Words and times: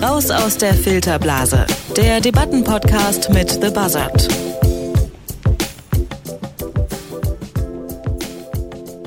Raus 0.00 0.30
aus 0.30 0.56
der 0.58 0.74
Filterblase, 0.74 1.66
der 1.96 2.20
Debattenpodcast 2.20 3.30
mit 3.30 3.50
The 3.50 3.70
Buzzard. 3.70 4.55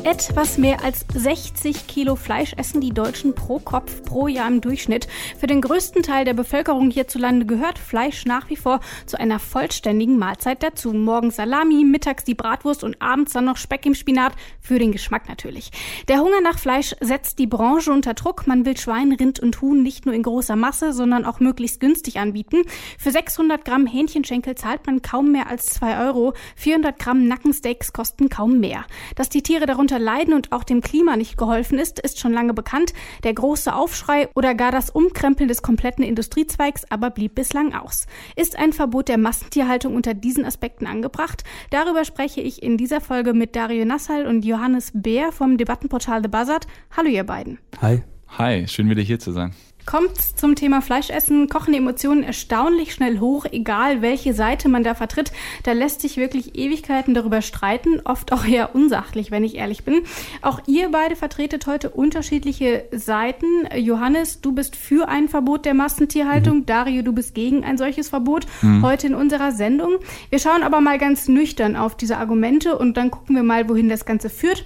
Etwas 0.05 0.57
mehr 0.57 0.81
als 0.81 1.05
60 1.13 1.85
Kilo 1.87 2.15
Fleisch 2.15 2.53
essen 2.55 2.79
die 2.79 2.93
Deutschen 2.93 3.35
pro 3.35 3.59
Kopf 3.59 4.01
pro 4.03 4.27
Jahr 4.27 4.47
im 4.47 4.61
Durchschnitt. 4.61 5.09
Für 5.37 5.45
den 5.45 5.59
größten 5.59 6.03
Teil 6.03 6.23
der 6.23 6.33
Bevölkerung 6.33 6.89
hierzulande 6.89 7.45
gehört 7.45 7.77
Fleisch 7.77 8.25
nach 8.25 8.49
wie 8.49 8.55
vor 8.55 8.79
zu 9.05 9.19
einer 9.19 9.39
vollständigen 9.39 10.17
Mahlzeit 10.17 10.63
dazu. 10.63 10.93
Morgens 10.93 11.35
Salami, 11.35 11.83
mittags 11.83 12.23
die 12.23 12.33
Bratwurst 12.33 12.85
und 12.85 13.01
abends 13.01 13.33
dann 13.33 13.45
noch 13.45 13.57
Speck 13.57 13.85
im 13.85 13.93
Spinat. 13.93 14.33
Für 14.61 14.79
den 14.79 14.93
Geschmack 14.93 15.27
natürlich. 15.27 15.71
Der 16.07 16.19
Hunger 16.19 16.41
nach 16.41 16.59
Fleisch 16.59 16.95
setzt 17.01 17.37
die 17.37 17.47
Branche 17.47 17.91
unter 17.91 18.13
Druck. 18.13 18.47
Man 18.47 18.65
will 18.65 18.77
Schwein, 18.77 19.11
Rind 19.11 19.41
und 19.41 19.61
Huhn 19.61 19.83
nicht 19.83 20.05
nur 20.05 20.15
in 20.15 20.23
großer 20.23 20.55
Masse, 20.55 20.93
sondern 20.93 21.25
auch 21.25 21.41
möglichst 21.41 21.81
günstig 21.81 22.19
anbieten. 22.19 22.63
Für 22.97 23.11
600 23.11 23.65
Gramm 23.65 23.85
Hähnchenschenkel 23.85 24.55
zahlt 24.55 24.87
man 24.87 25.01
kaum 25.01 25.33
mehr 25.33 25.49
als 25.49 25.65
2 25.67 26.05
Euro. 26.07 26.33
400 26.55 26.97
Gramm 26.97 27.27
Nackensteaks 27.27 27.91
kosten 27.91 28.29
kaum 28.29 28.59
mehr. 28.59 28.85
Dass 29.15 29.27
die 29.27 29.43
Tiere 29.43 29.65
darunter 29.65 29.98
leiden 29.99 30.33
und 30.33 30.51
auch 30.51 30.63
dem 30.63 30.81
Klima 30.81 31.15
nicht 31.15 31.37
geholfen 31.37 31.77
ist, 31.77 31.99
ist 31.99 32.19
schon 32.19 32.33
lange 32.33 32.53
bekannt. 32.53 32.93
Der 33.23 33.33
große 33.33 33.73
Aufschrei 33.73 34.29
oder 34.35 34.55
gar 34.55 34.71
das 34.71 34.89
Umkrempeln 34.89 35.47
des 35.47 35.61
kompletten 35.61 36.03
Industriezweigs 36.03 36.85
aber 36.89 37.09
blieb 37.09 37.35
bislang 37.35 37.73
aus. 37.73 38.07
Ist 38.35 38.57
ein 38.57 38.73
Verbot 38.73 39.07
der 39.09 39.17
Massentierhaltung 39.17 39.95
unter 39.95 40.13
diesen 40.13 40.45
Aspekten 40.45 40.87
angebracht? 40.87 41.43
Darüber 41.69 42.05
spreche 42.05 42.41
ich 42.41 42.63
in 42.63 42.77
dieser 42.77 43.01
Folge 43.01 43.33
mit 43.33 43.55
Dario 43.55 43.85
Nassal 43.85 44.25
und 44.25 44.45
Johannes 44.45 44.91
Beer 44.93 45.31
vom 45.31 45.57
Debattenportal 45.57 46.21
The 46.23 46.29
Buzzard. 46.29 46.67
Hallo 46.95 47.09
ihr 47.09 47.23
beiden. 47.23 47.59
Hi. 47.81 48.03
Hi, 48.37 48.67
schön 48.67 48.89
wieder 48.89 49.01
hier 49.01 49.19
zu 49.19 49.31
sein. 49.31 49.53
Kommt 49.85 50.17
zum 50.17 50.55
Thema 50.55 50.81
Fleischessen, 50.81 51.49
kochen 51.49 51.73
Emotionen 51.73 52.23
erstaunlich 52.23 52.93
schnell 52.93 53.19
hoch, 53.19 53.45
egal 53.51 54.01
welche 54.01 54.33
Seite 54.33 54.69
man 54.69 54.83
da 54.83 54.93
vertritt. 54.93 55.31
Da 55.63 55.71
lässt 55.71 56.01
sich 56.01 56.17
wirklich 56.17 56.55
Ewigkeiten 56.55 57.15
darüber 57.15 57.41
streiten, 57.41 57.99
oft 58.03 58.31
auch 58.31 58.45
eher 58.45 58.75
unsachlich, 58.75 59.31
wenn 59.31 59.43
ich 59.43 59.55
ehrlich 59.55 59.83
bin. 59.83 60.01
Auch 60.41 60.61
ihr 60.67 60.89
beide 60.91 61.15
vertretet 61.15 61.65
heute 61.65 61.89
unterschiedliche 61.89 62.85
Seiten. 62.91 63.45
Johannes, 63.75 64.41
du 64.41 64.51
bist 64.51 64.75
für 64.75 65.07
ein 65.07 65.27
Verbot 65.27 65.65
der 65.65 65.73
Massentierhaltung. 65.73 66.57
Mhm. 66.57 66.65
Dario, 66.67 67.01
du 67.01 67.13
bist 67.13 67.33
gegen 67.33 67.63
ein 67.63 67.77
solches 67.77 68.09
Verbot. 68.09 68.45
Mhm. 68.61 68.85
Heute 68.85 69.07
in 69.07 69.15
unserer 69.15 69.51
Sendung. 69.51 69.95
Wir 70.29 70.39
schauen 70.39 70.61
aber 70.61 70.81
mal 70.81 70.99
ganz 70.99 71.27
nüchtern 71.27 71.75
auf 71.75 71.97
diese 71.97 72.17
Argumente 72.17 72.77
und 72.77 72.95
dann 72.95 73.09
gucken 73.09 73.35
wir 73.35 73.43
mal, 73.43 73.67
wohin 73.67 73.89
das 73.89 74.05
Ganze 74.05 74.29
führt. 74.29 74.65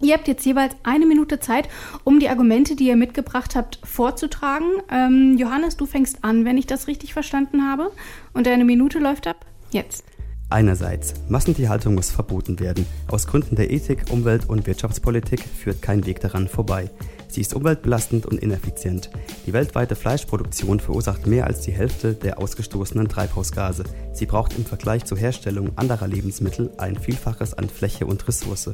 Ihr 0.00 0.14
habt 0.14 0.28
jetzt 0.28 0.44
jeweils 0.44 0.74
eine 0.82 1.06
Minute 1.06 1.40
Zeit, 1.40 1.68
um 2.04 2.20
die 2.20 2.28
Argumente, 2.28 2.76
die 2.76 2.88
ihr 2.88 2.96
mitgebracht 2.96 3.56
habt, 3.56 3.80
vorzutragen. 3.82 4.68
Ähm, 4.90 5.36
Johannes, 5.38 5.76
du 5.76 5.86
fängst 5.86 6.22
an, 6.22 6.44
wenn 6.44 6.58
ich 6.58 6.66
das 6.66 6.86
richtig 6.86 7.14
verstanden 7.14 7.68
habe. 7.68 7.90
Und 8.34 8.46
deine 8.46 8.64
Minute 8.64 8.98
läuft 8.98 9.26
ab 9.26 9.46
jetzt. 9.70 10.04
Einerseits, 10.48 11.14
Massentierhaltung 11.28 11.94
muss 11.94 12.10
verboten 12.10 12.60
werden. 12.60 12.86
Aus 13.08 13.26
Gründen 13.26 13.56
der 13.56 13.70
Ethik, 13.72 14.04
Umwelt- 14.10 14.48
und 14.48 14.66
Wirtschaftspolitik 14.66 15.40
führt 15.40 15.82
kein 15.82 16.06
Weg 16.06 16.20
daran 16.20 16.46
vorbei. 16.46 16.90
Sie 17.36 17.42
ist 17.42 17.52
umweltbelastend 17.52 18.24
und 18.24 18.38
ineffizient. 18.38 19.10
Die 19.44 19.52
weltweite 19.52 19.94
Fleischproduktion 19.94 20.80
verursacht 20.80 21.26
mehr 21.26 21.46
als 21.46 21.60
die 21.60 21.70
Hälfte 21.70 22.14
der 22.14 22.38
ausgestoßenen 22.38 23.08
Treibhausgase. 23.08 23.84
Sie 24.14 24.24
braucht 24.24 24.56
im 24.56 24.64
Vergleich 24.64 25.04
zur 25.04 25.18
Herstellung 25.18 25.76
anderer 25.76 26.08
Lebensmittel 26.08 26.70
ein 26.78 26.96
Vielfaches 26.98 27.52
an 27.52 27.68
Fläche 27.68 28.06
und 28.06 28.26
Ressource. 28.26 28.70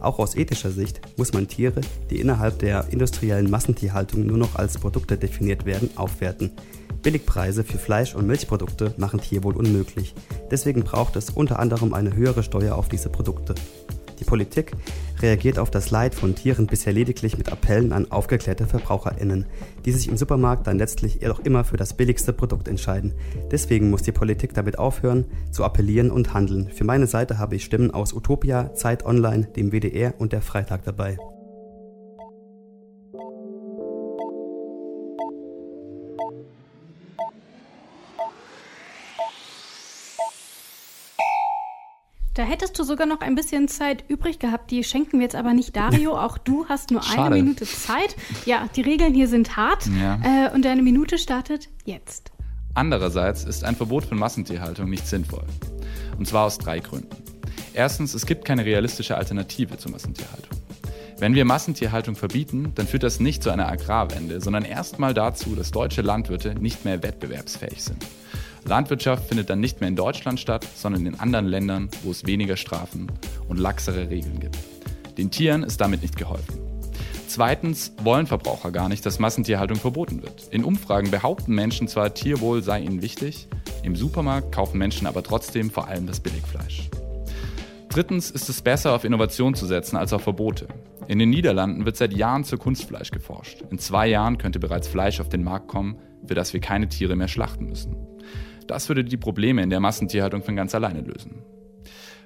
Auch 0.00 0.18
aus 0.18 0.34
ethischer 0.34 0.70
Sicht 0.70 1.02
muss 1.18 1.34
man 1.34 1.46
Tiere, 1.46 1.82
die 2.08 2.18
innerhalb 2.18 2.58
der 2.58 2.86
industriellen 2.88 3.50
Massentierhaltung 3.50 4.24
nur 4.24 4.38
noch 4.38 4.54
als 4.54 4.78
Produkte 4.78 5.18
definiert 5.18 5.66
werden, 5.66 5.90
aufwerten. 5.96 6.52
Billigpreise 7.02 7.64
für 7.64 7.76
Fleisch- 7.76 8.14
und 8.14 8.26
Milchprodukte 8.26 8.94
machen 8.96 9.20
Tierwohl 9.20 9.56
unmöglich. 9.56 10.14
Deswegen 10.50 10.84
braucht 10.84 11.16
es 11.16 11.28
unter 11.28 11.58
anderem 11.58 11.92
eine 11.92 12.16
höhere 12.16 12.42
Steuer 12.42 12.76
auf 12.76 12.88
diese 12.88 13.10
Produkte. 13.10 13.54
Die 14.18 14.24
Politik 14.24 14.72
reagiert 15.22 15.58
auf 15.58 15.70
das 15.70 15.90
Leid 15.90 16.14
von 16.14 16.34
Tieren 16.34 16.66
bisher 16.66 16.92
lediglich 16.92 17.38
mit 17.38 17.50
Appellen 17.50 17.92
an 17.92 18.10
aufgeklärte 18.10 18.66
VerbraucherInnen, 18.66 19.46
die 19.84 19.92
sich 19.92 20.08
im 20.08 20.16
Supermarkt 20.16 20.66
dann 20.66 20.78
letztlich 20.78 21.20
jedoch 21.20 21.40
immer 21.40 21.64
für 21.64 21.76
das 21.76 21.94
billigste 21.94 22.32
Produkt 22.32 22.68
entscheiden. 22.68 23.14
Deswegen 23.50 23.90
muss 23.90 24.02
die 24.02 24.12
Politik 24.12 24.54
damit 24.54 24.78
aufhören, 24.78 25.26
zu 25.50 25.64
appellieren 25.64 26.10
und 26.10 26.34
handeln. 26.34 26.70
Für 26.70 26.84
meine 26.84 27.06
Seite 27.06 27.38
habe 27.38 27.56
ich 27.56 27.64
Stimmen 27.64 27.90
aus 27.90 28.12
Utopia, 28.12 28.74
Zeit 28.74 29.04
Online, 29.04 29.46
dem 29.46 29.72
WDR 29.72 30.14
und 30.18 30.32
der 30.32 30.42
Freitag 30.42 30.84
dabei. 30.84 31.16
Da 42.36 42.42
hättest 42.42 42.78
du 42.78 42.84
sogar 42.84 43.06
noch 43.06 43.20
ein 43.22 43.34
bisschen 43.34 43.66
Zeit 43.66 44.04
übrig 44.08 44.38
gehabt. 44.38 44.70
Die 44.70 44.84
schenken 44.84 45.20
wir 45.20 45.22
jetzt 45.22 45.34
aber 45.34 45.54
nicht 45.54 45.74
Dario. 45.74 46.18
Auch 46.20 46.36
du 46.36 46.66
hast 46.68 46.90
nur 46.90 47.02
Schade. 47.02 47.22
eine 47.22 47.36
Minute 47.36 47.64
Zeit. 47.64 48.14
Ja, 48.44 48.68
die 48.76 48.82
Regeln 48.82 49.14
hier 49.14 49.26
sind 49.26 49.56
hart. 49.56 49.86
Ja. 49.98 50.20
Äh, 50.22 50.54
und 50.54 50.66
deine 50.66 50.82
Minute 50.82 51.16
startet 51.16 51.70
jetzt. 51.86 52.32
Andererseits 52.74 53.44
ist 53.44 53.64
ein 53.64 53.74
Verbot 53.74 54.04
von 54.04 54.18
Massentierhaltung 54.18 54.90
nicht 54.90 55.06
sinnvoll. 55.06 55.44
Und 56.18 56.28
zwar 56.28 56.44
aus 56.44 56.58
drei 56.58 56.80
Gründen. 56.80 57.16
Erstens, 57.72 58.12
es 58.12 58.26
gibt 58.26 58.44
keine 58.44 58.66
realistische 58.66 59.16
Alternative 59.16 59.78
zur 59.78 59.92
Massentierhaltung. 59.92 60.60
Wenn 61.18 61.34
wir 61.34 61.46
Massentierhaltung 61.46 62.16
verbieten, 62.16 62.72
dann 62.74 62.86
führt 62.86 63.02
das 63.02 63.18
nicht 63.18 63.42
zu 63.42 63.48
einer 63.48 63.70
Agrarwende, 63.72 64.42
sondern 64.42 64.66
erstmal 64.66 65.14
dazu, 65.14 65.54
dass 65.54 65.70
deutsche 65.70 66.02
Landwirte 66.02 66.54
nicht 66.54 66.84
mehr 66.84 67.02
wettbewerbsfähig 67.02 67.82
sind. 67.82 68.04
Landwirtschaft 68.66 69.28
findet 69.28 69.48
dann 69.48 69.60
nicht 69.60 69.80
mehr 69.80 69.88
in 69.88 69.96
Deutschland 69.96 70.40
statt, 70.40 70.66
sondern 70.74 71.06
in 71.06 71.20
anderen 71.20 71.46
Ländern, 71.46 71.88
wo 72.02 72.10
es 72.10 72.26
weniger 72.26 72.56
Strafen 72.56 73.10
und 73.48 73.58
laxere 73.58 74.10
Regeln 74.10 74.40
gibt. 74.40 74.58
Den 75.16 75.30
Tieren 75.30 75.62
ist 75.62 75.80
damit 75.80 76.02
nicht 76.02 76.16
geholfen. 76.16 76.60
Zweitens 77.28 77.92
wollen 78.02 78.26
Verbraucher 78.26 78.70
gar 78.70 78.88
nicht, 78.88 79.04
dass 79.04 79.18
Massentierhaltung 79.18 79.78
verboten 79.78 80.22
wird. 80.22 80.48
In 80.50 80.64
Umfragen 80.64 81.10
behaupten 81.10 81.54
Menschen 81.54 81.88
zwar, 81.88 82.14
Tierwohl 82.14 82.62
sei 82.62 82.80
ihnen 82.80 83.02
wichtig, 83.02 83.48
im 83.82 83.94
Supermarkt 83.94 84.52
kaufen 84.52 84.78
Menschen 84.78 85.06
aber 85.06 85.22
trotzdem 85.22 85.70
vor 85.70 85.88
allem 85.88 86.06
das 86.06 86.20
Billigfleisch. 86.20 86.88
Drittens 87.88 88.30
ist 88.30 88.48
es 88.48 88.62
besser, 88.62 88.94
auf 88.94 89.04
Innovation 89.04 89.54
zu 89.54 89.66
setzen 89.66 89.96
als 89.96 90.12
auf 90.12 90.22
Verbote. 90.22 90.68
In 91.08 91.18
den 91.18 91.30
Niederlanden 91.30 91.86
wird 91.86 91.96
seit 91.96 92.12
Jahren 92.12 92.44
zu 92.44 92.58
Kunstfleisch 92.58 93.10
geforscht. 93.10 93.62
In 93.70 93.78
zwei 93.78 94.08
Jahren 94.08 94.38
könnte 94.38 94.58
bereits 94.58 94.88
Fleisch 94.88 95.20
auf 95.20 95.28
den 95.28 95.44
Markt 95.44 95.68
kommen, 95.68 95.96
für 96.26 96.34
das 96.34 96.52
wir 96.52 96.60
keine 96.60 96.88
Tiere 96.88 97.16
mehr 97.16 97.28
schlachten 97.28 97.66
müssen. 97.66 97.96
Das 98.66 98.88
würde 98.88 99.04
die 99.04 99.16
Probleme 99.16 99.62
in 99.62 99.70
der 99.70 99.80
Massentierhaltung 99.80 100.42
von 100.42 100.56
ganz 100.56 100.74
alleine 100.74 101.00
lösen. 101.00 101.42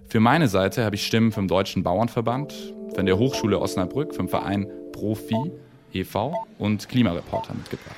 Für 0.09 0.21
meine 0.21 0.49
Seite 0.49 0.84
habe 0.84 0.97
ich 0.97 1.06
Stimmen 1.06 1.33
vom 1.33 1.49
Deutschen 1.49 1.83
Bauernverband, 1.83 2.75
von 2.95 3.06
der 3.06 3.19
Hochschule 3.19 3.61
Osnabrück, 3.61 4.15
vom 4.15 4.28
Verein 4.28 4.67
Profi 4.93 5.53
e.V. 5.93 6.34
und 6.59 6.89
Klimareporter 6.89 7.55
mitgebracht. 7.55 7.97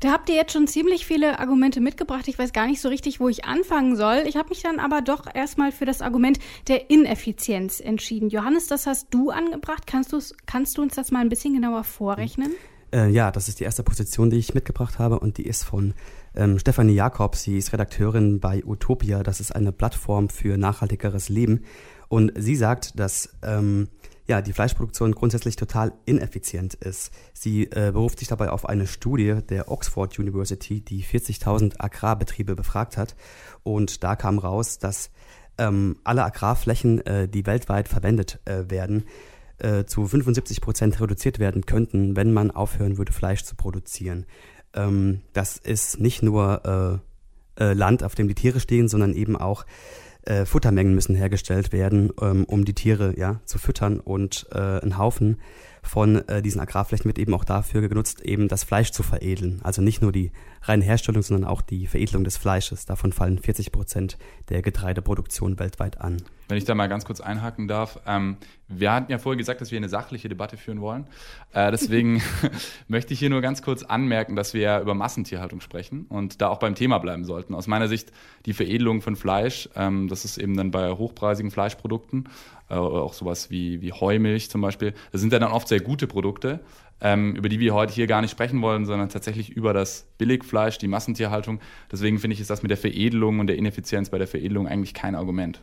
Da 0.00 0.12
habt 0.12 0.30
ihr 0.30 0.34
jetzt 0.34 0.52
schon 0.52 0.66
ziemlich 0.66 1.04
viele 1.04 1.40
Argumente 1.40 1.80
mitgebracht. 1.82 2.26
Ich 2.26 2.38
weiß 2.38 2.54
gar 2.54 2.66
nicht 2.66 2.80
so 2.80 2.88
richtig, 2.88 3.20
wo 3.20 3.28
ich 3.28 3.44
anfangen 3.44 3.96
soll. 3.96 4.22
Ich 4.26 4.36
habe 4.36 4.48
mich 4.48 4.62
dann 4.62 4.78
aber 4.78 5.02
doch 5.02 5.26
erstmal 5.34 5.72
für 5.72 5.84
das 5.84 6.00
Argument 6.00 6.38
der 6.68 6.88
Ineffizienz 6.88 7.80
entschieden. 7.80 8.30
Johannes, 8.30 8.66
das 8.66 8.86
hast 8.86 9.08
du 9.10 9.30
angebracht. 9.30 9.86
Kannst, 9.86 10.14
kannst 10.46 10.78
du 10.78 10.82
uns 10.82 10.94
das 10.94 11.10
mal 11.10 11.20
ein 11.20 11.28
bisschen 11.28 11.52
genauer 11.52 11.84
vorrechnen? 11.84 12.52
Äh, 12.92 13.08
ja, 13.10 13.30
das 13.30 13.48
ist 13.48 13.60
die 13.60 13.64
erste 13.64 13.82
Position, 13.82 14.30
die 14.30 14.38
ich 14.38 14.54
mitgebracht 14.54 14.98
habe 14.98 15.20
und 15.20 15.38
die 15.38 15.46
ist 15.46 15.64
von 15.64 15.94
ähm, 16.34 16.58
Stefanie 16.58 16.94
Jakobs. 16.94 17.42
Sie 17.42 17.58
ist 17.58 17.72
Redakteurin 17.72 18.40
bei 18.40 18.64
Utopia. 18.64 19.22
Das 19.22 19.40
ist 19.40 19.54
eine 19.54 19.72
Plattform 19.72 20.28
für 20.28 20.56
nachhaltigeres 20.56 21.28
Leben. 21.28 21.64
Und 22.08 22.32
sie 22.36 22.56
sagt, 22.56 22.98
dass 22.98 23.36
ähm, 23.42 23.88
ja, 24.26 24.40
die 24.42 24.52
Fleischproduktion 24.52 25.12
grundsätzlich 25.12 25.56
total 25.56 25.92
ineffizient 26.06 26.74
ist. 26.74 27.12
Sie 27.32 27.64
äh, 27.64 27.90
beruft 27.92 28.20
sich 28.20 28.28
dabei 28.28 28.50
auf 28.50 28.68
eine 28.68 28.86
Studie 28.86 29.38
der 29.48 29.70
Oxford 29.70 30.18
University, 30.18 30.80
die 30.80 31.04
40.000 31.04 31.74
Agrarbetriebe 31.78 32.54
befragt 32.54 32.96
hat. 32.96 33.16
Und 33.62 34.04
da 34.04 34.16
kam 34.16 34.38
raus, 34.38 34.78
dass 34.78 35.10
ähm, 35.58 35.96
alle 36.04 36.24
Agrarflächen, 36.24 37.04
äh, 37.06 37.28
die 37.28 37.44
weltweit 37.46 37.88
verwendet 37.88 38.40
äh, 38.44 38.70
werden, 38.70 39.04
äh, 39.62 39.84
zu 39.86 40.06
75 40.06 40.60
Prozent 40.60 41.00
reduziert 41.00 41.38
werden 41.38 41.66
könnten, 41.66 42.16
wenn 42.16 42.32
man 42.32 42.50
aufhören 42.50 42.98
würde, 42.98 43.12
Fleisch 43.12 43.44
zu 43.44 43.56
produzieren. 43.56 44.26
Ähm, 44.74 45.22
das 45.32 45.56
ist 45.56 46.00
nicht 46.00 46.22
nur 46.22 47.00
äh, 47.58 47.62
äh, 47.62 47.74
Land, 47.74 48.02
auf 48.02 48.14
dem 48.14 48.28
die 48.28 48.34
Tiere 48.34 48.60
stehen, 48.60 48.88
sondern 48.88 49.12
eben 49.12 49.36
auch 49.36 49.66
äh, 50.22 50.44
Futtermengen 50.44 50.94
müssen 50.94 51.14
hergestellt 51.14 51.72
werden, 51.72 52.10
ähm, 52.20 52.44
um 52.44 52.64
die 52.64 52.74
Tiere 52.74 53.18
ja, 53.18 53.40
zu 53.44 53.58
füttern 53.58 54.00
und 54.00 54.46
äh, 54.52 54.80
ein 54.80 54.98
Haufen 54.98 55.38
von 55.82 56.22
diesen 56.44 56.60
Agrarflächen 56.60 57.06
wird 57.06 57.18
eben 57.18 57.32
auch 57.32 57.42
dafür 57.42 57.80
genutzt, 57.88 58.20
eben 58.20 58.48
das 58.48 58.64
Fleisch 58.64 58.90
zu 58.90 59.02
veredeln. 59.02 59.60
Also 59.62 59.80
nicht 59.80 60.02
nur 60.02 60.12
die 60.12 60.30
reine 60.62 60.84
Herstellung, 60.84 61.22
sondern 61.22 61.48
auch 61.48 61.62
die 61.62 61.86
Veredelung 61.86 62.24
des 62.24 62.36
Fleisches. 62.36 62.86
Davon 62.86 63.12
fallen 63.12 63.38
40 63.38 63.72
Prozent 63.72 64.18
der 64.48 64.62
Getreideproduktion 64.62 65.58
weltweit 65.58 66.00
an. 66.00 66.22
Wenn 66.48 66.58
ich 66.58 66.64
da 66.64 66.74
mal 66.74 66.88
ganz 66.88 67.04
kurz 67.04 67.20
einhaken 67.20 67.68
darf. 67.68 68.00
Ähm, 68.06 68.36
wir 68.68 68.92
hatten 68.92 69.10
ja 69.10 69.18
vorher 69.18 69.38
gesagt, 69.38 69.60
dass 69.60 69.70
wir 69.70 69.78
eine 69.78 69.88
sachliche 69.88 70.28
Debatte 70.28 70.56
führen 70.56 70.80
wollen. 70.80 71.06
Äh, 71.52 71.70
deswegen 71.70 72.22
möchte 72.88 73.14
ich 73.14 73.20
hier 73.20 73.30
nur 73.30 73.40
ganz 73.40 73.62
kurz 73.62 73.82
anmerken, 73.82 74.36
dass 74.36 74.52
wir 74.52 74.60
ja 74.60 74.80
über 74.80 74.94
Massentierhaltung 74.94 75.60
sprechen 75.60 76.06
und 76.08 76.40
da 76.40 76.48
auch 76.48 76.58
beim 76.58 76.74
Thema 76.74 76.98
bleiben 76.98 77.24
sollten. 77.24 77.54
Aus 77.54 77.66
meiner 77.66 77.88
Sicht 77.88 78.12
die 78.46 78.52
Veredelung 78.52 79.00
von 79.00 79.16
Fleisch, 79.16 79.68
ähm, 79.76 80.08
das 80.08 80.24
ist 80.24 80.38
eben 80.38 80.56
dann 80.56 80.70
bei 80.70 80.90
hochpreisigen 80.90 81.50
Fleischprodukten, 81.50 82.28
äh, 82.68 82.74
auch 82.74 83.14
sowas 83.14 83.50
wie, 83.50 83.80
wie 83.80 83.92
Heumilch 83.92 84.50
zum 84.50 84.60
Beispiel, 84.60 84.94
das 85.12 85.20
sind 85.20 85.32
ja 85.32 85.38
dann 85.38 85.52
oft 85.52 85.68
sehr 85.68 85.80
gute 85.80 86.06
Produkte, 86.06 86.60
ähm, 87.00 87.34
über 87.34 87.48
die 87.48 87.60
wir 87.60 87.74
heute 87.74 87.92
hier 87.92 88.06
gar 88.06 88.20
nicht 88.20 88.30
sprechen 88.30 88.62
wollen, 88.62 88.86
sondern 88.86 89.08
tatsächlich 89.08 89.50
über 89.50 89.72
das 89.72 90.06
Billigfleisch, 90.18 90.78
die 90.78 90.88
Massentierhaltung. 90.88 91.60
Deswegen 91.90 92.18
finde 92.18 92.34
ich, 92.34 92.40
ist 92.40 92.50
das 92.50 92.62
mit 92.62 92.70
der 92.70 92.78
Veredelung 92.78 93.40
und 93.40 93.46
der 93.46 93.56
Ineffizienz 93.56 94.10
bei 94.10 94.18
der 94.18 94.26
Veredelung 94.26 94.66
eigentlich 94.66 94.94
kein 94.94 95.14
Argument. 95.14 95.62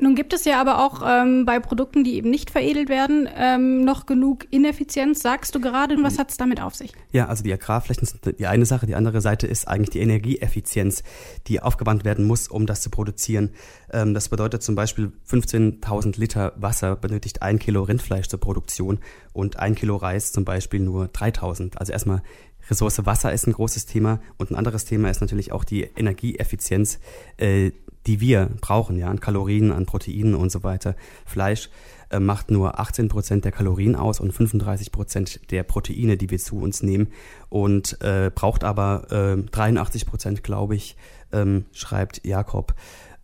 Nun 0.00 0.14
gibt 0.14 0.32
es 0.32 0.44
ja 0.46 0.60
aber 0.60 0.84
auch 0.84 1.02
ähm, 1.06 1.44
bei 1.44 1.60
Produkten, 1.60 2.04
die 2.04 2.14
eben 2.14 2.30
nicht 2.30 2.50
veredelt 2.50 2.88
werden, 2.88 3.28
ähm, 3.36 3.84
noch 3.84 4.06
genug 4.06 4.46
Ineffizienz, 4.50 5.20
sagst 5.20 5.54
du 5.54 5.60
gerade. 5.60 5.94
Und 5.94 6.02
was 6.02 6.18
hat 6.18 6.30
es 6.30 6.38
damit 6.38 6.60
auf 6.60 6.74
sich? 6.74 6.92
Ja, 7.12 7.26
also 7.26 7.44
die 7.44 7.52
Agrarflächen 7.52 8.06
sind 8.06 8.38
die 8.38 8.46
eine 8.46 8.64
Sache. 8.64 8.86
Die 8.86 8.94
andere 8.94 9.20
Seite 9.20 9.46
ist 9.46 9.68
eigentlich 9.68 9.90
die 9.90 10.00
Energieeffizienz, 10.00 11.02
die 11.46 11.60
aufgewandt 11.60 12.04
werden 12.04 12.24
muss, 12.24 12.48
um 12.48 12.66
das 12.66 12.80
zu 12.80 12.88
produzieren. 12.88 13.50
Ähm, 13.92 14.14
das 14.14 14.30
bedeutet 14.30 14.62
zum 14.62 14.74
Beispiel 14.74 15.12
15.000 15.28 16.18
Liter 16.18 16.54
Wasser 16.56 16.96
benötigt 16.96 17.42
ein 17.42 17.58
Kilo 17.58 17.82
Rindfleisch 17.82 18.28
zur 18.28 18.40
Produktion 18.40 19.00
und 19.32 19.58
ein 19.58 19.74
Kilo 19.74 19.96
Reis 19.96 20.32
zum 20.32 20.44
Beispiel 20.44 20.80
nur 20.80 21.06
3.000. 21.06 21.76
Also 21.76 21.92
erstmal 21.92 22.22
Ressource 22.70 23.04
Wasser 23.04 23.32
ist 23.32 23.46
ein 23.46 23.52
großes 23.52 23.86
Thema 23.86 24.20
und 24.38 24.50
ein 24.50 24.56
anderes 24.56 24.84
Thema 24.84 25.10
ist 25.10 25.20
natürlich 25.20 25.52
auch 25.52 25.64
die 25.64 25.82
Energieeffizienz, 25.82 26.98
äh, 27.36 27.72
die 28.06 28.20
wir 28.20 28.48
brauchen, 28.60 28.96
ja, 28.96 29.08
an 29.08 29.20
Kalorien, 29.20 29.72
an 29.72 29.86
Proteinen 29.86 30.34
und 30.34 30.50
so 30.50 30.62
weiter. 30.62 30.96
Fleisch 31.26 31.68
äh, 32.10 32.18
macht 32.18 32.50
nur 32.50 32.80
18 32.80 33.08
Prozent 33.08 33.44
der 33.44 33.52
Kalorien 33.52 33.94
aus 33.94 34.20
und 34.20 34.32
35 34.32 34.92
Prozent 34.92 35.40
der 35.50 35.64
Proteine, 35.64 36.16
die 36.16 36.30
wir 36.30 36.38
zu 36.38 36.58
uns 36.58 36.82
nehmen 36.82 37.08
und 37.48 38.00
äh, 38.00 38.30
braucht 38.34 38.64
aber 38.64 39.10
äh, 39.10 39.42
83 39.50 40.06
Prozent, 40.06 40.42
glaube 40.42 40.76
ich, 40.76 40.96
ähm, 41.32 41.66
schreibt 41.72 42.24
Jakob, 42.24 42.74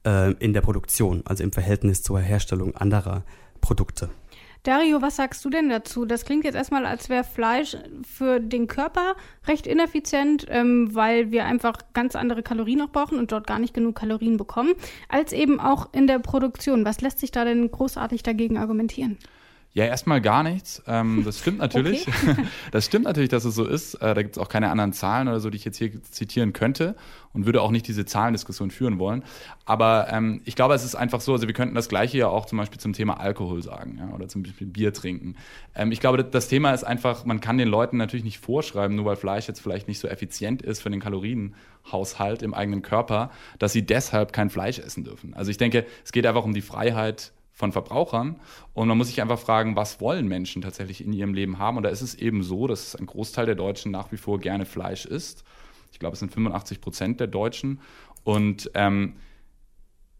äh, 0.05 0.33
in 0.33 0.53
der 0.53 0.61
Produktion, 0.61 1.23
also 1.25 1.43
im 1.43 1.53
Verhältnis 1.53 2.03
zur 2.03 2.21
Herstellung 2.21 2.77
anderer 2.77 3.25
Produkte. 3.61 4.11
Dario, 4.67 5.01
was 5.01 5.15
sagst 5.15 5.45
du 5.45 5.51
denn 5.51 5.69
dazu? 5.69 6.07
Das 6.07 6.25
klingt 6.25 6.45
jetzt 6.45 6.57
erstmal, 6.57 6.87
als 6.87 7.09
wäre 7.09 7.23
Fleisch 7.23 7.77
für 8.03 8.41
den 8.41 8.67
Körper 8.67 9.15
recht 9.47 9.65
ineffizient, 9.65 10.45
ähm, 10.49 10.93
weil 10.93 11.31
wir 11.31 11.45
einfach 11.45 11.79
ganz 11.95 12.17
andere 12.17 12.43
Kalorien 12.43 12.81
noch 12.81 12.91
brauchen 12.91 13.21
und 13.21 13.31
dort 13.31 13.47
gar 13.47 13.61
nicht 13.61 13.75
genug 13.75 13.95
Kalorien 13.95 14.37
bekommen, 14.37 14.75
als 15.09 15.33
eben 15.33 15.61
auch 15.61 15.91
in 15.93 16.09
der 16.09 16.19
Produktion. 16.19 16.85
Was 16.85 17.01
lässt 17.01 17.21
sich 17.21 17.31
da 17.31 17.45
denn 17.45 17.71
großartig 17.71 18.25
dagegen 18.25 18.59
argumentieren? 18.59 19.19
Ja, 19.77 19.85
erstmal 19.85 20.23
gar 20.23 20.43
nichts. 20.43 20.83
Ähm, 20.87 21.21
das 21.27 21.39
stimmt 21.39 21.59
natürlich. 21.59 22.09
Okay. 22.09 22.47
das 22.71 22.87
stimmt 22.87 23.05
natürlich, 23.05 23.29
dass 23.29 23.45
es 23.45 23.55
so 23.55 23.67
ist. 23.67 23.97
Äh, 23.97 24.15
da 24.15 24.23
gibt 24.23 24.39
es 24.39 24.43
auch 24.43 24.49
keine 24.49 24.71
anderen 24.71 24.95
Zahlen 24.95 25.29
oder 25.29 25.39
so, 25.39 25.51
die 25.51 25.57
ich 25.57 25.67
jetzt 25.67 25.77
hier 25.77 26.03
zitieren 26.03 26.55
könnte 26.55 26.97
und 27.35 27.45
würde 27.45 27.61
auch 27.61 27.71
nicht 27.71 27.87
diese 27.87 28.07
Zahlendiskussion 28.07 28.71
führen 28.71 28.99
wollen. 28.99 29.23
Aber 29.67 30.07
ähm, 30.11 30.41
ich 30.47 30.57
glaube, 30.57 30.73
es 30.73 30.83
ist 30.83 30.95
einfach 30.95 31.21
so, 31.21 31.35
also 31.35 31.47
wir 31.47 31.53
könnten 31.53 31.75
das 31.75 31.91
Gleiche 31.91 32.17
ja 32.17 32.29
auch 32.29 32.47
zum 32.47 32.57
Beispiel 32.57 32.81
zum 32.81 32.95
Thema 32.95 33.21
Alkohol 33.21 33.63
sagen 33.63 33.99
ja, 33.99 34.15
oder 34.15 34.29
zum 34.29 34.45
Beispiel 34.45 34.67
Bier 34.67 34.95
trinken. 34.95 35.37
Ähm, 35.75 35.93
ich 35.93 36.01
glaube, 36.01 36.25
das 36.25 36.49
Thema 36.49 36.73
ist 36.73 36.85
einfach, 36.85 37.27
man 37.27 37.43
kann 37.43 37.59
den 37.59 37.69
Leuten 37.69 37.99
natürlich 37.99 38.25
nicht 38.25 38.39
vorschreiben, 38.39 38.97
nur 38.97 39.05
weil 39.05 39.17
Fleisch 39.17 39.47
jetzt 39.47 39.61
vielleicht 39.61 39.89
nicht 39.89 39.99
so 39.99 40.09
effizient 40.09 40.63
ist 40.63 40.81
für 40.81 40.89
den 40.89 41.01
Kalorienhaushalt 41.01 42.41
im 42.41 42.55
eigenen 42.55 42.81
Körper, 42.81 43.31
dass 43.59 43.75
sie 43.75 43.85
deshalb 43.85 44.33
kein 44.33 44.49
Fleisch 44.49 44.79
essen 44.79 45.05
dürfen. 45.05 45.35
Also 45.35 45.51
ich 45.51 45.59
denke, 45.59 45.85
es 46.03 46.13
geht 46.13 46.25
einfach 46.25 46.45
um 46.45 46.55
die 46.55 46.63
Freiheit 46.63 47.33
von 47.57 47.73
Verbrauchern. 47.73 48.39
Und 48.75 48.87
man 48.87 48.99
muss 48.99 49.09
sich 49.09 49.23
einfach 49.23 49.39
fragen, 49.39 49.77
was 49.77 49.99
wollen 49.99 50.29
Menschen 50.29 50.61
tatsächlich 50.61 51.03
in 51.03 51.15
ihrem 51.15 51.33
Leben 51.33 51.59
haben? 51.59 51.79
Und 51.79 51.85
da 51.85 51.89
ist 51.89 52.03
es 52.03 52.15
eben 52.15 52.43
so, 52.43 52.67
dass 52.67 52.95
ein 52.95 53.07
Großteil 53.07 53.47
der 53.47 53.55
Deutschen 53.55 53.91
nach 53.91 54.13
wie 54.13 54.19
vor 54.19 54.39
gerne 54.39 54.67
Fleisch 54.67 55.07
isst. 55.07 55.43
Ich 55.91 55.99
glaube, 55.99 56.13
es 56.13 56.21
sind 56.21 56.33
85 56.33 56.83
Prozent 56.83 57.19
der 57.19 57.29
Deutschen. 57.29 57.81
Und 58.25 58.71
ähm, 58.75 59.15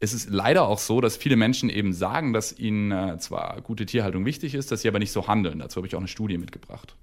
es 0.01 0.15
ist 0.15 0.31
leider 0.31 0.67
auch 0.67 0.79
so, 0.79 1.03
dass 1.03 1.19
viele 1.19 1.37
Menschen 1.37 1.69
eben 1.69 1.93
sagen, 1.93 2.33
dass 2.33 2.59
ihnen 2.59 2.91
äh, 2.91 3.19
zwar 3.19 3.61
gute 3.61 3.85
Tierhaltung 3.85 4.25
wichtig 4.25 4.55
ist, 4.55 4.73
dass 4.73 4.81
sie 4.81 4.89
aber 4.89 4.99
nicht 4.99 5.13
so 5.13 5.29
handeln. 5.29 5.59
Dazu 5.59 5.77
habe 5.77 5.87
ich 5.87 5.95
auch 5.95 6.01
eine 6.01 6.09
Studie 6.09 6.39
mitgebracht. 6.39 6.97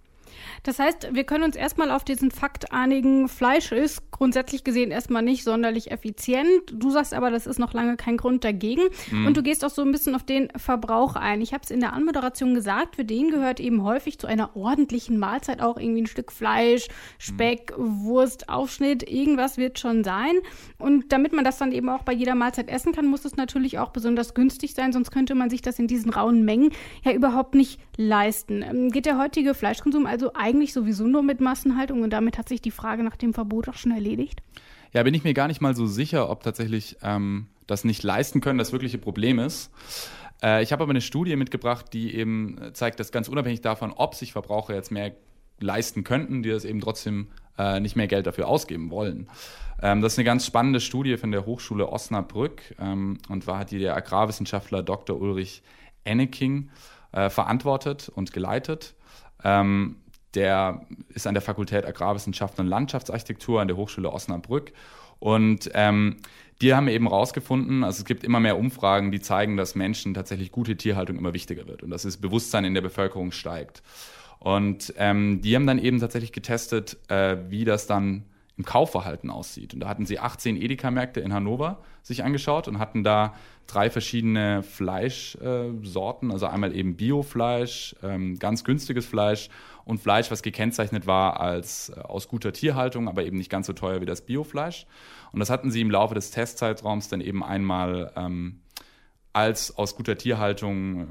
Das 0.64 0.80
heißt, 0.80 1.10
wir 1.14 1.24
können 1.24 1.44
uns 1.44 1.56
erstmal 1.56 1.92
auf 1.92 2.04
diesen 2.04 2.32
Fakt 2.32 2.72
einigen, 2.72 3.28
Fleisch 3.28 3.72
ist 3.72 4.12
grundsätzlich 4.12 4.64
gesehen 4.64 4.92
erstmal 4.92 5.22
nicht 5.22 5.44
sonderlich 5.44 5.92
effizient. 5.92 6.48
Du 6.72 6.92
sagst 6.92 7.14
aber, 7.14 7.32
das 7.32 7.48
ist 7.48 7.60
noch 7.60 7.74
lange 7.74 7.98
kein 7.98 8.18
Grund 8.18 8.44
dagegen. 8.44 8.84
Mhm. 9.12 9.28
Und 9.28 9.38
du 9.38 9.44
gehst 9.44 9.66
auch 9.66 9.70
so 9.70 9.82
ein 9.82 9.92
bisschen 9.92 10.16
auf 10.16 10.24
den 10.24 10.50
Verbrauch 10.56 11.16
ein. 11.16 11.42
Ich 11.42 11.54
habe 11.54 11.64
es 11.64 11.72
in 11.72 11.80
der 11.80 11.94
Anmoderation 11.94 12.54
gesagt, 12.54 12.96
für 12.96 13.06
den 13.06 13.32
gehört 13.32 13.60
eben 13.60 13.84
häufig 13.84 14.20
zu 14.20 14.28
einer 14.28 14.56
ordentlichen 14.56 15.18
Mahlzeit 15.18 15.62
auch 15.62 15.78
irgendwie 15.78 16.04
ein 16.04 16.08
Stück 16.08 16.32
Fleisch, 16.32 16.88
Speck, 17.18 17.78
mhm. 17.78 18.04
Wurst, 18.04 18.50
Aufschnitt, 18.50 19.10
irgendwas 19.10 19.58
wird 19.58 19.80
schon 19.80 20.04
sein. 20.04 20.34
Und 20.78 21.12
damit 21.12 21.34
man 21.34 21.44
das 21.44 21.58
dann 21.58 21.72
eben 21.72 21.90
auch 21.90 22.04
bei 22.04 22.14
jeder 22.14 22.36
Mahlzeit 22.36 22.70
essen 22.70 22.94
kann, 22.94 23.08
muss 23.08 23.26
es 23.26 23.36
natürlich 23.36 23.80
auch 23.80 23.90
besonders 23.90 24.34
günstig 24.34 24.74
sein, 24.74 24.94
sonst 24.94 25.12
könnte 25.12 25.36
man 25.36 25.50
sich 25.50 25.62
das 25.62 25.80
in 25.80 25.88
diesen 25.88 26.12
rauen 26.12 26.44
Mengen 26.46 26.72
ja 27.04 27.12
überhaupt 27.12 27.56
nicht 27.56 27.80
leisten. 27.98 28.62
Ähm, 28.62 28.92
geht 28.92 29.06
der 29.06 29.18
heutige 29.18 29.54
Fleischkonsum 29.54 30.06
also 30.06 30.33
eigentlich 30.36 30.74
sowieso 30.74 31.08
nur 31.08 31.24
mit 31.24 31.42
Massenhaltung 31.42 32.02
und 32.02 32.12
damit 32.12 32.38
hat 32.38 32.50
sich 32.50 32.62
die 32.62 32.72
Frage 32.72 33.04
nach 33.04 33.16
dem 33.16 33.34
Verbot 33.34 33.70
auch 33.70 33.76
schon 33.76 33.92
erledigt? 33.92 34.42
Ja, 34.94 35.04
bin 35.04 35.14
ich 35.14 35.24
mir 35.24 35.34
gar 35.34 35.48
nicht 35.48 35.62
mal 35.62 35.76
so 35.76 35.88
sicher, 35.88 36.30
ob 36.30 36.44
tatsächlich 36.44 36.98
ähm, 37.02 37.48
das 37.68 37.84
nicht 37.84 38.04
leisten 38.04 38.42
können 38.42 38.60
das 38.60 38.72
wirkliche 38.72 38.98
Problem 38.98 39.40
ist. 39.40 39.72
Äh, 40.42 40.62
ich 40.62 40.72
habe 40.72 40.84
aber 40.84 40.92
eine 40.92 41.02
Studie 41.02 41.36
mitgebracht, 41.36 41.88
die 41.94 42.16
eben 42.16 42.58
zeigt, 42.74 43.00
dass 43.00 43.12
ganz 43.12 43.28
unabhängig 43.28 43.62
davon, 43.62 43.92
ob 43.92 44.16
sich 44.16 44.34
Verbraucher 44.34 44.76
jetzt 44.76 44.92
mehr 44.92 45.14
leisten 45.60 46.04
könnten, 46.04 46.44
die 46.44 46.50
das 46.50 46.66
eben 46.66 46.82
trotzdem 46.82 47.28
äh, 47.58 47.80
nicht 47.80 47.96
mehr 47.96 48.08
Geld 48.08 48.28
dafür 48.28 48.48
ausgeben 48.48 48.92
wollen. 48.92 49.30
Ähm, 49.82 50.02
das 50.02 50.14
ist 50.14 50.20
eine 50.20 50.26
ganz 50.26 50.46
spannende 50.46 50.80
Studie 50.80 51.18
von 51.18 51.32
der 51.32 51.46
Hochschule 51.46 51.90
Osnabrück 51.90 52.76
ähm, 52.80 53.18
und 53.30 53.48
war 53.48 53.60
hat 53.60 53.72
die 53.72 53.80
der 53.80 53.96
Agrarwissenschaftler 53.96 54.84
Dr. 54.84 55.20
Ulrich 55.20 55.64
Enneking 56.04 56.70
äh, 57.12 57.30
verantwortet 57.30 58.10
und 58.14 58.34
geleitet. 58.34 58.96
Ähm, 59.44 59.98
der 60.36 60.86
ist 61.10 61.28
an 61.28 61.34
der 61.34 61.42
Fakultät 61.42 61.86
Agrarwissenschaften 61.86 62.66
und 62.66 62.70
Landschaftsarchitektur 62.70 63.62
an 63.62 63.68
der 63.68 63.78
Hochschule 63.78 64.12
Osnabrück. 64.12 64.74
Und 65.20 65.72
ähm, 65.74 66.18
die 66.62 66.74
haben 66.74 66.88
eben 66.88 67.08
herausgefunden, 67.08 67.84
also 67.84 68.00
es 68.00 68.06
gibt 68.06 68.24
immer 68.24 68.40
mehr 68.40 68.58
Umfragen, 68.58 69.12
die 69.12 69.20
zeigen, 69.20 69.58
dass 69.58 69.76
Menschen 69.76 70.14
tatsächlich 70.14 70.52
gute 70.52 70.76
Tierhaltung 70.76 71.18
immer 71.18 71.34
wichtiger 71.34 71.68
wird 71.68 71.84
und 71.84 71.90
dass 71.90 72.04
das 72.04 72.18
Bewusstsein 72.18 72.66
in 72.66 72.74
der 72.74 72.82
Bevölkerung 72.82 73.32
steigt. 73.32 73.84
Und 74.40 74.94
ähm, 74.98 75.42
die 75.42 75.56
haben 75.56 75.68
dann 75.68 75.80
eben 75.80 76.00
tatsächlich 76.00 76.34
getestet, 76.34 76.98
äh, 77.10 77.38
wie 77.50 77.64
das 77.64 77.88
dann 77.88 78.26
im 78.58 78.66
Kaufverhalten 78.66 79.30
aussieht. 79.30 79.74
Und 79.74 79.80
da 79.80 79.88
hatten 79.88 80.06
sie 80.06 80.20
18 80.20 80.58
Edeka-Märkte 80.58 81.20
in 81.20 81.34
Hannover 81.34 81.80
sich 82.04 82.24
angeschaut 82.24 82.68
und 82.68 82.78
hatten 82.78 83.04
da 83.04 83.34
drei 83.66 83.90
verschiedene 83.90 84.62
Fleischsorten, 84.62 86.30
äh, 86.30 86.34
also 86.34 86.46
einmal 86.46 86.76
eben 86.76 86.96
Biofleisch, 86.96 87.96
ähm, 88.04 88.38
ganz 88.38 88.64
günstiges 88.64 89.06
Fleisch 89.06 89.50
und 89.86 90.00
Fleisch, 90.00 90.30
was 90.30 90.44
gekennzeichnet 90.44 91.08
war 91.08 91.40
als 91.40 91.90
äh, 91.90 92.00
aus 92.00 92.28
guter 92.28 92.54
Tierhaltung, 92.54 93.08
aber 93.08 93.24
eben 93.26 93.38
nicht 93.38 93.50
ganz 93.50 93.68
so 93.68 93.74
teuer 93.74 94.02
wie 94.02 94.06
das 94.06 94.22
Biofleisch. 94.22 94.86
Und 95.32 95.40
das 95.40 95.50
hatten 95.50 95.72
sie 95.72 95.82
im 95.82 95.90
Laufe 95.90 96.14
des 96.14 96.30
Testzeitraums 96.30 97.10
dann 97.10 97.22
eben 97.22 97.44
einmal 97.44 98.12
ähm, 98.16 98.60
als 99.34 99.78
aus 99.78 99.96
guter 99.96 100.18
Tierhaltung, 100.18 101.02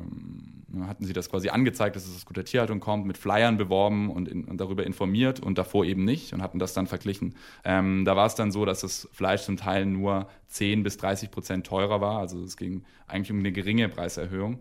ähm, 0.72 0.86
hatten 0.86 1.04
sie 1.04 1.12
das 1.12 1.28
quasi 1.28 1.50
angezeigt, 1.50 1.96
dass 1.96 2.06
es 2.06 2.16
aus 2.16 2.24
guter 2.24 2.44
Tierhaltung 2.44 2.80
kommt, 2.80 3.04
mit 3.04 3.18
Flyern 3.18 3.58
beworben 3.58 4.10
und, 4.10 4.28
in, 4.28 4.44
und 4.44 4.58
darüber 4.58 4.86
informiert 4.86 5.40
und 5.40 5.58
davor 5.58 5.84
eben 5.84 6.04
nicht 6.04 6.32
und 6.32 6.40
hatten 6.40 6.58
das 6.58 6.72
dann 6.72 6.86
verglichen. 6.86 7.34
Ähm, 7.64 8.04
da 8.04 8.16
war 8.16 8.26
es 8.26 8.34
dann 8.34 8.52
so, 8.52 8.64
dass 8.64 8.80
das 8.80 9.08
Fleisch 9.12 9.42
zum 9.42 9.56
Teil 9.56 9.84
nur 9.84 10.28
10 10.48 10.82
bis 10.82 10.96
30 10.96 11.30
Prozent 11.30 11.66
teurer 11.66 12.00
war, 12.00 12.18
also 12.20 12.42
es 12.42 12.56
ging 12.56 12.84
eigentlich 13.06 13.32
um 13.32 13.40
eine 13.40 13.52
geringe 13.52 13.88
Preiserhöhung. 13.88 14.58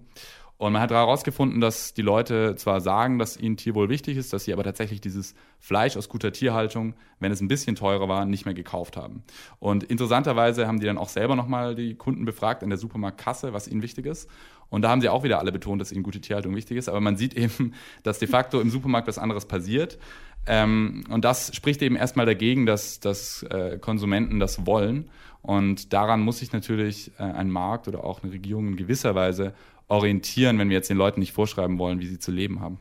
Und 0.61 0.73
man 0.73 0.81
hat 0.83 0.91
herausgefunden, 0.91 1.59
dass 1.59 1.95
die 1.95 2.03
Leute 2.03 2.55
zwar 2.55 2.81
sagen, 2.81 3.17
dass 3.17 3.35
ihnen 3.35 3.57
Tierwohl 3.57 3.89
wichtig 3.89 4.15
ist, 4.15 4.31
dass 4.31 4.43
sie 4.43 4.53
aber 4.53 4.63
tatsächlich 4.63 5.01
dieses 5.01 5.33
Fleisch 5.59 5.97
aus 5.97 6.07
guter 6.07 6.31
Tierhaltung, 6.31 6.93
wenn 7.19 7.31
es 7.31 7.41
ein 7.41 7.47
bisschen 7.47 7.75
teurer 7.75 8.07
war, 8.07 8.27
nicht 8.27 8.45
mehr 8.45 8.53
gekauft 8.53 8.95
haben. 8.95 9.23
Und 9.57 9.83
interessanterweise 9.83 10.67
haben 10.67 10.79
die 10.79 10.85
dann 10.85 10.99
auch 10.99 11.09
selber 11.09 11.35
nochmal 11.35 11.73
die 11.73 11.95
Kunden 11.95 12.25
befragt 12.25 12.61
an 12.61 12.69
der 12.69 12.77
Supermarktkasse, 12.77 13.53
was 13.53 13.67
ihnen 13.67 13.81
wichtig 13.81 14.05
ist. 14.05 14.29
Und 14.69 14.83
da 14.83 14.89
haben 14.89 15.01
sie 15.01 15.09
auch 15.09 15.23
wieder 15.23 15.39
alle 15.39 15.51
betont, 15.51 15.81
dass 15.81 15.91
ihnen 15.91 16.03
gute 16.03 16.21
Tierhaltung 16.21 16.55
wichtig 16.55 16.77
ist. 16.77 16.89
Aber 16.89 17.01
man 17.01 17.17
sieht 17.17 17.33
eben, 17.33 17.73
dass 18.03 18.19
de 18.19 18.27
facto 18.27 18.61
im 18.61 18.69
Supermarkt 18.69 19.07
was 19.07 19.17
anderes 19.17 19.47
passiert. 19.47 19.97
Ähm, 20.45 21.05
und 21.09 21.25
das 21.25 21.55
spricht 21.55 21.81
eben 21.81 21.95
erstmal 21.95 22.27
dagegen, 22.27 22.67
dass, 22.67 22.99
dass 22.99 23.41
äh, 23.49 23.79
Konsumenten 23.79 24.39
das 24.39 24.67
wollen. 24.67 25.09
Und 25.41 25.91
daran 25.91 26.21
muss 26.21 26.37
sich 26.37 26.53
natürlich 26.53 27.13
äh, 27.17 27.23
ein 27.23 27.49
Markt 27.49 27.87
oder 27.87 28.03
auch 28.03 28.21
eine 28.21 28.31
Regierung 28.31 28.67
in 28.67 28.75
gewisser 28.75 29.15
Weise 29.15 29.55
orientieren, 29.91 30.57
wenn 30.57 30.69
wir 30.69 30.77
jetzt 30.77 30.89
den 30.89 30.97
Leuten 30.97 31.19
nicht 31.19 31.33
vorschreiben 31.33 31.77
wollen, 31.77 31.99
wie 31.99 32.07
sie 32.07 32.19
zu 32.19 32.31
leben 32.31 32.61
haben. 32.61 32.79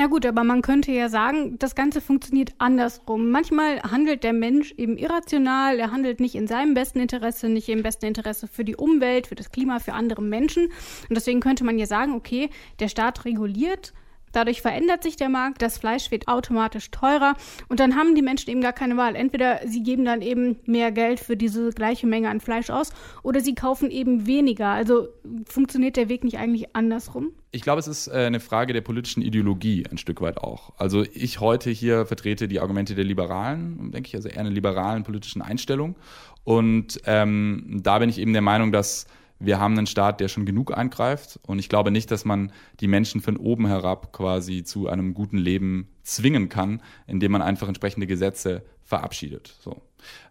Na 0.00 0.06
gut, 0.06 0.24
aber 0.24 0.44
man 0.44 0.62
könnte 0.62 0.92
ja 0.92 1.08
sagen, 1.08 1.58
das 1.58 1.74
Ganze 1.74 2.00
funktioniert 2.00 2.52
andersrum. 2.58 3.30
Manchmal 3.30 3.82
handelt 3.82 4.22
der 4.22 4.32
Mensch 4.32 4.72
eben 4.76 4.96
irrational, 4.96 5.80
er 5.80 5.90
handelt 5.90 6.20
nicht 6.20 6.36
in 6.36 6.46
seinem 6.46 6.74
besten 6.74 7.00
Interesse, 7.00 7.48
nicht 7.48 7.68
im 7.68 7.82
besten 7.82 8.06
Interesse 8.06 8.46
für 8.46 8.64
die 8.64 8.76
Umwelt, 8.76 9.26
für 9.26 9.34
das 9.34 9.50
Klima, 9.50 9.80
für 9.80 9.94
andere 9.94 10.22
Menschen. 10.22 10.66
Und 10.66 11.16
deswegen 11.16 11.40
könnte 11.40 11.64
man 11.64 11.78
ja 11.78 11.86
sagen, 11.86 12.14
okay, 12.14 12.48
der 12.78 12.88
Staat 12.88 13.24
reguliert 13.24 13.92
Dadurch 14.32 14.62
verändert 14.62 15.02
sich 15.02 15.16
der 15.16 15.28
Markt, 15.28 15.62
das 15.62 15.78
Fleisch 15.78 16.10
wird 16.10 16.28
automatisch 16.28 16.90
teurer 16.90 17.34
und 17.68 17.80
dann 17.80 17.96
haben 17.96 18.14
die 18.14 18.22
Menschen 18.22 18.50
eben 18.50 18.60
gar 18.60 18.72
keine 18.72 18.96
Wahl. 18.96 19.16
Entweder 19.16 19.60
sie 19.66 19.82
geben 19.82 20.04
dann 20.04 20.22
eben 20.22 20.56
mehr 20.64 20.92
Geld 20.92 21.20
für 21.20 21.36
diese 21.36 21.70
gleiche 21.70 22.06
Menge 22.06 22.28
an 22.28 22.40
Fleisch 22.40 22.70
aus 22.70 22.92
oder 23.22 23.40
sie 23.40 23.54
kaufen 23.54 23.90
eben 23.90 24.26
weniger. 24.26 24.68
Also 24.68 25.08
funktioniert 25.46 25.96
der 25.96 26.08
Weg 26.08 26.24
nicht 26.24 26.38
eigentlich 26.38 26.74
andersrum? 26.74 27.32
Ich 27.50 27.62
glaube, 27.62 27.80
es 27.80 27.88
ist 27.88 28.08
äh, 28.08 28.26
eine 28.26 28.40
Frage 28.40 28.72
der 28.74 28.82
politischen 28.82 29.22
Ideologie 29.22 29.84
ein 29.90 29.96
Stück 29.96 30.20
weit 30.20 30.38
auch. 30.38 30.72
Also 30.76 31.04
ich 31.14 31.40
heute 31.40 31.70
hier 31.70 32.04
vertrete 32.04 32.46
die 32.46 32.60
Argumente 32.60 32.94
der 32.94 33.04
Liberalen, 33.04 33.90
denke 33.90 34.08
ich, 34.08 34.14
also 34.14 34.28
eher 34.28 34.40
eine 34.40 34.50
liberalen 34.50 35.02
politischen 35.02 35.40
Einstellung. 35.40 35.96
Und 36.44 37.00
ähm, 37.06 37.80
da 37.82 37.98
bin 37.98 38.10
ich 38.10 38.18
eben 38.18 38.32
der 38.32 38.42
Meinung, 38.42 38.70
dass 38.70 39.06
wir 39.40 39.60
haben 39.60 39.76
einen 39.76 39.86
Staat, 39.86 40.20
der 40.20 40.28
schon 40.28 40.46
genug 40.46 40.76
eingreift. 40.76 41.38
Und 41.46 41.58
ich 41.58 41.68
glaube 41.68 41.90
nicht, 41.90 42.10
dass 42.10 42.24
man 42.24 42.52
die 42.80 42.88
Menschen 42.88 43.20
von 43.20 43.36
oben 43.36 43.66
herab 43.66 44.12
quasi 44.12 44.64
zu 44.64 44.88
einem 44.88 45.14
guten 45.14 45.38
Leben 45.38 45.88
zwingen 46.02 46.48
kann, 46.48 46.82
indem 47.06 47.32
man 47.32 47.42
einfach 47.42 47.68
entsprechende 47.68 48.06
Gesetze 48.06 48.62
verabschiedet. 48.82 49.54
So. 49.60 49.82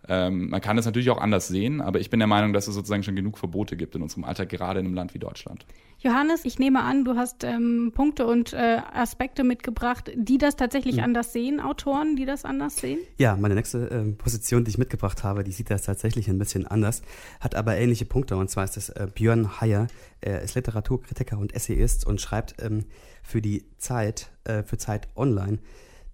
Ähm, 0.08 0.50
man 0.50 0.62
kann 0.62 0.78
das 0.78 0.86
natürlich 0.86 1.10
auch 1.10 1.22
anders 1.22 1.48
sehen, 1.48 1.82
aber 1.82 2.00
ich 2.00 2.10
bin 2.10 2.20
der 2.20 2.28
Meinung, 2.28 2.54
dass 2.54 2.68
es 2.68 2.76
sozusagen 2.76 3.04
schon 3.04 3.16
genug 3.16 3.38
Verbote 3.38 3.78
gibt 3.78 3.96
in 3.96 4.02
unserem 4.02 4.24
Alltag, 4.24 4.50
gerade 4.50 4.80
in 4.80 4.86
einem 4.86 4.96
Land 4.96 5.14
wie 5.14 5.20
Deutschland. 5.20 5.66
Johannes, 6.08 6.46
ich 6.46 6.58
nehme 6.58 6.84
an, 6.84 7.04
du 7.04 7.18
hast 7.18 7.44
ähm, 7.44 7.92
Punkte 7.94 8.26
und 8.26 8.54
äh, 8.54 8.80
Aspekte 8.94 9.44
mitgebracht, 9.44 10.10
die 10.16 10.38
das 10.38 10.56
tatsächlich 10.56 10.98
mhm. 10.98 11.04
anders 11.04 11.34
sehen, 11.34 11.60
Autoren, 11.60 12.16
die 12.16 12.26
das 12.26 12.46
anders 12.46 12.78
sehen? 12.78 13.00
Ja, 13.18 13.36
meine 13.36 13.56
nächste 13.56 13.92
äh, 13.92 14.12
Position, 14.14 14.64
die 14.64 14.70
ich 14.70 14.78
mitgebracht 14.78 15.26
habe, 15.26 15.44
die 15.44 15.52
sieht 15.52 15.70
das 15.70 15.82
tatsächlich 15.82 16.30
ein 16.30 16.38
bisschen 16.38 16.66
anders, 16.66 17.02
hat 17.42 17.56
aber 17.56 17.76
ähnliche 17.76 18.06
Punkte. 18.06 18.38
Und 18.38 18.50
zwar 18.50 18.64
ist 18.64 18.78
das 18.78 18.88
äh, 18.88 19.08
Björn 19.14 19.60
Heyer. 19.60 19.88
Er 20.22 20.42
ist 20.42 20.56
Literaturkritiker 20.56 21.38
und 21.38 21.54
Essayist 21.54 22.08
und 22.08 22.22
schreibt 22.22 22.56
ähm, 22.64 22.86
für 23.22 23.42
die 23.42 23.66
Zeit, 23.78 24.30
äh, 24.46 24.64
für 24.64 24.78
Zeit 24.78 25.10
Online, 25.18 25.60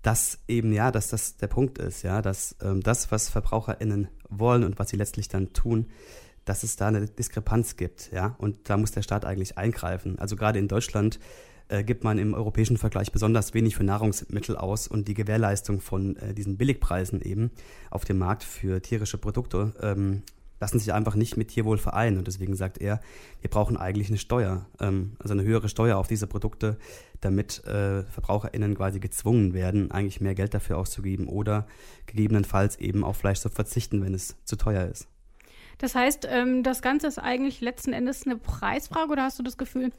dass 0.01 0.39
eben, 0.47 0.73
ja, 0.73 0.89
dass 0.89 1.09
das 1.09 1.37
der 1.37 1.47
Punkt 1.47 1.77
ist, 1.77 2.01
ja, 2.01 2.23
dass 2.23 2.55
ähm, 2.63 2.81
das, 2.81 3.11
was 3.11 3.29
VerbraucherInnen 3.29 4.07
wollen 4.27 4.63
und 4.63 4.79
was 4.79 4.89
sie 4.89 4.97
letztlich 4.97 5.27
dann 5.27 5.53
tun, 5.53 5.91
dass 6.45 6.63
es 6.63 6.75
da 6.75 6.87
eine 6.87 7.07
Diskrepanz 7.07 7.77
gibt, 7.77 8.11
ja, 8.11 8.35
und 8.37 8.69
da 8.69 8.77
muss 8.77 8.91
der 8.91 9.01
Staat 9.01 9.25
eigentlich 9.25 9.57
eingreifen. 9.57 10.19
Also 10.19 10.35
gerade 10.35 10.59
in 10.59 10.67
Deutschland 10.67 11.19
äh, 11.69 11.83
gibt 11.83 12.03
man 12.03 12.17
im 12.17 12.33
europäischen 12.33 12.77
Vergleich 12.77 13.11
besonders 13.11 13.53
wenig 13.53 13.75
für 13.75 13.83
Nahrungsmittel 13.83 14.57
aus 14.57 14.87
und 14.87 15.07
die 15.07 15.13
Gewährleistung 15.13 15.81
von 15.81 16.15
äh, 16.17 16.33
diesen 16.33 16.57
Billigpreisen 16.57 17.21
eben 17.21 17.51
auf 17.89 18.05
dem 18.05 18.17
Markt 18.17 18.43
für 18.43 18.81
tierische 18.81 19.17
Produkte 19.17 19.73
ähm, 19.81 20.23
lassen 20.63 20.79
sich 20.79 20.93
einfach 20.93 21.15
nicht 21.15 21.35
mit 21.35 21.49
Tierwohl 21.49 21.77
vereinen. 21.77 22.17
Und 22.17 22.27
deswegen 22.27 22.55
sagt 22.55 22.77
er, 22.77 23.01
wir 23.41 23.49
brauchen 23.49 23.75
eigentlich 23.75 24.07
eine 24.07 24.17
Steuer, 24.17 24.65
ähm, 24.79 25.17
also 25.19 25.33
eine 25.33 25.43
höhere 25.43 25.67
Steuer 25.67 25.97
auf 25.97 26.07
diese 26.07 26.25
Produkte, 26.25 26.77
damit 27.19 27.65
äh, 27.65 28.03
VerbraucherInnen 28.03 28.75
quasi 28.75 29.01
gezwungen 29.01 29.53
werden, 29.53 29.91
eigentlich 29.91 30.21
mehr 30.21 30.35
Geld 30.35 30.53
dafür 30.53 30.77
auszugeben 30.77 31.27
oder 31.27 31.67
gegebenenfalls 32.05 32.77
eben 32.77 33.03
auf 33.03 33.17
Fleisch 33.17 33.39
zu 33.39 33.49
verzichten, 33.49 34.01
wenn 34.03 34.13
es 34.13 34.37
zu 34.45 34.55
teuer 34.55 34.85
ist. 34.85 35.07
Das 35.83 35.95
heißt, 35.95 36.25
ähm, 36.31 36.63
das 36.63 36.81
Ganze 36.81 37.07
ist 37.07 37.19
eigentlich 37.19 37.59
letzten 37.59 37.91
Endes 37.91 38.25
eine 38.25 38.37
Preisfrage 38.37 39.11
oder 39.11 39.23
hast 39.23 39.37
du 39.37 39.43
das 39.43 39.57
Gefühl, 39.57 39.91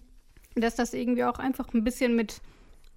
dass 0.55 0.77
das 0.77 0.95
irgendwie 0.95 1.25
auch 1.25 1.39
einfach 1.39 1.75
ein 1.75 1.85
bisschen 1.85 2.17
mit 2.17 2.41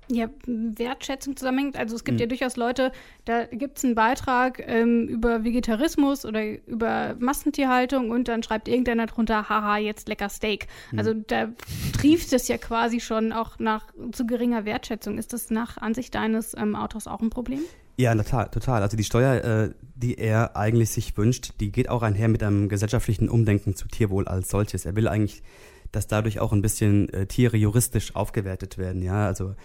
ja, 0.08 0.30
Wertschätzung 0.46 1.36
zusammenhängt. 1.36 1.76
Also 1.76 1.98
es 1.98 2.06
gibt 2.06 2.16
mhm. 2.16 2.22
ja 2.22 2.26
durchaus 2.28 2.56
Leute, 2.56 2.94
da 3.26 3.44
gibt 3.44 3.78
es 3.78 3.84
einen 3.84 3.96
Beitrag 3.96 4.64
ähm, 4.66 5.06
über 5.10 5.44
Vegetarismus 5.44 6.24
oder 6.24 6.42
über 6.66 7.18
Massentierhaltung 7.20 8.10
und 8.10 8.30
dann 8.30 8.42
schreibt 8.42 8.70
irgendeiner 8.70 9.08
drunter, 9.08 9.50
haha, 9.50 9.76
jetzt 9.80 10.08
lecker 10.08 10.30
Steak. 10.30 10.68
Mhm. 10.94 11.00
Also 11.00 11.14
da 11.14 11.50
trieft 11.92 12.32
es 12.32 12.48
ja 12.48 12.58
quasi 12.58 13.02
schon 13.02 13.34
auch 13.34 13.60
nach 13.60 13.88
zu 14.14 14.26
geringer 14.26 14.64
Wertschätzung. 14.64 15.18
Ist 15.18 15.34
das 15.34 15.50
nach 15.50 15.76
Ansicht 15.76 16.16
deines 16.16 16.56
ähm, 16.56 16.74
Autors 16.74 17.08
auch 17.08 17.20
ein 17.20 17.32
Problem? 17.32 17.64
Ja, 18.00 18.14
total, 18.14 18.50
total. 18.50 18.84
Also 18.84 18.96
die 18.96 19.04
Steuer, 19.04 19.44
äh, 19.44 19.74
die 19.96 20.20
er 20.20 20.56
eigentlich 20.56 20.92
sich 20.92 21.18
wünscht, 21.18 21.54
die 21.60 21.72
geht 21.72 21.90
auch 21.90 22.04
einher 22.04 22.28
mit 22.28 22.44
einem 22.44 22.70
gesellschaftlichen 22.70 23.28
Umdenken 23.28 23.76
zu 23.76 23.88
Tierwohl 23.88 24.28
als 24.28 24.50
solches. 24.50 24.86
Er 24.86 24.96
will 24.96 25.08
eigentlich, 25.08 25.42
dass 25.92 26.06
dadurch 26.06 26.40
auch 26.40 26.54
ein 26.54 26.62
bisschen 26.62 27.10
äh, 27.10 27.26
Tiere 27.26 27.58
juristisch 27.58 28.16
aufgewertet 28.16 28.78
werden. 28.78 29.02
Ja, 29.02 29.26
also 29.26 29.56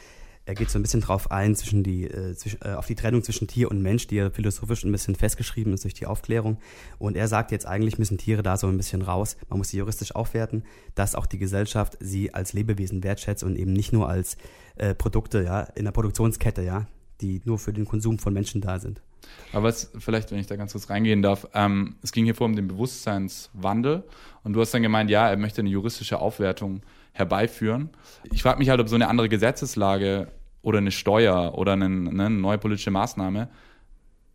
er 0.47 0.55
geht 0.55 0.71
so 0.71 0.79
ein 0.79 0.83
bisschen 0.83 1.03
drauf 1.03 1.31
ein 1.31 1.55
zwischen 1.55 1.83
die, 1.83 2.05
äh, 2.05 2.35
zwischen, 2.35 2.63
äh, 2.63 2.71
auf 2.71 2.87
die 2.87 2.95
Trennung 2.95 3.23
zwischen 3.23 3.49
Tier 3.49 3.71
und 3.71 3.83
Mensch, 3.83 4.07
die 4.07 4.17
ja 4.17 4.31
philosophisch 4.31 4.83
ein 4.83 4.93
bisschen 4.93 5.15
festgeschrieben 5.15 5.75
ist 5.75 5.85
durch 5.85 5.93
die 5.93 6.07
Aufklärung. 6.07 6.57
Und 6.99 7.19
er 7.19 7.29
sagt 7.29 7.53
jetzt 7.53 7.67
eigentlich 7.67 7.99
müssen 7.99 8.17
Tiere 8.17 8.43
da 8.43 8.57
so 8.57 8.67
ein 8.67 8.79
bisschen 8.79 9.03
raus. 9.03 9.37
Man 9.51 9.59
muss 9.59 9.69
sie 9.69 9.77
juristisch 9.77 10.15
aufwerten, 10.15 10.65
dass 10.95 11.15
auch 11.15 11.27
die 11.27 11.39
Gesellschaft 11.39 11.99
sie 12.01 12.33
als 12.33 12.55
Lebewesen 12.55 13.05
wertschätzt 13.05 13.45
und 13.45 13.57
eben 13.57 13.75
nicht 13.75 13.93
nur 13.93 14.09
als 14.09 14.39
äh, 14.77 14.95
Produkte, 14.95 15.45
ja, 15.45 15.61
in 15.61 15.85
der 15.85 15.93
Produktionskette, 15.93 16.63
ja 16.63 16.87
die 17.23 17.41
nur 17.45 17.59
für 17.59 17.73
den 17.73 17.85
Konsum 17.85 18.19
von 18.19 18.33
Menschen 18.33 18.61
da 18.61 18.79
sind. 18.79 19.01
Aber 19.53 19.65
was, 19.65 19.91
vielleicht, 19.99 20.31
wenn 20.31 20.39
ich 20.39 20.47
da 20.47 20.57
ganz 20.57 20.73
kurz 20.73 20.91
reingehen 20.91 21.23
darf, 21.23 21.47
ähm, 21.55 21.97
es 22.03 22.13
ging 22.13 22.25
hier 22.25 22.35
vor 22.35 22.47
um 22.47 22.57
den 22.57 22.69
Bewusstseinswandel 22.69 24.03
und 24.43 24.53
du 24.53 24.61
hast 24.61 24.75
dann 24.75 24.83
gemeint, 24.83 25.11
ja, 25.11 25.29
er 25.29 25.37
möchte 25.37 25.61
eine 25.61 25.71
juristische 25.71 26.19
Aufwertung 26.19 26.83
herbeiführen. 27.13 27.91
Ich 28.33 28.43
frage 28.43 28.59
mich 28.59 28.69
halt, 28.69 28.81
ob 28.81 28.89
so 28.89 28.95
eine 28.95 29.09
andere 29.09 29.29
Gesetzeslage 29.29 30.29
oder 30.63 30.79
eine 30.79 30.91
Steuer 30.91 31.57
oder 31.57 31.73
eine, 31.73 31.89
ne, 31.89 32.27
eine 32.27 32.31
neue 32.31 32.59
politische 32.59 32.91
Maßnahme 32.91 33.49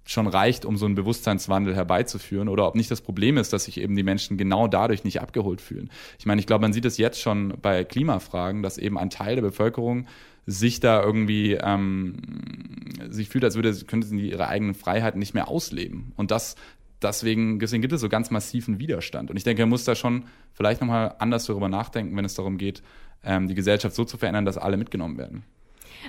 schon 0.08 0.28
reicht, 0.28 0.66
um 0.66 0.78
so 0.78 0.86
einen 0.86 0.96
Bewusstseinswandel 0.96 1.76
herbeizuführen 1.76 2.48
oder 2.48 2.68
ob 2.68 2.76
nicht 2.76 2.90
das 2.90 3.02
Problem 3.02 3.38
ist, 3.38 3.54
dass 3.54 3.66
sich 3.66 3.80
eben 3.80 3.96
die 3.96 4.04
Menschen 4.04 4.38
genau 4.38 4.68
dadurch 4.68 5.04
nicht 5.04 5.22
abgeholt 5.22 5.62
fühlen. 5.62 5.90
Ich 6.18 6.26
meine, 6.26 6.40
ich 6.40 6.48
glaube, 6.48 6.62
man 6.62 6.74
sieht 6.74 6.86
es 6.86 6.98
jetzt 6.98 7.20
schon 7.20 7.54
bei 7.62 7.84
Klimafragen, 7.84 8.64
dass 8.64 8.78
eben 8.78 8.98
ein 8.98 9.10
Teil 9.10 9.36
der 9.36 9.42
Bevölkerung 9.44 10.08
sich 10.46 10.80
da 10.80 11.04
irgendwie 11.04 11.54
ähm, 11.62 12.16
sich 13.10 13.28
fühlt, 13.28 13.44
als 13.44 13.56
würde 13.56 13.76
könnten 13.86 14.08
sie 14.08 14.30
ihre 14.30 14.48
eigenen 14.48 14.76
Freiheiten 14.76 15.20
nicht 15.20 15.34
mehr 15.34 15.50
ausleben. 15.50 16.14
Und 16.16 16.32
das 16.32 16.56
deswegen, 17.02 17.60
deswegen 17.60 17.82
gibt 17.82 17.94
es 17.94 18.02
so 18.02 18.10
ganz 18.10 18.32
massiven 18.32 18.80
Widerstand. 18.80 19.30
Und 19.30 19.38
ich 19.38 19.44
denke, 19.44 19.64
er 19.64 19.68
muss 19.68 19.84
da 19.84 19.94
schon 19.94 20.24
vielleicht 20.54 20.82
nochmal 20.82 21.16
anders 21.20 21.46
darüber 21.46 21.68
nachdenken, 21.70 22.16
wenn 22.16 22.26
es 22.26 22.36
darum 22.36 22.58
geht, 22.58 22.82
ähm, 23.24 23.48
die 23.48 23.56
Gesellschaft 23.56 23.96
so 23.96 24.06
zu 24.06 24.18
verändern, 24.18 24.46
dass 24.46 24.58
alle 24.58 24.78
mitgenommen 24.78 25.18
werden. 25.18 25.44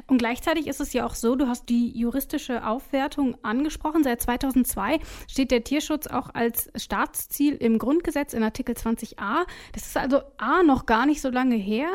Und 0.07 0.19
gleichzeitig 0.19 0.67
ist 0.67 0.81
es 0.81 0.93
ja 0.93 1.07
auch 1.07 1.15
so, 1.15 1.37
du 1.37 1.49
hast 1.49 1.69
die 1.69 1.91
juristische 1.99 2.67
Aufwertung 2.67 3.37
angesprochen. 3.43 4.05
Seit 4.05 4.23
2002 4.23 5.01
steht 5.29 5.51
der 5.51 5.65
Tierschutz 5.65 6.07
auch 6.07 6.35
als 6.35 6.71
Staatsziel 6.77 7.55
im 7.55 7.79
Grundgesetz 7.79 8.33
in 8.33 8.43
Artikel 8.43 8.75
20a. 8.75 9.47
Das 9.73 9.87
ist 9.87 9.97
also 9.97 10.21
A 10.37 10.63
noch 10.63 10.87
gar 10.87 11.07
nicht 11.07 11.21
so 11.21 11.29
lange 11.29 11.57
her. 11.57 11.89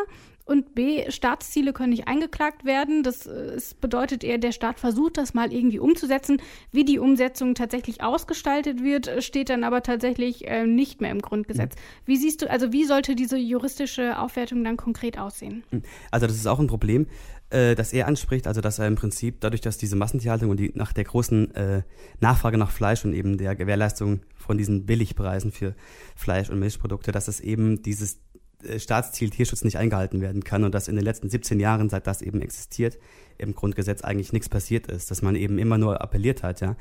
Und 0.46 0.76
B, 0.76 1.10
Staatsziele 1.10 1.72
können 1.72 1.92
nicht 1.92 2.08
eingeklagt 2.08 2.66
werden. 2.66 3.04
Das, 3.04 3.20
das, 3.20 3.72
äh, 3.72 3.76
bedeutet 3.80 4.24
eher, 4.26 4.38
der 4.38 4.52
Staat 4.52 4.80
versucht 4.80 5.18
das 5.18 5.34
mal 5.34 5.54
irgendwie 5.54 5.80
umzusetzen. 5.80 6.42
Wie 6.72 6.84
die 6.84 7.00
Umsetzung 7.00 7.56
tatsächlich 7.56 8.04
ausgestaltet 8.04 8.84
wird, 8.84 9.24
steht 9.24 9.50
dann 9.50 9.64
aber 9.64 9.84
tatsächlich 9.84 10.48
äh, 10.48 10.66
nicht 10.66 11.00
mehr 11.00 11.12
im 11.12 11.22
Grundgesetz. 11.22 11.76
Wie 12.06 12.18
siehst 12.18 12.42
du, 12.42 12.50
also 12.50 12.74
wie 12.74 12.84
sollte 12.84 13.16
diese 13.16 13.38
juristische 13.38 14.20
Aufwertung 14.20 14.64
dann 14.66 14.76
konkret 14.76 15.18
aussehen? 15.18 15.64
Also 16.12 16.28
das 16.28 16.36
ist 16.36 16.48
auch 16.48 16.60
ein 16.60 16.68
Problem, 16.68 17.08
äh, 17.54 17.76
das 17.76 17.94
er 17.94 18.08
anspricht. 18.08 18.48
Also 18.48 18.62
dass 18.62 18.80
er 18.80 18.88
im 18.88 18.96
Prinzip 18.96 19.40
dadurch, 19.40 19.62
dass 19.62 19.78
diese 19.78 19.96
Massentierhaltung 19.96 20.50
und 20.50 20.60
die 20.60 20.72
nach 20.76 20.94
der 20.94 21.04
großen 21.04 21.54
äh, 21.56 21.84
Nachfrage 22.20 22.58
nach 22.58 22.72
Fleisch 22.72 23.06
und 23.06 23.14
eben 23.14 23.38
der 23.38 23.56
Gewährleistung 23.56 24.22
von 24.36 24.58
diesen 24.58 24.86
Billigpreisen 24.86 25.52
für 25.52 25.76
Fleisch 26.16 26.50
und 26.50 26.60
Milchprodukte, 26.60 27.12
dass 27.12 27.28
es 27.28 27.40
eben 27.40 27.82
dieses 27.82 28.20
äh, 28.64 28.80
Staatsziel 28.80 29.30
Tierschutz 29.30 29.64
nicht 29.64 29.78
eingehalten 29.78 30.22
werden 30.22 30.44
kann 30.44 30.64
und 30.64 30.74
dass 30.74 30.88
in 30.88 30.96
den 30.96 31.06
letzten 31.06 31.30
17 31.30 31.60
Jahren, 31.60 31.90
seit 31.90 32.08
das 32.08 32.22
eben 32.22 32.42
existiert, 32.42 32.98
im 33.38 33.54
Grundgesetz 33.54 34.02
eigentlich 34.04 34.34
nichts 34.34 34.50
passiert 34.50 34.88
ist, 34.88 35.12
dass 35.12 35.22
man 35.22 35.36
eben 35.36 35.60
immer 35.60 35.78
nur 35.78 36.02
appelliert 36.02 36.44
hat, 36.44 36.62
ja, 36.62 36.76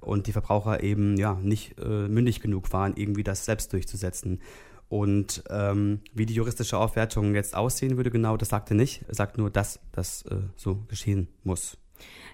und 0.00 0.26
die 0.26 0.32
Verbraucher 0.32 0.82
eben 0.82 1.16
ja 1.16 1.34
nicht 1.42 1.78
äh, 1.78 2.08
mündig 2.08 2.40
genug 2.40 2.72
waren, 2.72 2.94
irgendwie 2.96 3.24
das 3.24 3.44
selbst 3.44 3.72
durchzusetzen. 3.72 4.40
Und 4.88 5.44
ähm, 5.50 6.00
wie 6.14 6.24
die 6.24 6.34
juristische 6.34 6.78
Aufwertung 6.78 7.34
jetzt 7.34 7.54
aussehen 7.54 7.96
würde, 7.96 8.10
genau, 8.10 8.36
das 8.36 8.48
sagt 8.48 8.70
er 8.70 8.76
nicht. 8.76 9.04
Er 9.06 9.14
sagt 9.14 9.36
nur, 9.36 9.50
dass 9.50 9.80
das 9.92 10.22
äh, 10.22 10.36
so 10.56 10.76
geschehen 10.88 11.28
muss. 11.44 11.76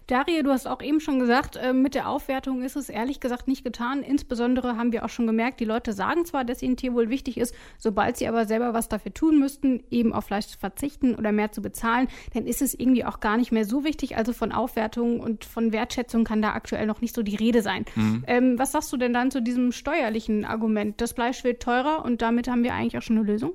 Daria, 0.07 0.43
du 0.43 0.51
hast 0.51 0.67
auch 0.67 0.83
eben 0.83 1.01
schon 1.01 1.19
gesagt, 1.19 1.57
äh, 1.57 1.73
mit 1.73 1.95
der 1.95 2.09
Aufwertung 2.09 2.63
ist 2.63 2.77
es 2.77 2.91
ehrlich 2.91 3.21
gesagt 3.21 3.49
nicht 3.49 3.65
getan. 3.65 4.03
Insbesondere 4.03 4.77
haben 4.77 4.93
wir 4.93 5.05
auch 5.05 5.09
schon 5.09 5.27
gemerkt, 5.27 5.61
die 5.61 5.65
Leute 5.65 5.95
sagen 5.95 6.27
zwar, 6.27 6.45
dass 6.45 6.63
ihnen 6.63 6.77
Tierwohl 6.77 7.09
wichtig 7.09 7.39
ist, 7.39 7.55
sobald 7.79 8.19
sie 8.19 8.29
aber 8.29 8.45
selber 8.45 8.75
was 8.75 8.89
dafür 8.89 9.15
tun 9.15 9.39
müssten, 9.39 9.83
eben 9.91 10.13
auf 10.13 10.27
Fleisch 10.27 10.47
zu 10.47 10.59
verzichten 10.59 11.15
oder 11.15 11.33
mehr 11.33 11.53
zu 11.53 11.63
bezahlen, 11.63 12.09
dann 12.35 12.47
ist 12.47 12.61
es 12.61 12.75
irgendwie 12.75 13.05
auch 13.05 13.21
gar 13.21 13.39
nicht 13.39 13.51
mehr 13.51 13.65
so 13.65 13.85
wichtig. 13.85 14.17
Also 14.17 14.33
von 14.35 14.53
Aufwertung 14.53 15.21
und 15.21 15.45
von 15.45 15.73
Wertschätzung 15.73 16.25
kann 16.25 16.43
da 16.43 16.53
aktuell 16.53 16.87
noch 16.87 17.01
nicht 17.01 17.15
so 17.15 17.23
die 17.23 17.37
Rede 17.37 17.63
sein. 17.63 17.87
Mhm. 17.95 18.25
Ähm, 18.27 18.59
was 18.59 18.73
sagst 18.73 18.93
du 18.93 18.99
denn 18.99 19.15
dann 19.15 19.31
zu 19.31 19.41
diesem 19.41 19.73
steuerlichen 19.73 20.45
Argument? 20.45 21.01
Das 21.01 21.13
Fleisch 21.13 21.45
wird 21.45 21.63
teurer 21.63 22.05
und 22.05 22.21
damit 22.21 22.49
haben 22.49 22.63
wir 22.63 22.75
eigentlich 22.75 22.99
auch 22.99 23.03
schon 23.03 23.17
eine 23.17 23.27
Lösung? 23.27 23.55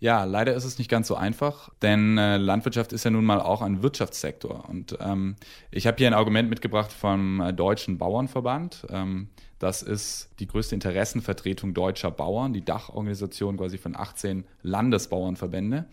Ja, 0.00 0.24
leider 0.24 0.54
ist 0.54 0.64
es 0.64 0.78
nicht 0.78 0.90
ganz 0.90 1.08
so 1.08 1.14
einfach, 1.14 1.68
denn 1.82 2.16
äh, 2.16 2.38
Landwirtschaft 2.38 2.94
ist 2.94 3.04
ja 3.04 3.10
nun 3.10 3.26
mal 3.26 3.38
auch 3.38 3.60
ein 3.60 3.82
Wirtschaftssektor. 3.82 4.66
Und 4.66 4.96
ähm, 4.98 5.36
ich 5.70 5.86
habe 5.86 5.98
hier 5.98 6.06
ein 6.06 6.14
Argument 6.14 6.48
mitgebracht 6.48 6.90
vom 6.90 7.42
äh, 7.42 7.52
Deutschen 7.52 7.98
Bauernverband. 7.98 8.86
Ähm, 8.88 9.28
das 9.58 9.82
ist 9.82 10.30
die 10.40 10.46
größte 10.46 10.74
Interessenvertretung 10.74 11.74
deutscher 11.74 12.10
Bauern, 12.10 12.54
die 12.54 12.64
Dachorganisation 12.64 13.58
quasi 13.58 13.76
von 13.76 13.94
18 13.94 14.44
Landesbauernverbände. 14.62 15.84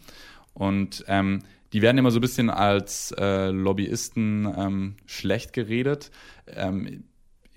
Und 0.53 1.03
ähm, 1.09 1.39
die 1.73 1.81
werden 1.81 1.97
immer 1.97 2.11
so 2.11 2.19
ein 2.19 2.21
bisschen 2.21 2.49
als 2.49 3.13
äh, 3.17 3.49
Lobbyisten 3.49 4.53
ähm, 4.57 4.95
schlecht 5.05 5.51
geredet. 5.51 6.11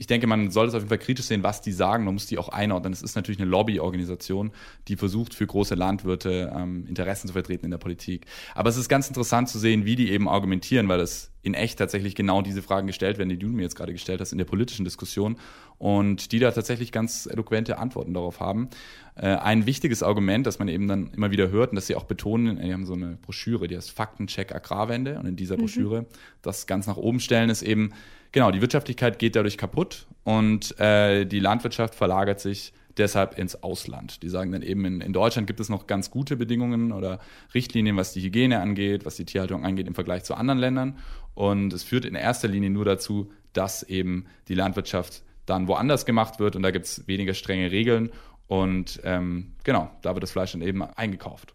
Ich 0.01 0.07
denke, 0.07 0.27
man 0.27 0.51
sollte 0.51 0.71
es 0.71 0.75
auf 0.75 0.81
jeden 0.81 0.89
Fall 0.89 0.97
kritisch 0.97 1.27
sehen, 1.27 1.43
was 1.43 1.61
die 1.61 1.73
sagen. 1.73 2.07
Man 2.07 2.15
muss 2.15 2.25
die 2.25 2.39
auch 2.39 2.49
einordnen. 2.49 2.91
Es 2.91 3.03
ist 3.03 3.17
natürlich 3.17 3.39
eine 3.39 3.51
Lobbyorganisation, 3.51 4.51
die 4.89 4.97
versucht, 4.97 5.35
für 5.35 5.47
große 5.47 5.75
Landwirte 5.75 6.51
ähm, 6.57 6.87
Interessen 6.87 7.27
zu 7.27 7.35
vertreten 7.35 7.67
in 7.67 7.71
der 7.71 7.77
Politik. 7.77 8.25
Aber 8.55 8.71
es 8.71 8.79
ist 8.79 8.89
ganz 8.89 9.09
interessant 9.09 9.51
zu 9.51 9.59
sehen, 9.59 9.85
wie 9.85 9.97
die 9.97 10.11
eben 10.11 10.27
argumentieren, 10.27 10.89
weil 10.89 11.01
es 11.01 11.33
in 11.43 11.53
echt 11.53 11.79
tatsächlich 11.79 12.15
genau 12.15 12.41
diese 12.41 12.63
Fragen 12.63 12.87
gestellt 12.87 13.19
werden, 13.19 13.29
die 13.29 13.39
du 13.39 13.49
mir 13.49 13.61
jetzt 13.61 13.77
gerade 13.77 13.93
gestellt 13.93 14.23
hast 14.23 14.33
in 14.33 14.39
der 14.39 14.47
politischen 14.47 14.87
Diskussion 14.87 15.37
und 15.77 16.33
die 16.33 16.39
da 16.39 16.51
tatsächlich 16.51 16.93
ganz 16.93 17.27
eloquente 17.27 17.77
Antworten 17.77 18.15
darauf 18.15 18.41
haben. 18.41 18.71
Äh, 19.17 19.27
ein 19.27 19.67
wichtiges 19.67 20.03
Argument, 20.03 20.47
das 20.47 20.59
man 20.59 20.69
eben 20.69 20.89
dann 20.89 21.11
immer 21.13 21.31
wieder 21.31 21.51
hört 21.51 21.73
und 21.73 21.77
das 21.77 21.87
sie 21.87 21.95
auch 21.95 22.05
betonen, 22.05 22.59
die 22.59 22.73
haben 22.73 22.87
so 22.87 22.95
eine 22.95 23.19
Broschüre, 23.21 23.69
die 23.69 23.77
heißt 23.77 23.91
Faktencheck 23.91 24.55
Agrarwende 24.55 25.19
und 25.19 25.27
in 25.27 25.37
dieser 25.37 25.59
mhm. 25.59 25.61
Broschüre 25.61 26.07
das 26.41 26.67
ganz 26.67 26.87
nach 26.87 26.97
oben 26.97 27.21
stellen 27.21 27.51
ist 27.51 27.61
eben, 27.61 27.93
genau, 28.33 28.51
die 28.51 28.61
Wirtschaftlichkeit 28.61 29.19
geht 29.19 29.37
dadurch 29.37 29.59
kaputt 29.59 30.07
und 30.25 30.79
äh, 30.79 31.25
die 31.25 31.41
Landwirtschaft 31.41 31.95
verlagert 31.95 32.41
sich 32.41 32.73
deshalb 32.97 33.39
ins 33.39 33.63
Ausland. 33.63 34.23
Die 34.23 34.29
sagen 34.29 34.53
dann 34.53 34.63
eben, 34.63 34.85
in, 34.85 35.01
in, 35.01 35.13
Deutschland 35.13 35.47
gibt 35.47 35.61
es 35.61 35.69
noch 35.69 35.87
ganz 35.87 36.11
gute 36.11 36.37
Bedingungen 36.37 36.93
oder 36.93 37.21
Richtlinien, 37.55 37.97
was 37.97 38.13
die 38.13 38.21
Hygiene 38.21 38.61
angeht, 38.61 39.05
was 39.05 39.17
die 39.17 39.25
Tierhaltung 39.25 39.65
angeht 39.65 39.87
im 39.87 39.95
Vergleich 39.95 40.25
zu 40.25 40.35
anderen 40.35 40.59
Ländern. 40.59 40.99
Und 41.35 41.73
es 41.73 41.83
führt 41.83 42.05
in 42.05 42.15
erster 42.15 42.49
Linie 42.49 42.71
nur 42.71 42.85
dazu, 42.85 43.31
dass 43.53 43.83
eben 43.83 44.27
die 44.49 44.55
Landwirtschaft 44.55 45.23
dann 45.47 45.69
woanders 45.69 46.07
gemacht 46.07 46.39
wird 46.39 46.55
und 46.57 46.63
da 46.63 46.71
gibt 46.71 46.87
es 46.87 47.09
weniger 47.09 47.35
strenge 47.35 47.71
Regeln. 47.71 48.11
Und 48.47 49.01
ähm, 49.05 49.53
genau, 49.65 49.91
da 50.03 50.15
wird 50.15 50.23
das 50.23 50.33
Fleisch 50.33 50.53
dann 50.53 50.63
eben 50.63 50.83
eingekauft. 50.83 51.55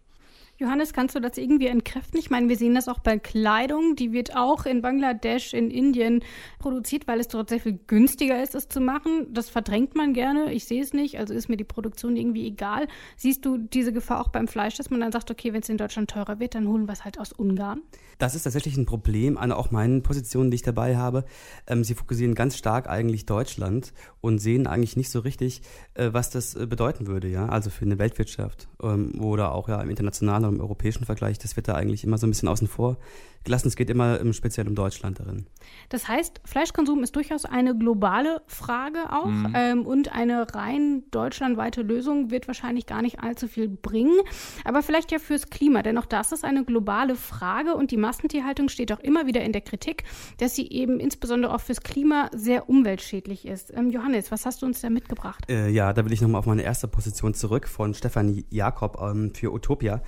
Johannes, 0.58 0.94
kannst 0.94 1.16
du 1.16 1.20
das 1.20 1.38
irgendwie 1.38 1.68
entkräften? 1.68 2.18
Ich 2.18 2.30
meine, 2.30 2.48
wir 2.48 2.56
sehen 2.56 2.76
das 2.76 2.88
auch 2.88 3.00
bei 3.00 3.20
Kleidung. 3.20 3.98
Die 3.98 4.14
wird 4.14 4.38
auch 4.38 4.66
in 4.66 4.82
Bangladesch, 4.82 5.54
in 5.54 5.70
Indien 5.70 6.24
produziert, 6.60 7.08
weil 7.08 7.20
es 7.20 7.28
dort 7.28 7.50
sehr 7.50 7.60
viel 7.60 7.78
günstiger 7.88 8.42
ist, 8.42 8.56
es 8.56 8.70
zu 8.70 8.80
machen. 8.80 9.28
Das 9.34 9.50
verdrängt 9.50 9.96
man 9.96 10.14
gerne. 10.14 10.54
Ich 10.54 10.64
sehe 10.64 10.82
es 10.82 10.94
nicht. 10.94 11.20
Also 11.20 11.34
ist 11.34 11.50
mir 11.50 11.58
die 11.58 11.66
Produktion 11.66 12.16
irgendwie 12.16 12.48
egal. 12.48 12.88
Siehst 13.18 13.46
du 13.46 13.58
diese 13.58 13.92
Gefahr 13.92 14.22
auch 14.22 14.30
beim 14.30 14.48
Fleisch, 14.48 14.76
dass 14.78 14.90
man 14.90 15.02
dann 15.02 15.12
sagt, 15.12 15.30
okay, 15.30 15.52
wenn 15.52 15.62
es 15.62 15.68
in 15.68 15.78
Deutschland 15.78 16.10
teurer 16.10 16.40
wird, 16.40 16.56
dann 16.56 16.70
holen 16.70 16.88
wir 16.88 16.94
es 16.94 17.04
halt 17.04 17.20
aus 17.20 17.34
Ungarn? 17.34 17.82
Das 18.18 18.36
ist 18.36 18.44
tatsächlich 18.44 18.78
ein 18.78 18.86
Problem 18.86 19.38
an 19.38 19.52
auch 19.52 19.72
meinen 19.72 20.04
Positionen, 20.04 20.52
die 20.52 20.56
ich 20.56 20.62
dabei 20.62 20.98
habe. 20.98 21.26
Ähm, 21.68 21.84
sie 21.84 21.96
fokussieren 21.96 22.36
ganz 22.36 22.58
stark 22.58 22.88
eigentlich 22.90 23.26
Deutschland 23.26 23.94
und 24.22 24.40
sehen 24.40 24.68
eigentlich 24.68 24.96
nicht 24.96 25.10
so 25.10 25.20
richtig, 25.20 25.62
äh, 25.96 26.10
was 26.12 26.30
das 26.30 26.56
äh, 26.56 26.66
bedeuten 26.66 27.08
würde, 27.08 27.28
ja. 27.28 27.48
Also 27.48 27.70
für 27.70 27.86
eine 27.86 28.00
Weltwirtschaft 28.00 28.68
ähm, 28.82 29.20
oder 29.22 29.54
auch 29.54 29.68
ja 29.68 29.82
im 29.82 29.90
internationalen 29.90 30.46
oder 30.46 30.54
im 30.54 30.62
europäischen 30.62 31.06
Vergleich, 31.06 31.40
das 31.40 31.56
wird 31.56 31.68
da 31.68 31.74
eigentlich 31.74 32.04
immer 32.04 32.18
so 32.18 32.28
ein 32.28 32.32
bisschen 32.32 32.50
außen 32.50 32.68
vor 32.68 32.98
gelassen. 33.46 33.68
Es 33.68 33.75
geht 33.75 33.90
immer 33.90 34.20
um, 34.22 34.34
speziell 34.34 34.68
um 34.68 34.75
Deutschland 34.75 35.20
darin. 35.20 35.46
Das 35.90 36.08
heißt, 36.08 36.42
Fleischkonsum 36.44 37.04
ist 37.04 37.16
durchaus 37.16 37.46
eine 37.46 37.78
globale 37.78 38.42
Frage 38.48 39.12
auch 39.12 39.25
mhm. 39.25 39.54
ähm, 39.56 39.86
und 39.86 40.12
eine 40.12 40.54
rein 40.54 41.04
deutschlandweite 41.12 41.82
Lösung 41.82 42.32
wird 42.32 42.48
wahrscheinlich 42.48 42.86
gar 42.86 43.02
nicht 43.02 43.22
allzu 43.22 43.48
viel 43.48 43.70
bringen. 43.70 44.20
Aber 44.66 44.82
vielleicht 44.82 45.12
ja 45.12 45.20
fürs 45.20 45.50
Klima, 45.50 45.82
denn 45.84 45.98
auch 45.98 46.06
das 46.06 46.32
ist 46.32 46.44
eine 46.44 46.66
globale 46.66 47.16
Frage 47.16 47.75
und 47.75 47.92
die 47.92 47.98
Massentierhaltung 47.98 48.70
steht 48.70 48.92
auch 48.92 49.00
immer 49.00 49.28
wieder 49.28 49.42
in 49.42 49.54
der 49.54 49.62
Kritik, 49.62 50.04
dass 50.40 50.56
sie 50.56 50.70
eben 50.70 51.00
insbesondere 51.00 51.54
auch 51.54 51.62
fürs 51.62 51.82
Klima 51.82 52.30
sehr 52.34 52.70
umweltschädlich 52.70 53.46
ist. 53.46 53.72
Ähm, 53.74 53.90
Johannes, 53.92 54.32
was 54.32 54.46
hast 54.46 54.62
du 54.62 54.66
uns 54.66 54.82
da 54.82 54.90
mitgebracht? 54.90 55.46
Äh, 55.50 55.70
ja, 55.70 55.94
da 55.94 56.04
will 56.04 56.12
ich 56.12 56.22
nochmal 56.22 56.40
auf 56.40 56.46
meine 56.46 56.64
erste 56.64 56.88
Position 56.88 57.34
zurück 57.34 57.68
von 57.68 57.94
Stefanie 57.94 58.46
Jakob 58.50 59.00
ähm, 59.02 59.34
für 59.34 59.54
Utopia. 59.54 60.02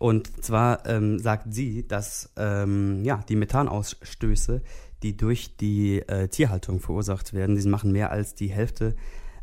Und 0.00 0.42
zwar 0.42 0.86
ähm, 0.86 1.18
sagt 1.18 1.52
sie, 1.52 1.86
dass 1.86 2.32
ähm, 2.38 3.04
ja, 3.04 3.22
die 3.28 3.36
Methanausstöße, 3.36 4.62
die 5.02 5.14
durch 5.14 5.58
die 5.58 5.98
äh, 5.98 6.26
Tierhaltung 6.28 6.80
verursacht 6.80 7.34
werden, 7.34 7.54
die 7.54 7.68
machen 7.68 7.92
mehr 7.92 8.10
als 8.10 8.34
die 8.34 8.48
Hälfte 8.48 8.96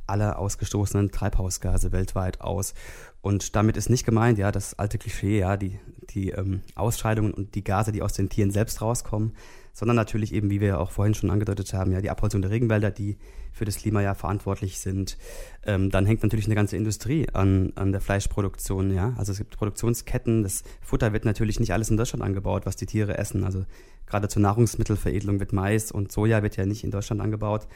aller 0.08 0.40
ausgestoßenen 0.40 1.12
Treibhausgase 1.12 1.92
weltweit 1.92 2.42
aus. 2.42 2.74
Und 3.22 3.56
damit 3.56 3.78
ist 3.78 3.92
nicht 3.92 4.04
gemeint, 4.04 4.40
ja, 4.40 4.52
das 4.52 4.80
alte 4.80 4.98
Klischee, 4.98 5.38
ja, 5.38 5.58
die, 5.58 5.80
die 6.10 6.32
ähm, 6.32 6.62
Ausscheidungen 6.74 7.36
und 7.36 7.54
die 7.54 7.64
Gase, 7.64 7.92
die 7.92 8.02
aus 8.02 8.14
den 8.14 8.30
Tieren 8.30 8.50
selbst 8.50 8.82
rauskommen, 8.82 9.36
sondern 9.78 9.96
natürlich 9.96 10.34
eben, 10.34 10.50
wie 10.50 10.60
wir 10.60 10.80
auch 10.80 10.90
vorhin 10.90 11.14
schon 11.14 11.30
angedeutet 11.30 11.72
haben, 11.72 11.92
ja, 11.92 12.02
die 12.02 12.10
Abholzung 12.10 12.42
der 12.42 12.50
Regenwälder, 12.50 12.90
die 12.90 13.16
für 13.54 13.64
das 13.64 13.78
Klima 13.78 14.02
ja 14.02 14.16
verantwortlich 14.16 14.80
sind. 14.80 15.20
Ähm, 15.68 15.92
dann 15.92 16.08
hängt 16.08 16.24
natürlich 16.24 16.48
eine 16.48 16.56
ganze 16.56 16.76
Industrie 16.76 17.28
an, 17.32 17.74
an 17.76 17.92
der 17.92 18.02
Fleischproduktion, 18.02 18.92
ja. 18.92 19.14
Also 19.18 19.34
es 19.34 19.38
gibt 19.38 19.56
Produktionsketten, 19.56 20.42
das 20.42 20.64
Futter 20.82 21.14
wird 21.14 21.26
natürlich 21.26 21.60
nicht 21.60 21.74
alles 21.74 21.92
in 21.92 21.98
Deutschland 21.98 22.24
angebaut, 22.24 22.66
was 22.66 22.76
die 22.76 22.88
Tiere 22.88 23.20
essen. 23.20 23.44
Also 23.44 23.66
gerade 24.08 24.28
zur 24.30 24.42
Nahrungsmittelveredelung 24.42 25.40
wird 25.40 25.54
Mais 25.54 25.92
und 25.92 26.12
Soja 26.12 26.42
wird 26.42 26.58
ja 26.58 26.66
nicht 26.66 26.84
in 26.84 26.90
Deutschland 26.90 27.22
angebaut. 27.22 27.68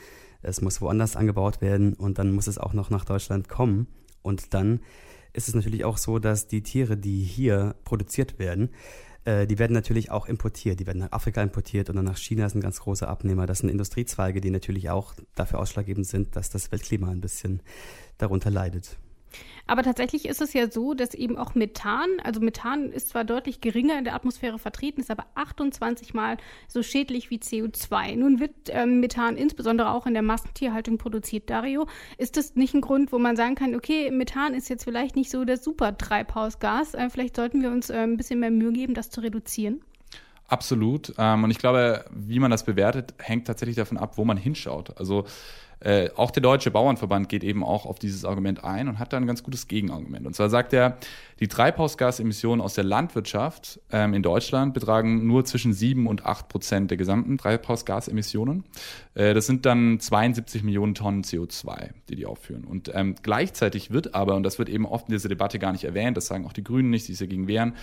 Es 0.42 0.60
muss 0.60 0.82
woanders 0.82 1.16
angebaut 1.16 1.62
werden 1.62 1.94
und 1.94 2.18
dann 2.18 2.34
muss 2.34 2.48
es 2.48 2.58
auch 2.58 2.74
noch 2.74 2.90
nach 2.90 3.06
Deutschland 3.06 3.48
kommen. 3.48 3.86
Und 4.24 4.56
dann 4.56 4.80
ist 5.34 5.48
es 5.48 5.54
natürlich 5.54 5.86
auch 5.86 6.00
so, 6.00 6.18
dass 6.18 6.48
die 6.48 6.64
Tiere, 6.64 6.98
die 6.98 7.22
hier 7.22 7.76
produziert 7.84 8.40
werden, 8.40 8.72
äh, 9.26 9.46
die 9.48 9.60
werden 9.60 9.74
natürlich 9.74 10.12
auch 10.12 10.28
importiert. 10.28 10.80
Die 10.80 10.88
werden 10.88 11.00
nach 11.00 11.12
Afrika 11.12 11.42
importiert 11.42 11.90
und 11.90 11.96
dann 11.96 12.06
nach 12.06 12.18
China 12.18 12.48
ein 12.48 12.62
ganz 12.62 12.80
großer 12.80 13.08
Abnehmer. 13.08 13.46
Das 13.46 13.60
sind 13.60 13.70
Industriezweige, 13.70 14.42
die 14.42 14.50
natürlich 14.50 14.90
auch 14.90 15.14
dafür 15.36 15.60
ausschlaggebend 15.60 16.08
sind, 16.08 16.36
dass 16.36 16.50
das 16.50 16.72
Weltklima 16.72 17.10
ein 17.10 17.22
bisschen 17.22 17.62
darunter 18.18 18.50
leidet. 18.50 18.98
Aber 19.68 19.84
tatsächlich 19.84 20.26
ist 20.26 20.42
es 20.42 20.54
ja 20.54 20.70
so, 20.70 20.94
dass 20.94 21.14
eben 21.14 21.38
auch 21.38 21.56
Methan, 21.56 22.10
also 22.24 22.42
Methan 22.42 22.92
ist 22.92 23.10
zwar 23.10 23.24
deutlich 23.24 23.62
geringer 23.62 23.98
in 23.98 24.04
der 24.04 24.16
Atmosphäre 24.16 24.60
vertreten, 24.60 25.02
ist 25.02 25.12
aber 25.12 25.26
28 25.36 26.14
Mal 26.14 26.38
so 26.68 26.84
schädlich 26.84 27.30
wie 27.30 27.38
CO2. 27.38 28.16
Nun 28.16 28.40
wird 28.40 28.52
ähm, 28.70 29.00
Methan 29.00 29.38
insbesondere 29.38 29.92
auch 29.92 30.06
in 30.06 30.14
der 30.14 30.24
Massentierhaltung 30.24 30.98
produziert. 30.98 31.50
Dario, 31.50 31.88
ist 32.18 32.38
das 32.38 32.56
nicht 32.56 32.74
ein 32.74 32.82
Grund, 32.82 33.12
wo 33.12 33.20
man 33.20 33.36
sagen 33.36 33.56
kann, 33.56 33.76
okay, 33.76 34.12
Methan 34.12 34.54
ist 34.54 34.70
jetzt 34.70 34.84
vielleicht 34.84 35.16
nicht 35.16 35.32
so 35.32 35.46
das 35.46 35.64
super 35.64 35.98
Treibhausgas, 35.98 36.94
äh, 36.94 37.10
vielleicht 37.10 37.36
sollten 37.36 37.62
wir 37.62 37.72
uns 37.72 37.90
äh, 37.90 37.98
ein 37.98 38.18
bisschen 38.18 38.40
mehr 38.40 38.52
Mühe 38.52 38.72
geben, 38.74 38.94
das 38.94 39.10
zu 39.10 39.22
reduzieren? 39.22 39.82
Absolut. 40.52 41.14
Ähm, 41.18 41.46
und 41.46 41.52
ich 41.52 41.60
glaube, 41.60 42.04
wie 42.12 42.40
man 42.40 42.52
das 42.52 42.66
bewertet, 42.66 43.14
hängt 43.20 43.48
tatsächlich 43.48 43.78
davon 43.78 43.98
ab, 43.98 44.18
wo 44.18 44.26
man 44.26 44.36
hinschaut. 44.36 44.98
Also 44.98 45.26
äh, 45.82 46.10
auch 46.16 46.32
der 46.32 46.42
Deutsche 46.42 46.72
Bauernverband 46.72 47.28
geht 47.28 47.44
eben 47.44 47.64
auch 47.64 47.86
auf 47.86 47.98
dieses 47.98 48.24
Argument 48.24 48.64
ein 48.64 48.88
und 48.88 49.00
hat 49.00 49.14
da 49.14 49.18
ein 49.18 49.26
ganz 49.26 49.44
gutes 49.44 49.68
Gegenargument. 49.68 50.28
Und 50.28 50.36
zwar 50.36 50.50
sagt 50.50 50.74
er, 50.74 50.98
die 51.40 51.48
Treibhausgasemissionen 51.48 52.62
aus 52.62 52.76
der 52.76 52.84
Landwirtschaft 52.84 53.80
ähm, 53.92 54.14
in 54.14 54.22
Deutschland 54.22 54.76
betragen 54.76 55.26
nur 55.26 55.44
zwischen 55.44 55.74
sieben 55.74 56.06
und 56.06 56.24
acht 56.26 56.50
Prozent 56.50 56.92
der 56.92 56.98
gesamten 56.98 57.40
Treibhausgasemissionen. 57.40 58.64
Äh, 59.16 59.34
das 59.34 59.48
sind 59.48 59.66
dann 59.66 60.00
72 60.00 60.62
Millionen 60.62 60.94
Tonnen 60.94 61.24
CO2, 61.24 61.90
die 62.10 62.16
die 62.16 62.28
aufführen. 62.28 62.64
Und 62.64 62.92
ähm, 62.94 63.16
gleichzeitig 63.24 63.90
wird 63.90 64.14
aber, 64.14 64.36
und 64.36 64.44
das 64.44 64.60
wird 64.60 64.70
eben 64.70 64.86
oft 64.86 65.08
in 65.08 65.14
dieser 65.14 65.30
Debatte 65.30 65.58
gar 65.58 65.72
nicht 65.72 65.84
erwähnt, 65.84 66.16
das 66.16 66.28
sagen 66.28 66.46
auch 66.46 66.54
die 66.54 66.64
Grünen 66.64 66.92
nicht, 66.92 67.08
die 67.08 67.14
sich 67.14 67.28
dagegen 67.28 67.48
wehren, 67.48 67.74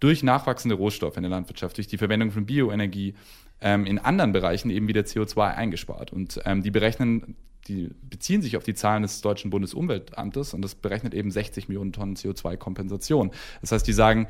durch 0.00 0.22
nachwachsende 0.22 0.76
Rohstoffe 0.76 1.16
in 1.16 1.22
der 1.22 1.30
Landwirtschaft, 1.30 1.76
durch 1.76 1.88
die 1.88 1.98
Verwendung 1.98 2.30
von 2.30 2.46
Bioenergie, 2.46 3.14
ähm, 3.60 3.86
in 3.86 3.98
anderen 3.98 4.32
Bereichen 4.32 4.70
eben 4.70 4.88
wieder 4.88 5.00
CO2 5.02 5.54
eingespart. 5.54 6.12
Und 6.12 6.40
ähm, 6.44 6.62
die 6.62 6.70
berechnen 6.70 7.36
die 7.68 7.90
beziehen 8.08 8.42
sich 8.42 8.56
auf 8.56 8.64
die 8.64 8.74
Zahlen 8.74 9.02
des 9.02 9.20
Deutschen 9.20 9.50
Bundesumweltamtes 9.50 10.54
und 10.54 10.62
das 10.62 10.74
berechnet 10.74 11.14
eben 11.14 11.30
60 11.30 11.68
Millionen 11.68 11.92
Tonnen 11.92 12.16
CO2-Kompensation. 12.16 13.30
Das 13.60 13.72
heißt, 13.72 13.86
die 13.86 13.92
sagen, 13.92 14.26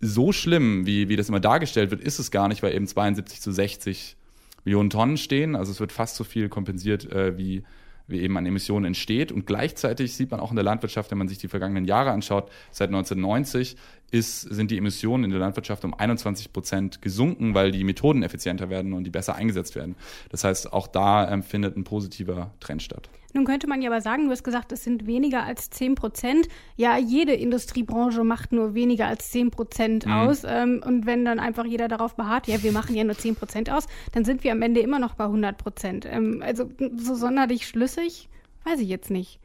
so 0.00 0.32
schlimm, 0.32 0.86
wie, 0.86 1.08
wie 1.08 1.16
das 1.16 1.28
immer 1.28 1.40
dargestellt 1.40 1.90
wird, 1.90 2.00
ist 2.00 2.18
es 2.18 2.30
gar 2.30 2.48
nicht, 2.48 2.62
weil 2.62 2.74
eben 2.74 2.86
72 2.86 3.40
zu 3.40 3.52
60 3.52 4.16
Millionen 4.64 4.90
Tonnen 4.90 5.16
stehen. 5.16 5.54
Also 5.54 5.72
es 5.72 5.80
wird 5.80 5.92
fast 5.92 6.16
so 6.16 6.24
viel 6.24 6.48
kompensiert, 6.48 7.10
äh, 7.12 7.36
wie, 7.36 7.62
wie 8.08 8.20
eben 8.20 8.36
an 8.36 8.46
Emissionen 8.46 8.86
entsteht. 8.86 9.30
Und 9.30 9.46
gleichzeitig 9.46 10.14
sieht 10.14 10.30
man 10.30 10.40
auch 10.40 10.50
in 10.50 10.56
der 10.56 10.64
Landwirtschaft, 10.64 11.10
wenn 11.10 11.18
man 11.18 11.28
sich 11.28 11.38
die 11.38 11.48
vergangenen 11.48 11.84
Jahre 11.84 12.10
anschaut, 12.10 12.50
seit 12.70 12.88
1990 12.88 13.76
ist, 14.10 14.42
sind 14.42 14.70
die 14.70 14.78
Emissionen 14.78 15.24
in 15.24 15.30
der 15.30 15.40
Landwirtschaft 15.40 15.84
um 15.84 15.94
21 15.94 16.52
Prozent 16.52 17.02
gesunken, 17.02 17.54
weil 17.54 17.70
die 17.70 17.84
Methoden 17.84 18.22
effizienter 18.22 18.70
werden 18.70 18.92
und 18.92 19.04
die 19.04 19.10
besser 19.10 19.34
eingesetzt 19.34 19.76
werden. 19.76 19.96
Das 20.30 20.44
heißt, 20.44 20.72
auch 20.72 20.86
da 20.86 21.30
ähm, 21.30 21.42
findet 21.42 21.76
ein 21.76 21.84
positiver 21.84 22.52
Trend 22.60 22.82
statt. 22.82 23.08
Nun 23.32 23.44
könnte 23.44 23.68
man 23.68 23.80
ja 23.80 23.90
aber 23.90 24.00
sagen, 24.00 24.24
du 24.24 24.30
hast 24.32 24.42
gesagt, 24.42 24.72
es 24.72 24.82
sind 24.82 25.06
weniger 25.06 25.44
als 25.44 25.70
10 25.70 25.94
Prozent. 25.94 26.48
Ja, 26.76 26.98
jede 26.98 27.32
Industriebranche 27.32 28.24
macht 28.24 28.52
nur 28.52 28.74
weniger 28.74 29.06
als 29.06 29.30
10 29.30 29.50
Prozent 29.50 30.06
mhm. 30.06 30.12
aus. 30.12 30.42
Ähm, 30.44 30.82
und 30.84 31.06
wenn 31.06 31.24
dann 31.24 31.38
einfach 31.38 31.64
jeder 31.64 31.86
darauf 31.86 32.16
beharrt, 32.16 32.48
ja, 32.48 32.62
wir 32.62 32.72
machen 32.72 32.96
ja 32.96 33.04
nur 33.04 33.16
10 33.16 33.36
Prozent 33.36 33.70
aus, 33.70 33.86
dann 34.12 34.24
sind 34.24 34.42
wir 34.42 34.52
am 34.52 34.62
Ende 34.62 34.80
immer 34.80 34.98
noch 34.98 35.14
bei 35.14 35.24
100 35.24 35.58
Prozent. 35.58 36.06
Ähm, 36.10 36.42
also 36.44 36.68
so 36.96 37.14
sonderlich 37.14 37.66
schlüssig, 37.66 38.28
weiß 38.64 38.80
ich 38.80 38.88
jetzt 38.88 39.10
nicht. 39.10 39.38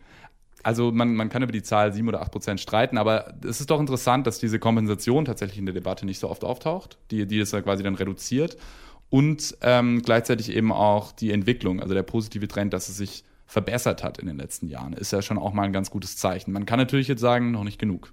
Also 0.65 0.91
man, 0.91 1.13
man 1.13 1.30
kann 1.30 1.43
über 1.43 1.51
die 1.51 1.62
Zahl 1.62 1.93
7 1.93 2.08
oder 2.08 2.23
8 2.23 2.32
Prozent 2.32 2.60
streiten, 2.60 2.97
aber 2.97 3.36
es 3.47 3.60
ist 3.60 3.69
doch 3.69 3.80
interessant, 3.80 4.25
dass 4.25 4.39
diese 4.39 4.58
Kompensation 4.58 5.23
tatsächlich 5.23 5.60
in 5.60 5.67
der 5.67 5.75
Debatte 5.75 6.08
nicht 6.08 6.17
so 6.17 6.28
oft 6.28 6.43
auftaucht, 6.43 6.97
die, 7.12 7.28
die 7.28 7.38
es 7.38 7.51
quasi 7.51 7.84
dann 7.84 7.93
reduziert. 7.93 8.58
Und 9.12 9.56
ähm, 9.62 10.01
gleichzeitig 10.01 10.49
eben 10.49 10.71
auch 10.71 11.12
die 11.12 11.32
Entwicklung, 11.32 11.82
also 11.82 11.93
der 11.93 12.01
positive 12.01 12.47
Trend, 12.47 12.73
dass 12.73 12.89
es 12.89 12.97
sich 12.97 13.23
verbessert 13.45 14.04
hat 14.04 14.17
in 14.17 14.25
den 14.25 14.38
letzten 14.38 14.67
Jahren, 14.67 14.93
ist 14.93 15.12
ja 15.12 15.21
schon 15.21 15.38
auch 15.38 15.54
mal 15.54 15.62
ein 15.62 15.71
ganz 15.71 15.91
gutes 15.91 16.17
Zeichen. 16.17 16.51
Man 16.51 16.65
kann 16.65 16.80
natürlich 16.80 17.08
jetzt 17.08 17.21
sagen, 17.21 17.51
noch 17.51 17.63
nicht 17.63 17.78
genug. 17.78 18.12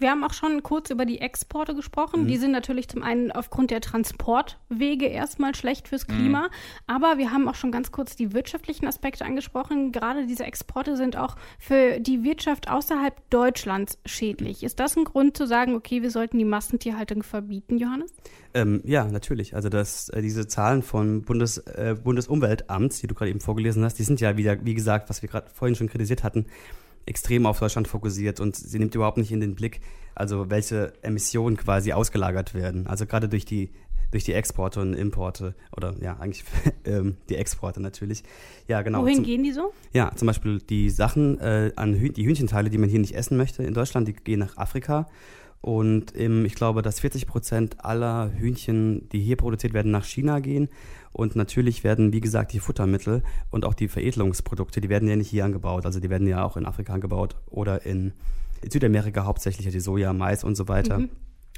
Wir 0.00 0.10
haben 0.10 0.24
auch 0.24 0.32
schon 0.32 0.62
kurz 0.62 0.90
über 0.90 1.04
die 1.04 1.20
Exporte 1.20 1.74
gesprochen. 1.74 2.22
Mhm. 2.22 2.28
Die 2.28 2.38
sind 2.38 2.52
natürlich 2.52 2.88
zum 2.88 3.02
einen 3.02 3.30
aufgrund 3.30 3.70
der 3.70 3.82
Transportwege 3.82 5.06
erstmal 5.06 5.54
schlecht 5.54 5.88
fürs 5.88 6.06
Klima. 6.06 6.44
Mhm. 6.44 6.50
Aber 6.86 7.18
wir 7.18 7.30
haben 7.30 7.48
auch 7.48 7.54
schon 7.54 7.70
ganz 7.70 7.92
kurz 7.92 8.16
die 8.16 8.32
wirtschaftlichen 8.32 8.86
Aspekte 8.86 9.24
angesprochen. 9.26 9.92
Gerade 9.92 10.26
diese 10.26 10.44
Exporte 10.44 10.96
sind 10.96 11.16
auch 11.16 11.36
für 11.58 12.00
die 12.00 12.24
Wirtschaft 12.24 12.70
außerhalb 12.70 13.14
Deutschlands 13.28 13.98
schädlich. 14.06 14.62
Ist 14.62 14.80
das 14.80 14.96
ein 14.96 15.04
Grund 15.04 15.36
zu 15.36 15.46
sagen, 15.46 15.74
okay, 15.74 16.00
wir 16.00 16.10
sollten 16.10 16.38
die 16.38 16.46
Massentierhaltung 16.46 17.22
verbieten, 17.22 17.76
Johannes? 17.76 18.12
Ähm, 18.54 18.80
ja, 18.84 19.04
natürlich. 19.04 19.54
Also 19.54 19.68
das, 19.68 20.08
äh, 20.08 20.22
diese 20.22 20.48
Zahlen 20.48 20.82
vom 20.82 21.22
Bundes, 21.22 21.58
äh, 21.58 21.94
Bundesumweltamts, 22.02 23.00
die 23.00 23.06
du 23.06 23.14
gerade 23.14 23.30
eben 23.30 23.40
vorgelesen 23.40 23.84
hast, 23.84 23.98
die 23.98 24.04
sind 24.04 24.20
ja 24.20 24.36
wieder, 24.38 24.64
wie 24.64 24.74
gesagt, 24.74 25.10
was 25.10 25.20
wir 25.20 25.28
gerade 25.28 25.50
vorhin 25.50 25.74
schon 25.74 25.88
kritisiert 25.88 26.24
hatten, 26.24 26.46
extrem 27.06 27.46
auf 27.46 27.58
Deutschland 27.58 27.88
fokussiert 27.88 28.40
und 28.40 28.56
sie 28.56 28.78
nimmt 28.78 28.94
überhaupt 28.94 29.16
nicht 29.16 29.32
in 29.32 29.40
den 29.40 29.54
Blick, 29.54 29.80
also 30.14 30.50
welche 30.50 30.92
Emissionen 31.02 31.56
quasi 31.56 31.92
ausgelagert 31.92 32.54
werden. 32.54 32.86
Also 32.86 33.06
gerade 33.06 33.28
durch 33.28 33.44
die 33.44 33.70
durch 34.10 34.24
die 34.24 34.32
Exporte 34.32 34.80
und 34.80 34.94
Importe 34.94 35.54
oder 35.76 35.94
ja, 36.00 36.16
eigentlich 36.18 36.44
ähm, 36.84 37.16
die 37.28 37.36
Exporte 37.36 37.80
natürlich. 37.80 38.24
Ja, 38.66 38.82
genau. 38.82 39.02
Wohin 39.02 39.16
zum, 39.16 39.24
gehen 39.24 39.42
die 39.42 39.52
so? 39.52 39.72
Ja, 39.92 40.12
zum 40.14 40.26
Beispiel 40.26 40.58
die 40.58 40.90
Sachen 40.90 41.38
äh, 41.38 41.72
an 41.76 41.94
Hüh 41.94 42.10
die 42.10 42.26
Hühnchenteile, 42.26 42.70
die 42.70 42.78
man 42.78 42.88
hier 42.88 42.98
nicht 42.98 43.14
essen 43.14 43.36
möchte 43.36 43.62
in 43.62 43.74
Deutschland, 43.74 44.08
die 44.08 44.12
gehen 44.12 44.40
nach 44.40 44.56
Afrika. 44.56 45.06
Und 45.60 46.18
ähm, 46.18 46.46
ich 46.46 46.54
glaube, 46.54 46.80
dass 46.82 47.00
40 47.00 47.26
Prozent 47.26 47.84
aller 47.84 48.32
Hühnchen, 48.32 49.08
die 49.10 49.20
hier 49.20 49.36
produziert 49.36 49.74
werden, 49.74 49.92
nach 49.92 50.04
China 50.04 50.40
gehen. 50.40 50.68
Und 51.12 51.36
natürlich 51.36 51.84
werden, 51.84 52.12
wie 52.12 52.20
gesagt, 52.20 52.52
die 52.52 52.60
Futtermittel 52.60 53.22
und 53.50 53.64
auch 53.64 53.74
die 53.74 53.88
Veredelungsprodukte, 53.88 54.80
die 54.80 54.88
werden 54.88 55.08
ja 55.08 55.16
nicht 55.16 55.30
hier 55.30 55.44
angebaut. 55.44 55.86
Also 55.86 56.00
die 56.00 56.10
werden 56.10 56.26
ja 56.26 56.44
auch 56.44 56.56
in 56.56 56.66
Afrika 56.66 56.92
angebaut 56.92 57.36
oder 57.46 57.84
in 57.84 58.12
Südamerika 58.68 59.24
hauptsächlich, 59.24 59.68
die 59.68 59.80
Soja, 59.80 60.12
Mais 60.12 60.44
und 60.44 60.56
so 60.56 60.68
weiter. 60.68 60.98
Mhm. 60.98 61.10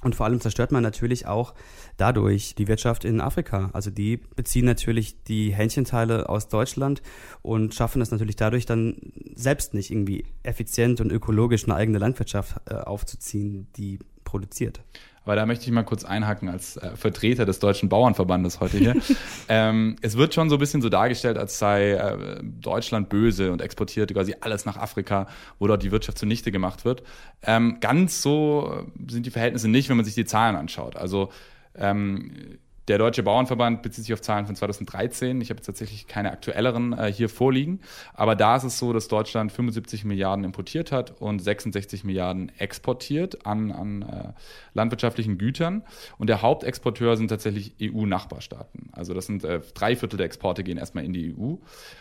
Und 0.02 0.16
vor 0.16 0.26
allem 0.26 0.40
zerstört 0.40 0.72
man 0.72 0.82
natürlich 0.82 1.26
auch 1.26 1.54
dadurch 1.96 2.56
die 2.56 2.66
Wirtschaft 2.66 3.04
in 3.04 3.20
Afrika. 3.20 3.70
Also 3.72 3.90
die 3.90 4.16
beziehen 4.16 4.64
natürlich 4.64 5.22
die 5.22 5.54
Hähnchenteile 5.54 6.28
aus 6.28 6.48
Deutschland 6.48 7.02
und 7.40 7.72
schaffen 7.74 8.02
es 8.02 8.10
natürlich 8.10 8.34
dadurch 8.34 8.66
dann 8.66 8.96
selbst 9.36 9.74
nicht 9.74 9.92
irgendwie 9.92 10.24
effizient 10.42 11.00
und 11.00 11.12
ökologisch 11.12 11.64
eine 11.64 11.76
eigene 11.76 11.98
Landwirtschaft 11.98 12.56
äh, 12.68 12.74
aufzuziehen, 12.74 13.68
die 13.76 14.00
produziert. 14.24 14.82
Aber 15.24 15.36
da 15.36 15.46
möchte 15.46 15.64
ich 15.66 15.70
mal 15.70 15.84
kurz 15.84 16.04
einhaken 16.04 16.48
als 16.48 16.76
äh, 16.76 16.96
Vertreter 16.96 17.46
des 17.46 17.58
Deutschen 17.60 17.88
Bauernverbandes 17.88 18.60
heute 18.60 18.78
hier. 18.78 18.96
ähm, 19.48 19.96
es 20.02 20.16
wird 20.16 20.34
schon 20.34 20.50
so 20.50 20.56
ein 20.56 20.58
bisschen 20.58 20.82
so 20.82 20.88
dargestellt, 20.88 21.38
als 21.38 21.58
sei 21.58 21.92
äh, 21.92 22.40
Deutschland 22.42 23.08
böse 23.08 23.52
und 23.52 23.62
exportiert 23.62 24.12
quasi 24.12 24.34
alles 24.40 24.64
nach 24.64 24.76
Afrika, 24.76 25.28
wo 25.58 25.66
dort 25.66 25.82
die 25.82 25.92
Wirtschaft 25.92 26.18
zunichte 26.18 26.50
gemacht 26.50 26.84
wird. 26.84 27.02
Ähm, 27.42 27.78
ganz 27.80 28.22
so 28.22 28.86
sind 29.08 29.26
die 29.26 29.30
Verhältnisse 29.30 29.68
nicht, 29.68 29.88
wenn 29.88 29.96
man 29.96 30.04
sich 30.04 30.14
die 30.14 30.24
Zahlen 30.24 30.56
anschaut. 30.56 30.96
Also 30.96 31.30
ähm, 31.74 32.58
der 32.88 32.98
Deutsche 32.98 33.22
Bauernverband 33.22 33.82
bezieht 33.82 34.04
sich 34.04 34.12
auf 34.12 34.20
Zahlen 34.20 34.46
von 34.46 34.56
2013. 34.56 35.40
Ich 35.40 35.50
habe 35.50 35.58
jetzt 35.58 35.66
tatsächlich 35.66 36.08
keine 36.08 36.32
aktuelleren 36.32 36.92
äh, 36.92 37.12
hier 37.12 37.28
vorliegen. 37.28 37.80
Aber 38.12 38.34
da 38.34 38.56
ist 38.56 38.64
es 38.64 38.78
so, 38.78 38.92
dass 38.92 39.06
Deutschland 39.06 39.52
75 39.52 40.04
Milliarden 40.04 40.44
importiert 40.44 40.90
hat 40.90 41.20
und 41.20 41.38
66 41.38 42.02
Milliarden 42.02 42.50
exportiert 42.58 43.46
an, 43.46 43.70
an 43.70 44.02
äh, 44.02 44.32
landwirtschaftlichen 44.74 45.38
Gütern. 45.38 45.84
Und 46.18 46.26
der 46.26 46.42
Hauptexporteur 46.42 47.16
sind 47.16 47.28
tatsächlich 47.28 47.74
EU-Nachbarstaaten. 47.80 48.90
Also 48.92 49.14
das 49.14 49.26
sind 49.26 49.44
äh, 49.44 49.60
drei 49.74 49.94
Viertel 49.94 50.16
der 50.16 50.26
Exporte 50.26 50.64
gehen 50.64 50.78
erstmal 50.78 51.04
in 51.04 51.12
die 51.12 51.34
EU. 51.36 51.54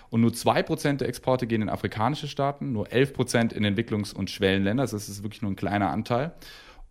Und 0.09 0.21
nur 0.21 0.33
zwei 0.33 0.63
Prozent 0.63 1.01
der 1.01 1.09
Exporte 1.09 1.45
gehen 1.45 1.61
in 1.61 1.69
afrikanische 1.69 2.27
Staaten, 2.27 2.71
nur 2.71 2.91
11 2.91 3.13
Prozent 3.13 3.53
in 3.53 3.63
Entwicklungs- 3.63 4.15
und 4.15 4.31
Schwellenländer. 4.31 4.83
Das 4.83 4.93
ist 4.93 5.23
wirklich 5.23 5.43
nur 5.43 5.51
ein 5.51 5.55
kleiner 5.55 5.91
Anteil. 5.91 6.33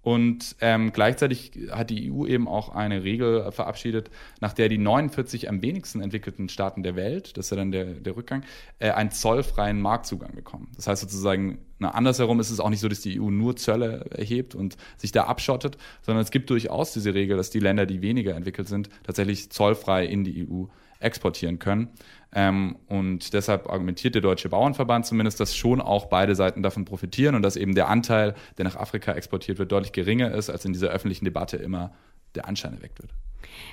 Und 0.02 0.56
ähm, 0.62 0.92
gleichzeitig 0.92 1.52
hat 1.70 1.90
die 1.90 2.10
EU 2.10 2.24
eben 2.24 2.48
auch 2.48 2.70
eine 2.70 3.04
Regel 3.04 3.52
verabschiedet, 3.52 4.10
nach 4.40 4.54
der 4.54 4.70
die 4.70 4.78
49 4.78 5.48
am 5.50 5.60
wenigsten 5.60 6.00
entwickelten 6.00 6.48
Staaten 6.48 6.82
der 6.82 6.96
Welt, 6.96 7.36
das 7.36 7.46
ist 7.46 7.50
ja 7.50 7.58
dann 7.58 7.70
der, 7.70 7.84
der 7.84 8.16
Rückgang, 8.16 8.42
äh, 8.78 8.92
einen 8.92 9.10
zollfreien 9.10 9.80
Marktzugang 9.80 10.34
bekommen. 10.34 10.68
Das 10.74 10.86
heißt 10.86 11.02
sozusagen, 11.02 11.58
na, 11.78 11.90
andersherum 11.90 12.40
ist 12.40 12.50
es 12.50 12.60
auch 12.60 12.70
nicht 12.70 12.80
so, 12.80 12.88
dass 12.88 13.00
die 13.00 13.20
EU 13.20 13.30
nur 13.30 13.56
Zölle 13.56 14.06
erhebt 14.10 14.54
und 14.54 14.78
sich 14.96 15.12
da 15.12 15.24
abschottet, 15.24 15.76
sondern 16.00 16.22
es 16.22 16.30
gibt 16.30 16.48
durchaus 16.48 16.94
diese 16.94 17.12
Regel, 17.12 17.36
dass 17.36 17.50
die 17.50 17.60
Länder, 17.60 17.84
die 17.84 18.00
weniger 18.00 18.34
entwickelt 18.34 18.68
sind, 18.68 18.88
tatsächlich 19.02 19.50
zollfrei 19.50 20.06
in 20.06 20.24
die 20.24 20.48
EU 20.48 20.64
exportieren 21.00 21.58
können. 21.58 21.88
Ähm, 22.32 22.76
und 22.86 23.32
deshalb 23.32 23.68
argumentiert 23.68 24.14
der 24.14 24.22
Deutsche 24.22 24.48
Bauernverband 24.48 25.06
zumindest, 25.06 25.40
dass 25.40 25.56
schon 25.56 25.80
auch 25.80 26.06
beide 26.06 26.34
Seiten 26.34 26.62
davon 26.62 26.84
profitieren 26.84 27.34
und 27.34 27.42
dass 27.42 27.56
eben 27.56 27.74
der 27.74 27.88
Anteil, 27.88 28.34
der 28.56 28.64
nach 28.64 28.76
Afrika 28.76 29.12
exportiert 29.12 29.58
wird, 29.58 29.72
deutlich 29.72 29.92
geringer 29.92 30.32
ist, 30.32 30.48
als 30.48 30.64
in 30.64 30.72
dieser 30.72 30.88
öffentlichen 30.88 31.24
Debatte 31.24 31.56
immer 31.56 31.92
der 32.36 32.46
Anschein 32.46 32.74
erweckt 32.74 33.00
wird. 33.00 33.12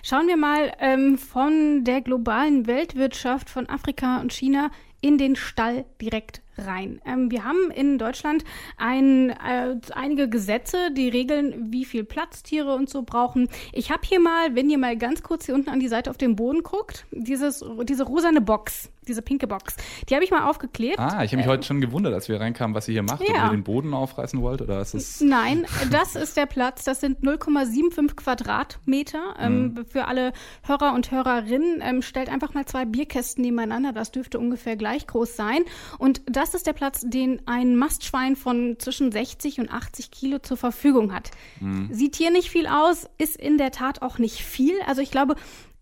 Schauen 0.02 0.28
wir 0.28 0.38
mal 0.38 0.72
ähm, 0.80 1.18
von 1.18 1.84
der 1.84 2.02
globalen 2.02 2.66
Weltwirtschaft 2.66 3.50
von 3.50 3.70
Afrika 3.70 4.20
und 4.22 4.34
China 4.34 4.72
in 5.02 5.18
den 5.18 5.36
Stall 5.36 5.86
direkt 6.02 6.42
rein. 6.58 7.02
Ähm, 7.06 7.32
wir 7.32 7.44
haben 7.44 7.72
in 7.72 7.98
Deutschland 7.98 8.44
ein, 8.78 9.30
äh, 9.30 9.76
einige 9.94 10.30
Gesetze, 10.30 10.92
die 10.92 11.10
regeln, 11.10 11.72
wie 11.72 11.86
viel 11.86 12.04
Platz 12.04 12.44
Tiere 12.44 12.74
und 12.76 12.90
so 12.90 13.04
brauchen. 13.04 13.50
Ich 13.74 13.92
habe 13.92 14.02
hier 14.04 14.20
mal, 14.20 14.56
wenn 14.56 14.70
ihr 14.70 14.78
mal 14.78 14.98
ganz 14.98 15.24
kurz 15.24 15.46
hier 15.46 15.56
unten 15.56 15.70
an 15.70 15.80
die 15.80 15.88
Seite 15.88 16.10
auf 16.10 16.18
den 16.18 16.36
Boden 16.36 16.64
guckt, 16.64 17.06
dieses, 17.12 17.64
diese 17.84 18.04
rosane 18.04 18.42
Box 18.42 18.90
diese 19.08 19.22
pinke 19.22 19.48
Box. 19.48 19.76
Die 20.10 20.16
habe 20.16 20.24
ich 20.24 20.32
mal 20.32 20.48
aufgeklebt. 20.48 21.00
Ah, 21.00 21.24
ich 21.24 21.32
habe 21.32 21.38
mich 21.38 21.46
äh, 21.46 21.50
heute 21.50 21.66
schon 21.66 21.82
gewundert, 21.82 22.14
als 22.14 22.30
wir 22.30 22.40
reinkamen, 22.40 22.76
was 22.76 22.88
ihr 22.88 22.94
hier 22.94 23.04
macht. 23.04 23.22
Ja. 23.22 23.46
Ob 23.46 23.52
ihr 23.52 23.58
den 23.58 23.64
Boden 23.64 23.94
aufreißen 23.94 24.42
wollt 24.42 24.62
oder 24.62 24.82
ist 24.82 24.94
es 24.94 25.22
Nein, 25.22 25.66
das 25.92 26.16
ist 26.16 26.38
der 26.38 26.46
Platz. 26.46 26.84
Das 26.84 27.00
sind 27.00 27.22
0,75 27.22 28.16
Quadratmeter. 28.16 29.36
Ähm, 29.40 29.74
mhm. 29.74 29.86
Für 29.86 30.06
alle 30.06 30.34
Hörer 30.64 30.94
und 30.94 31.12
Hörerinnen 31.12 31.82
ähm, 31.82 32.02
stellt 32.02 32.30
einfach 32.30 32.54
mal 32.54 32.66
zwei 32.66 32.86
Bierkästen 32.86 33.44
nebeneinander. 33.44 33.94
Das 33.94 34.12
dürfte 34.12 34.40
ungefähr 34.40 34.76
gleich 34.76 35.08
groß 35.08 35.36
sein. 35.36 35.64
Und 35.98 36.22
das 36.26 36.47
ist 36.54 36.68
der 36.68 36.74
Platz, 36.74 37.04
den 37.06 37.42
ein 37.48 37.76
Mastschwein 37.76 38.36
von 38.36 38.78
zwischen 38.80 39.12
60 39.12 39.60
und 39.60 39.72
80 39.72 40.12
Kilo 40.12 40.40
zur 40.40 40.58
Verfügung 40.58 41.14
hat. 41.14 41.32
Mhm. 41.60 41.90
Sieht 41.92 42.16
hier 42.16 42.32
nicht 42.32 42.50
viel 42.50 42.68
aus, 42.68 43.10
ist 43.18 43.38
in 43.38 43.58
der 43.58 43.72
Tat 43.72 44.02
auch 44.02 44.18
nicht 44.18 44.44
viel. 44.44 44.76
Also 44.86 45.02
ich 45.02 45.12
glaube, 45.12 45.36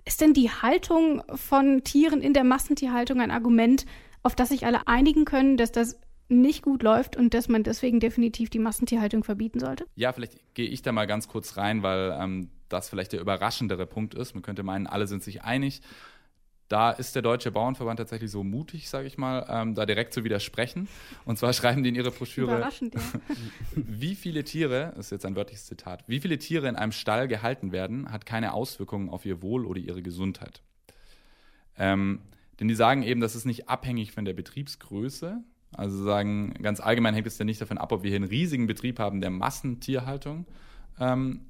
ist 0.06 0.22
denn 0.22 0.34
die 0.34 0.50
Haltung 0.50 1.24
von 1.34 1.84
Tieren 1.84 2.22
in 2.22 2.34
der 2.34 2.44
Massentierhaltung 2.44 3.22
ein 3.22 3.32
Argument, 3.32 3.86
auf 4.24 4.36
das 4.36 4.50
sich 4.50 4.66
alle 4.66 4.88
einigen 4.88 5.26
können, 5.26 5.58
dass 5.58 5.72
das 5.72 6.00
nicht 6.28 6.64
gut 6.64 6.82
läuft 6.82 7.16
und 7.16 7.34
dass 7.34 7.50
man 7.50 7.64
deswegen 7.64 8.00
definitiv 8.00 8.50
die 8.50 8.60
Massentierhaltung 8.60 9.24
verbieten 9.24 9.60
sollte? 9.60 9.86
Ja, 9.96 10.12
vielleicht 10.12 10.56
gehe 10.56 10.68
ich 10.68 10.82
da 10.82 10.92
mal 10.92 11.06
ganz 11.06 11.28
kurz 11.28 11.58
rein, 11.58 11.84
weil 11.84 12.18
ähm, 12.20 12.50
das 12.70 12.90
vielleicht 12.90 13.14
der 13.14 13.22
überraschendere 13.22 13.86
Punkt 13.86 14.16
ist. 14.16 14.34
Man 14.34 14.42
könnte 14.42 14.64
meinen, 14.64 14.88
alle 14.88 15.08
sind 15.08 15.24
sich 15.24 15.44
einig 15.44 15.82
da 16.68 16.92
ist 16.92 17.16
der 17.16 17.22
Deutsche 17.22 17.52
Bauernverband 17.52 18.00
tatsächlich 18.00 18.32
so 18.32 18.44
mutig, 18.44 18.90
sage 18.90 19.08
ich 19.08 19.18
mal, 19.18 19.46
ähm, 19.50 19.76
da 19.76 19.86
direkt 19.86 20.14
zu 20.14 20.24
widersprechen. 20.24 20.88
Und 21.24 21.38
zwar 21.38 21.54
schreiben 21.54 21.84
die 21.84 21.90
in 21.90 21.96
ihre 21.96 22.12
Broschüre, 22.12 22.56
Überraschend, 22.56 22.96
ja. 22.96 23.02
wie 23.76 24.16
viele 24.16 24.44
Tiere, 24.44 24.94
das 24.96 25.08
ist 25.08 25.12
jetzt 25.12 25.26
ein 25.26 25.36
wörtliches 25.36 25.66
Zitat, 25.66 26.04
wie 26.08 26.20
viele 26.20 26.40
Tiere 26.40 26.68
in 26.68 26.76
einem 26.76 26.92
Stall 26.92 27.28
gehalten 27.28 27.72
werden, 27.72 28.12
hat 28.12 28.26
keine 28.26 28.54
Auswirkungen 28.54 29.10
auf 29.10 29.26
ihr 29.26 29.42
Wohl 29.42 29.66
oder 29.66 29.80
ihre 29.80 30.02
Gesundheit. 30.02 30.62
Ähm, 31.78 32.22
denn 32.60 32.68
die 32.68 32.76
sagen 32.76 33.04
eben, 33.04 33.22
das 33.22 33.36
ist 33.36 33.46
nicht 33.46 33.70
abhängig 33.70 34.12
von 34.12 34.26
der 34.26 34.34
Betriebsgröße. 34.34 35.44
Also 35.74 36.04
sagen, 36.04 36.54
ganz 36.62 36.80
allgemein 36.80 37.14
hängt 37.14 37.28
es 37.28 37.38
ja 37.38 37.44
nicht 37.44 37.60
davon 37.60 37.78
ab, 37.78 37.92
ob 37.92 38.04
wir 38.04 38.10
hier 38.10 38.18
einen 38.18 38.30
riesigen 38.30 38.66
Betrieb 38.66 38.98
haben 38.98 39.20
der 39.20 39.30
Massentierhaltung 39.30 40.46
ähm, 41.00 41.42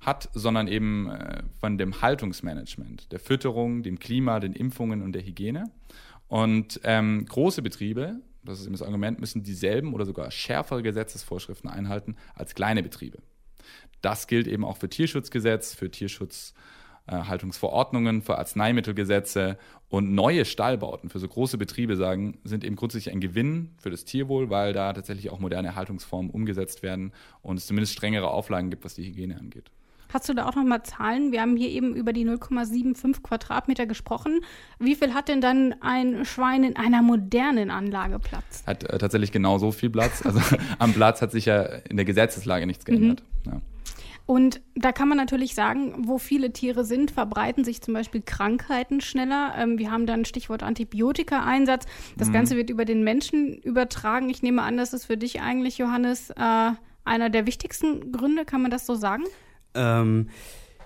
hat, 0.00 0.28
sondern 0.32 0.66
eben 0.66 1.10
äh, 1.10 1.42
von 1.58 1.78
dem 1.78 2.00
Haltungsmanagement, 2.00 3.12
der 3.12 3.20
Fütterung, 3.20 3.82
dem 3.82 3.98
Klima, 3.98 4.40
den 4.40 4.54
Impfungen 4.54 5.02
und 5.02 5.12
der 5.12 5.22
Hygiene. 5.22 5.70
Und 6.28 6.80
ähm, 6.84 7.26
große 7.26 7.60
Betriebe, 7.62 8.20
das 8.42 8.60
ist 8.60 8.66
eben 8.66 8.74
das 8.74 8.82
Argument, 8.82 9.20
müssen 9.20 9.42
dieselben 9.42 9.94
oder 9.94 10.06
sogar 10.06 10.30
schärfere 10.30 10.82
Gesetzesvorschriften 10.82 11.68
einhalten 11.68 12.16
als 12.34 12.54
kleine 12.54 12.82
Betriebe. 12.82 13.18
Das 14.00 14.26
gilt 14.26 14.46
eben 14.46 14.64
auch 14.64 14.78
für 14.78 14.88
Tierschutzgesetz, 14.88 15.74
für 15.74 15.90
Tierschutzhaltungsverordnungen, 15.90 18.22
für 18.22 18.38
Arzneimittelgesetze 18.38 19.58
und 19.90 20.14
neue 20.14 20.46
Stallbauten 20.46 21.10
für 21.10 21.18
so 21.18 21.28
große 21.28 21.58
Betriebe 21.58 21.96
sagen, 21.96 22.38
sind 22.44 22.64
eben 22.64 22.76
grundsätzlich 22.76 23.12
ein 23.12 23.20
Gewinn 23.20 23.74
für 23.76 23.90
das 23.90 24.06
Tierwohl, 24.06 24.48
weil 24.48 24.72
da 24.72 24.94
tatsächlich 24.94 25.28
auch 25.30 25.40
moderne 25.40 25.74
Haltungsformen 25.74 26.30
umgesetzt 26.30 26.82
werden 26.82 27.12
und 27.42 27.58
es 27.58 27.66
zumindest 27.66 27.92
strengere 27.92 28.30
Auflagen 28.30 28.70
gibt, 28.70 28.82
was 28.84 28.94
die 28.94 29.04
Hygiene 29.04 29.38
angeht. 29.38 29.70
Hast 30.12 30.28
du 30.28 30.34
da 30.34 30.46
auch 30.46 30.54
noch 30.54 30.64
mal 30.64 30.82
Zahlen? 30.82 31.32
Wir 31.32 31.40
haben 31.40 31.56
hier 31.56 31.68
eben 31.68 31.94
über 31.94 32.12
die 32.12 32.26
0,75 32.26 33.22
Quadratmeter 33.22 33.86
gesprochen. 33.86 34.40
Wie 34.78 34.94
viel 34.94 35.14
hat 35.14 35.28
denn 35.28 35.40
dann 35.40 35.74
ein 35.80 36.24
Schwein 36.24 36.64
in 36.64 36.76
einer 36.76 37.02
modernen 37.02 37.70
Anlage 37.70 38.18
Platz? 38.18 38.64
Hat 38.66 38.84
äh, 38.84 38.98
tatsächlich 38.98 39.32
genau 39.32 39.58
so 39.58 39.72
viel 39.72 39.90
Platz. 39.90 40.24
Also 40.24 40.40
am 40.78 40.92
Platz 40.92 41.22
hat 41.22 41.32
sich 41.32 41.46
ja 41.46 41.62
in 41.62 41.96
der 41.96 42.04
Gesetzeslage 42.04 42.66
nichts 42.66 42.84
geändert. 42.84 43.22
Mhm. 43.44 43.52
Ja. 43.52 43.60
Und 44.30 44.60
da 44.76 44.92
kann 44.92 45.08
man 45.08 45.18
natürlich 45.18 45.56
sagen, 45.56 46.06
wo 46.06 46.18
viele 46.18 46.52
Tiere 46.52 46.84
sind, 46.84 47.10
verbreiten 47.10 47.64
sich 47.64 47.82
zum 47.82 47.94
Beispiel 47.94 48.22
Krankheiten 48.24 49.00
schneller. 49.00 49.54
Ähm, 49.58 49.76
wir 49.76 49.90
haben 49.90 50.06
dann 50.06 50.24
Stichwort 50.24 50.62
Antibiotika-Einsatz. 50.62 51.86
Das 52.16 52.28
mhm. 52.28 52.34
Ganze 52.34 52.56
wird 52.56 52.70
über 52.70 52.84
den 52.84 53.02
Menschen 53.02 53.58
übertragen. 53.58 54.28
Ich 54.30 54.40
nehme 54.40 54.62
an, 54.62 54.76
das 54.76 54.92
ist 54.92 55.06
für 55.06 55.16
dich 55.16 55.40
eigentlich, 55.40 55.78
Johannes, 55.78 56.30
äh, 56.30 56.70
einer 57.04 57.28
der 57.28 57.46
wichtigsten 57.46 58.12
Gründe. 58.12 58.44
Kann 58.44 58.62
man 58.62 58.70
das 58.70 58.86
so 58.86 58.94
sagen? 58.94 59.24
Ähm, 59.74 60.28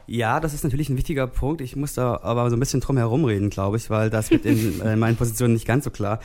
ja, 0.07 0.41
das 0.41 0.53
ist 0.53 0.65
natürlich 0.65 0.91
ein 0.91 0.97
wichtiger 0.97 1.27
Punkt. 1.27 1.61
Ich 1.61 1.77
muss 1.77 1.95
da 1.95 2.21
aber 2.23 2.51
so 2.51 2.57
ein 2.57 2.61
bisschen 2.61 2.81
drum 2.81 2.97
herum 2.97 3.25
reden, 3.25 3.51
glaube 3.51 3.77
ich, 3.77 3.89
weil 3.91 4.11
das 4.11 4.31
wird 4.31 4.45
in, 4.45 4.81
in 4.85 4.99
meinen 4.99 5.17
Positionen 5.17 5.55
nicht 5.55 5.67
ganz 5.67 5.85
so 5.85 5.91
klar. 5.91 6.21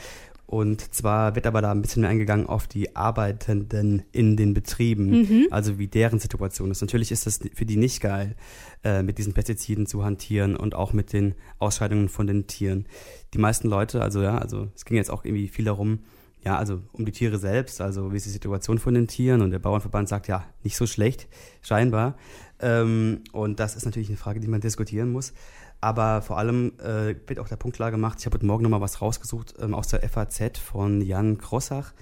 Und 0.50 0.92
zwar 0.92 1.36
wird 1.36 1.46
aber 1.46 1.62
da 1.62 1.70
ein 1.70 1.80
bisschen 1.80 2.02
mehr 2.02 2.10
eingegangen 2.10 2.46
auf 2.46 2.66
die 2.66 2.96
Arbeitenden 2.96 4.02
in 4.10 4.36
den 4.36 4.52
Betrieben, 4.52 5.10
mhm. 5.10 5.46
also 5.52 5.78
wie 5.78 5.86
deren 5.86 6.18
Situation 6.18 6.72
ist. 6.72 6.80
Natürlich 6.80 7.12
ist 7.12 7.24
das 7.24 7.38
für 7.54 7.64
die 7.64 7.76
nicht 7.76 8.00
geil, 8.00 8.34
äh, 8.82 9.04
mit 9.04 9.18
diesen 9.18 9.32
Pestiziden 9.32 9.86
zu 9.86 10.04
hantieren 10.04 10.56
und 10.56 10.74
auch 10.74 10.92
mit 10.92 11.12
den 11.12 11.36
Ausscheidungen 11.60 12.08
von 12.08 12.26
den 12.26 12.48
Tieren. 12.48 12.86
Die 13.32 13.38
meisten 13.38 13.68
Leute, 13.68 14.02
also 14.02 14.22
ja, 14.22 14.38
also 14.38 14.66
es 14.74 14.84
ging 14.84 14.96
jetzt 14.96 15.12
auch 15.12 15.24
irgendwie 15.24 15.46
viel 15.46 15.66
darum, 15.66 16.00
ja, 16.44 16.56
also 16.56 16.80
um 16.92 17.04
die 17.04 17.12
Tiere 17.12 17.38
selbst, 17.38 17.80
also 17.80 18.12
wie 18.12 18.16
ist 18.16 18.26
die 18.26 18.30
Situation 18.30 18.78
von 18.78 18.94
den 18.94 19.06
Tieren 19.06 19.42
und 19.42 19.52
der 19.52 19.60
Bauernverband 19.60 20.08
sagt 20.08 20.26
ja, 20.26 20.44
nicht 20.64 20.76
so 20.76 20.86
schlecht, 20.86 21.28
scheinbar. 21.62 22.16
Ähm, 22.60 23.22
und 23.32 23.60
das 23.60 23.76
ist 23.76 23.84
natürlich 23.84 24.08
eine 24.08 24.16
Frage, 24.16 24.40
die 24.40 24.48
man 24.48 24.60
diskutieren 24.60 25.10
muss. 25.10 25.32
Aber 25.80 26.20
vor 26.20 26.38
allem 26.38 26.72
äh, 26.78 27.14
wird 27.26 27.38
auch 27.38 27.48
der 27.48 27.56
Punkt 27.56 27.76
klar 27.76 27.90
gemacht, 27.90 28.18
ich 28.20 28.26
habe 28.26 28.34
heute 28.34 28.46
Morgen 28.46 28.62
nochmal 28.62 28.82
was 28.82 29.00
rausgesucht 29.00 29.54
ähm, 29.60 29.74
aus 29.74 29.88
der 29.88 30.06
FAZ 30.06 30.58
von 30.58 31.00
Jan 31.00 31.38
Krossach, 31.38 31.94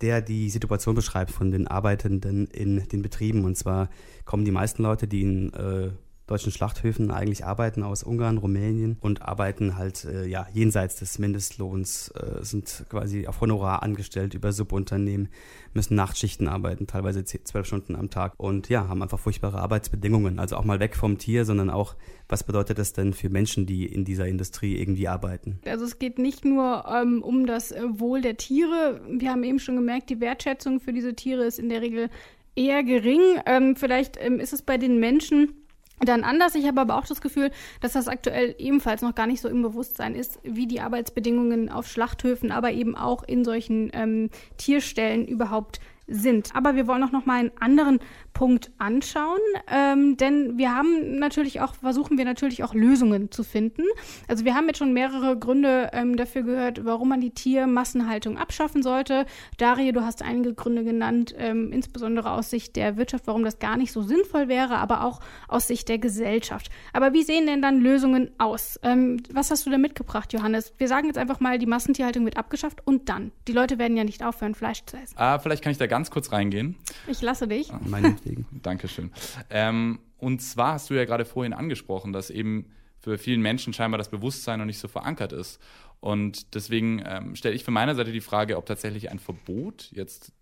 der 0.00 0.22
die 0.22 0.48
Situation 0.48 0.94
beschreibt 0.94 1.30
von 1.30 1.50
den 1.50 1.66
Arbeitenden 1.66 2.46
in 2.46 2.88
den 2.88 3.02
Betrieben. 3.02 3.44
Und 3.44 3.56
zwar 3.56 3.90
kommen 4.24 4.44
die 4.44 4.50
meisten 4.50 4.82
Leute, 4.82 5.08
die 5.08 5.22
in 5.22 5.52
äh, 5.52 5.90
deutschen 6.26 6.50
Schlachthöfen 6.50 7.10
eigentlich 7.10 7.44
arbeiten 7.44 7.82
aus 7.82 8.02
Ungarn, 8.02 8.38
Rumänien 8.38 8.96
und 9.00 9.22
arbeiten 9.22 9.76
halt 9.76 10.04
äh, 10.04 10.26
ja 10.26 10.46
jenseits 10.52 10.96
des 10.96 11.18
Mindestlohns, 11.18 12.08
äh, 12.10 12.42
sind 12.44 12.84
quasi 12.88 13.26
auf 13.26 13.40
Honorar 13.40 13.82
angestellt 13.82 14.34
über 14.34 14.52
Subunternehmen, 14.52 15.28
müssen 15.72 15.94
Nachtschichten 15.94 16.48
arbeiten, 16.48 16.86
teilweise 16.86 17.24
zwölf 17.24 17.66
Stunden 17.66 17.94
am 17.94 18.10
Tag 18.10 18.32
und 18.38 18.68
ja, 18.68 18.88
haben 18.88 19.02
einfach 19.02 19.20
furchtbare 19.20 19.58
Arbeitsbedingungen. 19.60 20.38
Also 20.38 20.56
auch 20.56 20.64
mal 20.64 20.80
weg 20.80 20.96
vom 20.96 21.18
Tier, 21.18 21.44
sondern 21.44 21.70
auch, 21.70 21.94
was 22.28 22.42
bedeutet 22.42 22.78
das 22.78 22.92
denn 22.92 23.12
für 23.12 23.28
Menschen, 23.28 23.66
die 23.66 23.86
in 23.86 24.04
dieser 24.04 24.26
Industrie 24.26 24.76
irgendwie 24.76 25.06
arbeiten? 25.06 25.60
Also 25.64 25.84
es 25.84 25.98
geht 25.98 26.18
nicht 26.18 26.44
nur 26.44 26.84
ähm, 26.88 27.22
um 27.22 27.46
das 27.46 27.70
äh, 27.70 27.82
Wohl 27.88 28.20
der 28.20 28.36
Tiere. 28.36 29.00
Wir 29.08 29.30
haben 29.30 29.44
eben 29.44 29.60
schon 29.60 29.76
gemerkt, 29.76 30.10
die 30.10 30.20
Wertschätzung 30.20 30.80
für 30.80 30.92
diese 30.92 31.14
Tiere 31.14 31.44
ist 31.44 31.60
in 31.60 31.68
der 31.68 31.82
Regel 31.82 32.10
eher 32.56 32.82
gering. 32.82 33.20
Ähm, 33.46 33.76
vielleicht 33.76 34.16
ähm, 34.18 34.40
ist 34.40 34.52
es 34.52 34.62
bei 34.62 34.78
den 34.78 34.98
Menschen 34.98 35.54
dann 36.00 36.24
anders. 36.24 36.54
Ich 36.54 36.66
habe 36.66 36.80
aber 36.80 36.96
auch 36.96 37.06
das 37.06 37.20
Gefühl, 37.20 37.50
dass 37.80 37.92
das 37.92 38.08
aktuell 38.08 38.54
ebenfalls 38.58 39.02
noch 39.02 39.14
gar 39.14 39.26
nicht 39.26 39.40
so 39.40 39.48
im 39.48 39.62
Bewusstsein 39.62 40.14
ist, 40.14 40.38
wie 40.42 40.66
die 40.66 40.80
Arbeitsbedingungen 40.80 41.70
auf 41.70 41.88
Schlachthöfen, 41.88 42.52
aber 42.52 42.72
eben 42.72 42.96
auch 42.96 43.22
in 43.22 43.44
solchen 43.44 43.90
ähm, 43.94 44.30
Tierstellen 44.58 45.26
überhaupt 45.26 45.80
sind. 46.06 46.54
Aber 46.54 46.76
wir 46.76 46.86
wollen 46.86 47.02
auch 47.02 47.12
noch 47.12 47.26
mal 47.26 47.40
einen 47.40 47.52
anderen 47.58 48.00
Punkt 48.36 48.70
anschauen, 48.76 49.40
ähm, 49.66 50.18
denn 50.18 50.58
wir 50.58 50.74
haben 50.74 51.18
natürlich 51.18 51.62
auch, 51.62 51.74
versuchen 51.74 52.18
wir 52.18 52.26
natürlich 52.26 52.62
auch 52.64 52.74
Lösungen 52.74 53.30
zu 53.30 53.42
finden. 53.42 53.84
Also 54.28 54.44
wir 54.44 54.54
haben 54.54 54.66
jetzt 54.66 54.76
schon 54.76 54.92
mehrere 54.92 55.38
Gründe 55.38 55.88
ähm, 55.94 56.18
dafür 56.18 56.42
gehört, 56.42 56.84
warum 56.84 57.08
man 57.08 57.22
die 57.22 57.30
Tiermassenhaltung 57.30 58.36
abschaffen 58.36 58.82
sollte. 58.82 59.24
Darie, 59.56 59.90
du 59.92 60.02
hast 60.02 60.20
einige 60.20 60.52
Gründe 60.52 60.84
genannt, 60.84 61.34
ähm, 61.38 61.72
insbesondere 61.72 62.30
aus 62.30 62.50
Sicht 62.50 62.76
der 62.76 62.98
Wirtschaft, 62.98 63.26
warum 63.26 63.42
das 63.42 63.58
gar 63.58 63.78
nicht 63.78 63.90
so 63.90 64.02
sinnvoll 64.02 64.48
wäre, 64.48 64.76
aber 64.76 65.02
auch 65.04 65.20
aus 65.48 65.66
Sicht 65.66 65.88
der 65.88 65.96
Gesellschaft. 65.96 66.68
Aber 66.92 67.14
wie 67.14 67.22
sehen 67.22 67.46
denn 67.46 67.62
dann 67.62 67.80
Lösungen 67.80 68.32
aus? 68.36 68.78
Ähm, 68.82 69.22
was 69.32 69.50
hast 69.50 69.64
du 69.64 69.70
da 69.70 69.78
mitgebracht, 69.78 70.34
Johannes? 70.34 70.74
Wir 70.76 70.88
sagen 70.88 71.06
jetzt 71.06 71.16
einfach 71.16 71.40
mal, 71.40 71.58
die 71.58 71.64
Massentierhaltung 71.64 72.26
wird 72.26 72.36
abgeschafft 72.36 72.82
und 72.84 73.08
dann. 73.08 73.32
Die 73.48 73.52
Leute 73.52 73.78
werden 73.78 73.96
ja 73.96 74.04
nicht 74.04 74.22
aufhören, 74.22 74.54
Fleisch 74.54 74.84
zu 74.84 74.98
essen. 74.98 75.14
Ah, 75.16 75.38
vielleicht 75.38 75.64
kann 75.64 75.72
ich 75.72 75.78
da 75.78 75.86
ganz 75.86 76.10
kurz 76.10 76.32
reingehen. 76.32 76.76
Ich 77.06 77.22
lasse 77.22 77.48
dich. 77.48 77.72
Ah, 77.72 77.80
meinetwegen. 78.26 78.60
Dankeschön. 78.62 79.10
Ähm, 79.50 80.00
und 80.18 80.42
zwar 80.42 80.74
hast 80.74 80.90
du 80.90 80.94
ja 80.94 81.04
gerade 81.04 81.24
vorhin 81.24 81.52
angesprochen, 81.52 82.12
dass 82.12 82.30
eben 82.30 82.66
für 82.98 83.18
vielen 83.18 83.40
Menschen 83.40 83.72
scheinbar 83.72 83.98
das 83.98 84.10
Bewusstsein 84.10 84.58
noch 84.58 84.66
nicht 84.66 84.78
so 84.78 84.88
verankert 84.88 85.32
ist. 85.32 85.60
Und 86.00 86.54
deswegen 86.54 87.02
ähm, 87.06 87.36
stelle 87.36 87.54
ich 87.54 87.64
von 87.64 87.74
meiner 87.74 87.94
Seite 87.94 88.12
die 88.12 88.20
Frage, 88.20 88.56
ob 88.56 88.66
tatsächlich 88.66 89.10
ein 89.10 89.18
Verbot 89.18 89.90
jetzt 89.92 90.32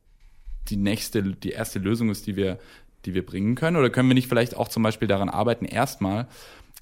die 0.68 0.76
nächste, 0.76 1.22
die 1.22 1.50
erste 1.50 1.78
Lösung 1.78 2.10
ist, 2.10 2.26
die 2.26 2.36
wir, 2.36 2.58
die 3.04 3.14
wir 3.14 3.24
bringen 3.24 3.54
können. 3.54 3.76
Oder 3.76 3.90
können 3.90 4.08
wir 4.08 4.14
nicht 4.14 4.28
vielleicht 4.28 4.56
auch 4.56 4.68
zum 4.68 4.82
Beispiel 4.82 5.08
daran 5.08 5.28
arbeiten, 5.28 5.64
erstmal 5.64 6.26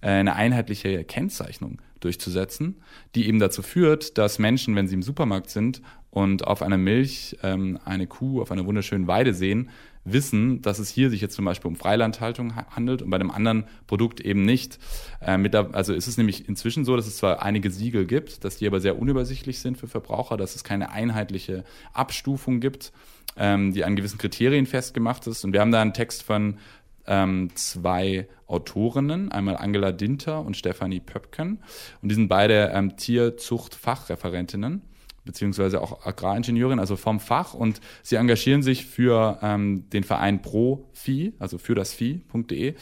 äh, 0.00 0.08
eine 0.08 0.36
einheitliche 0.36 1.04
Kennzeichnung 1.04 1.80
durchzusetzen, 2.00 2.80
die 3.14 3.26
eben 3.26 3.38
dazu 3.38 3.62
führt, 3.62 4.18
dass 4.18 4.38
Menschen, 4.38 4.76
wenn 4.76 4.88
sie 4.88 4.94
im 4.94 5.02
Supermarkt 5.02 5.50
sind 5.50 5.82
und 6.10 6.46
auf 6.46 6.62
einer 6.62 6.78
Milch 6.78 7.38
ähm, 7.42 7.78
eine 7.84 8.06
Kuh 8.06 8.40
auf 8.40 8.52
einer 8.52 8.66
wunderschönen 8.66 9.06
Weide 9.06 9.34
sehen, 9.34 9.70
wissen, 10.04 10.62
dass 10.62 10.78
es 10.78 10.90
hier 10.90 11.10
sich 11.10 11.20
jetzt 11.20 11.34
zum 11.34 11.44
Beispiel 11.44 11.68
um 11.68 11.76
Freilandhaltung 11.76 12.56
handelt 12.56 13.02
und 13.02 13.10
bei 13.10 13.18
dem 13.18 13.30
anderen 13.30 13.64
Produkt 13.86 14.20
eben 14.20 14.42
nicht. 14.42 14.78
Äh, 15.20 15.48
also 15.72 15.94
ist 15.94 16.06
es 16.06 16.16
nämlich 16.16 16.48
inzwischen 16.48 16.84
so, 16.84 16.96
dass 16.96 17.06
es 17.06 17.18
zwar 17.18 17.42
einige 17.42 17.70
Siegel 17.70 18.06
gibt, 18.06 18.44
dass 18.44 18.56
die 18.56 18.66
aber 18.66 18.80
sehr 18.80 18.98
unübersichtlich 18.98 19.60
sind 19.60 19.78
für 19.78 19.88
Verbraucher, 19.88 20.36
dass 20.36 20.54
es 20.56 20.64
keine 20.64 20.90
einheitliche 20.90 21.64
Abstufung 21.92 22.60
gibt, 22.60 22.92
ähm, 23.36 23.72
die 23.72 23.84
an 23.84 23.96
gewissen 23.96 24.18
Kriterien 24.18 24.66
festgemacht 24.66 25.26
ist. 25.26 25.44
Und 25.44 25.52
wir 25.52 25.60
haben 25.60 25.72
da 25.72 25.80
einen 25.80 25.94
Text 25.94 26.22
von 26.22 26.58
ähm, 27.06 27.50
zwei 27.54 28.28
Autorinnen, 28.46 29.32
einmal 29.32 29.56
Angela 29.56 29.92
Dinter 29.92 30.40
und 30.40 30.56
Stefanie 30.56 31.00
Pöpken. 31.00 31.58
Und 32.00 32.08
die 32.08 32.14
sind 32.14 32.28
beide 32.28 32.70
ähm, 32.74 32.96
Tierzuchtfachreferentinnen 32.96 34.82
beziehungsweise 35.24 35.80
auch 35.80 36.04
Agraringenieurin, 36.04 36.78
also 36.78 36.96
vom 36.96 37.20
Fach. 37.20 37.54
Und 37.54 37.80
sie 38.02 38.16
engagieren 38.16 38.62
sich 38.62 38.86
für 38.86 39.38
ähm, 39.42 39.88
den 39.90 40.04
Verein 40.04 40.42
Pro 40.42 40.88
Vieh, 40.92 41.32
also 41.38 41.58
für 41.58 41.74
das 41.74 41.94
Vieh.de. 41.94 42.74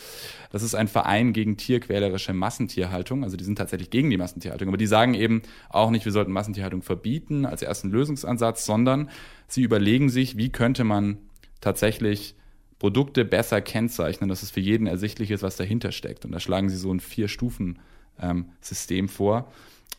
Das 0.51 0.63
ist 0.63 0.75
ein 0.75 0.89
Verein 0.89 1.33
gegen 1.33 1.57
tierquälerische 1.57 2.33
Massentierhaltung. 2.33 3.25
Also 3.25 3.37
die 3.37 3.45
sind 3.45 3.57
tatsächlich 3.57 3.91
gegen 3.91 4.11
die 4.11 4.17
Massentierhaltung. 4.17 4.69
Aber 4.69 4.79
die 4.79 4.87
sagen 4.87 5.15
eben 5.15 5.43
auch 5.69 5.91
nicht, 5.91 6.05
wir 6.05 6.13
sollten 6.13 6.33
Massentierhaltung 6.33 6.83
verbieten 6.83 7.45
als 7.45 7.63
ersten 7.63 7.91
Lösungsansatz, 7.91 8.65
sondern 8.65 9.11
sie 9.47 9.63
überlegen 9.63 10.09
sich, 10.09 10.37
wie 10.37 10.51
könnte 10.51 10.85
man 10.85 11.19
tatsächlich 11.61 12.35
Produkte 12.79 13.27
besser 13.27 13.61
kennzeichnen, 13.61 14.31
dass 14.31 14.43
es 14.43 14.51
für 14.51 14.61
jeden 14.61 14.87
ersichtlich 14.87 15.31
ist, 15.31 15.43
was 15.43 15.57
dahinter 15.57 15.93
steckt. 15.93 16.25
Und 16.25 16.33
da 16.33 16.41
schlagen 16.41 16.71
sie 16.71 16.79
so 16.79 16.93
ein 16.93 17.01
Vier-Stufen-System 17.01 19.05
ähm, 19.05 19.09
vor 19.09 19.53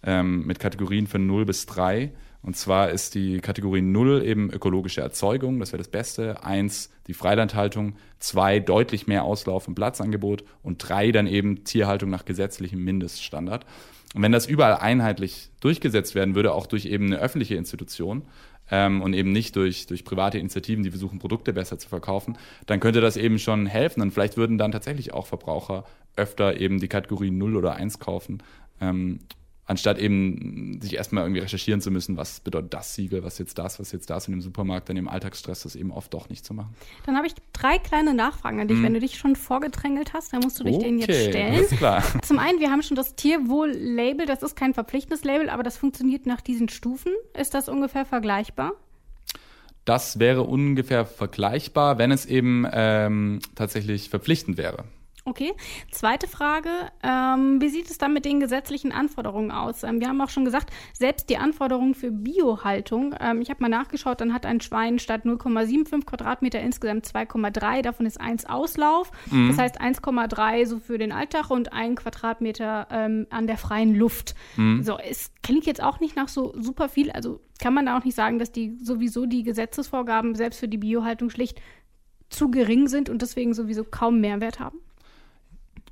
ähm, 0.04 0.45
mit 0.45 0.60
Kategorien 0.60 1.08
von 1.08 1.25
0 1.25 1.45
bis 1.45 1.65
3 1.67 2.12
und 2.43 2.58
zwar 2.58 2.89
ist 2.89 3.13
die 3.13 3.39
Kategorie 3.39 3.82
0 3.82 4.23
eben 4.23 4.51
ökologische 4.51 5.01
Erzeugung, 5.01 5.60
das 5.60 5.71
wäre 5.71 5.77
das 5.77 5.89
Beste. 5.89 6.43
1 6.43 6.89
die 7.08 7.13
Freilandhaltung, 7.13 7.95
2 8.19 8.60
deutlich 8.60 9.06
mehr 9.06 9.23
Auslauf 9.23 9.67
und 9.67 9.75
Platzangebot 9.75 10.43
und 10.63 10.77
3 10.77 11.12
dann 11.12 11.27
eben 11.27 11.63
Tierhaltung 11.63 12.10
nach 12.10 12.25
gesetzlichem 12.25 12.84
Mindeststandard. 12.84 13.65
Und 14.15 14.23
wenn 14.23 14.32
das 14.32 14.47
überall 14.47 14.75
einheitlich 14.75 15.51
durchgesetzt 15.62 16.15
werden 16.15 16.36
würde, 16.36 16.54
auch 16.54 16.65
durch 16.65 16.86
eben 16.86 17.06
eine 17.06 17.19
öffentliche 17.19 17.56
Institution 17.56 18.23
ähm, 18.69 19.01
und 19.01 19.13
eben 19.13 19.32
nicht 19.32 19.56
durch, 19.56 19.86
durch 19.86 20.04
private 20.04 20.38
Initiativen, 20.38 20.84
die 20.84 20.89
versuchen, 20.89 21.19
Produkte 21.19 21.54
besser 21.54 21.77
zu 21.77 21.88
verkaufen, 21.88 22.38
dann 22.65 22.80
könnte 22.80 23.01
das 23.01 23.17
eben 23.17 23.39
schon 23.39 23.67
helfen. 23.67 24.01
Und 24.01 24.12
vielleicht 24.12 24.36
würden 24.36 24.58
dann 24.58 24.71
tatsächlich 24.71 25.13
auch 25.13 25.27
Verbraucher 25.27 25.86
öfter 26.15 26.60
eben 26.60 26.80
die 26.80 26.89
Kategorie 26.89 27.32
0 27.32 27.56
oder 27.56 27.75
1 27.75 27.99
kaufen. 27.99 28.43
Ähm, 28.82 29.19
anstatt 29.71 29.97
eben 29.97 30.79
sich 30.81 30.95
erstmal 30.95 31.23
irgendwie 31.23 31.41
recherchieren 31.41 31.81
zu 31.81 31.89
müssen, 31.91 32.17
was 32.17 32.41
bedeutet 32.41 32.73
das 32.73 32.93
Siegel, 32.93 33.23
was 33.23 33.38
jetzt 33.38 33.57
das, 33.57 33.79
was 33.79 33.91
jetzt 33.91 34.10
das 34.10 34.27
und 34.27 34.34
im 34.36 34.41
Supermarkt 34.41 34.89
dann 34.89 34.97
im 34.97 35.07
Alltagsstress 35.07 35.63
das 35.63 35.75
eben 35.75 35.91
oft 35.91 36.13
doch 36.13 36.29
nicht 36.29 36.45
zu 36.45 36.53
machen. 36.53 36.75
Dann 37.05 37.15
habe 37.15 37.25
ich 37.27 37.34
drei 37.53 37.77
kleine 37.77 38.13
Nachfragen 38.13 38.60
an 38.60 38.67
dich. 38.67 38.77
Hm. 38.77 38.84
Wenn 38.84 38.93
du 38.93 38.99
dich 38.99 39.17
schon 39.17 39.36
vorgedrängelt 39.36 40.13
hast, 40.13 40.34
dann 40.34 40.41
musst 40.41 40.60
du 40.60 40.63
dich 40.63 40.75
okay, 40.75 40.86
denen 40.86 40.99
jetzt 40.99 41.29
stellen. 41.29 41.55
Alles 41.55 41.69
klar. 41.71 42.03
Zum 42.21 42.38
einen, 42.38 42.60
wir 42.60 42.69
haben 42.69 42.84
schon 42.84 42.95
das 42.95 43.15
Tierwohl-Label, 43.15 44.25
das 44.25 44.43
ist 44.43 44.55
kein 44.55 44.73
verpflichtendes 44.73 45.23
Label, 45.23 45.49
aber 45.49 45.63
das 45.63 45.77
funktioniert 45.77 46.25
nach 46.25 46.41
diesen 46.41 46.69
Stufen. 46.69 47.13
Ist 47.38 47.53
das 47.53 47.69
ungefähr 47.69 48.05
vergleichbar? 48.05 48.73
Das 49.86 50.19
wäre 50.19 50.43
ungefähr 50.43 51.05
vergleichbar, 51.05 51.97
wenn 51.97 52.12
es 52.12 52.25
eben 52.25 52.67
ähm, 52.71 53.39
tatsächlich 53.55 54.10
verpflichtend 54.10 54.57
wäre. 54.57 54.84
Okay. 55.23 55.53
Zweite 55.91 56.27
Frage. 56.27 56.69
Ähm, 57.03 57.62
wie 57.62 57.69
sieht 57.69 57.91
es 57.91 57.99
dann 57.99 58.12
mit 58.12 58.25
den 58.25 58.39
gesetzlichen 58.39 58.91
Anforderungen 58.91 59.51
aus? 59.51 59.84
Ähm, 59.84 59.99
wir 59.99 60.07
haben 60.07 60.19
auch 60.19 60.29
schon 60.29 60.45
gesagt, 60.45 60.71
selbst 60.93 61.29
die 61.29 61.38
Anforderungen 61.38 61.93
für 61.93 62.12
Biohaltung, 62.12 63.13
ähm, 63.19 63.39
ich 63.41 63.51
habe 63.51 63.62
mal 63.62 63.69
nachgeschaut, 63.69 64.19
dann 64.19 64.34
hat 64.34 64.47
ein 64.47 64.62
Schwein 64.62 64.97
statt 64.97 65.21
0,75 65.25 66.05
Quadratmeter 66.05 66.60
insgesamt 66.60 67.05
2,3, 67.05 67.84
davon 67.84 68.07
ist 68.07 68.19
1 68.19 68.45
Auslauf. 68.47 69.12
Mhm. 69.29 69.49
Das 69.49 69.60
heißt 69.60 69.79
1,3 69.79 70.65
so 70.65 70.79
für 70.79 70.97
den 70.97 71.12
Alltag 71.12 71.51
und 71.51 71.71
1 71.71 72.01
Quadratmeter 72.01 72.88
ähm, 72.89 73.27
an 73.29 73.45
der 73.45 73.57
freien 73.57 73.93
Luft. 73.93 74.34
Mhm. 74.57 74.81
So, 74.81 74.97
es 74.97 75.31
klingt 75.43 75.67
jetzt 75.67 75.84
auch 75.84 75.99
nicht 75.99 76.15
nach 76.15 76.29
so 76.29 76.51
super 76.57 76.89
viel. 76.89 77.12
Also 77.12 77.41
kann 77.60 77.75
man 77.75 77.86
da 77.86 77.97
auch 77.99 78.03
nicht 78.03 78.15
sagen, 78.15 78.39
dass 78.39 78.51
die 78.51 78.75
sowieso 78.81 79.27
die 79.27 79.43
Gesetzesvorgaben 79.43 80.34
selbst 80.34 80.60
für 80.60 80.67
die 80.67 80.79
Biohaltung 80.79 81.29
schlicht 81.29 81.62
zu 82.29 82.49
gering 82.49 82.88
sind 82.88 83.07
und 83.07 83.21
deswegen 83.21 83.53
sowieso 83.53 83.84
kaum 83.84 84.19
Mehrwert 84.19 84.60
haben? 84.60 84.79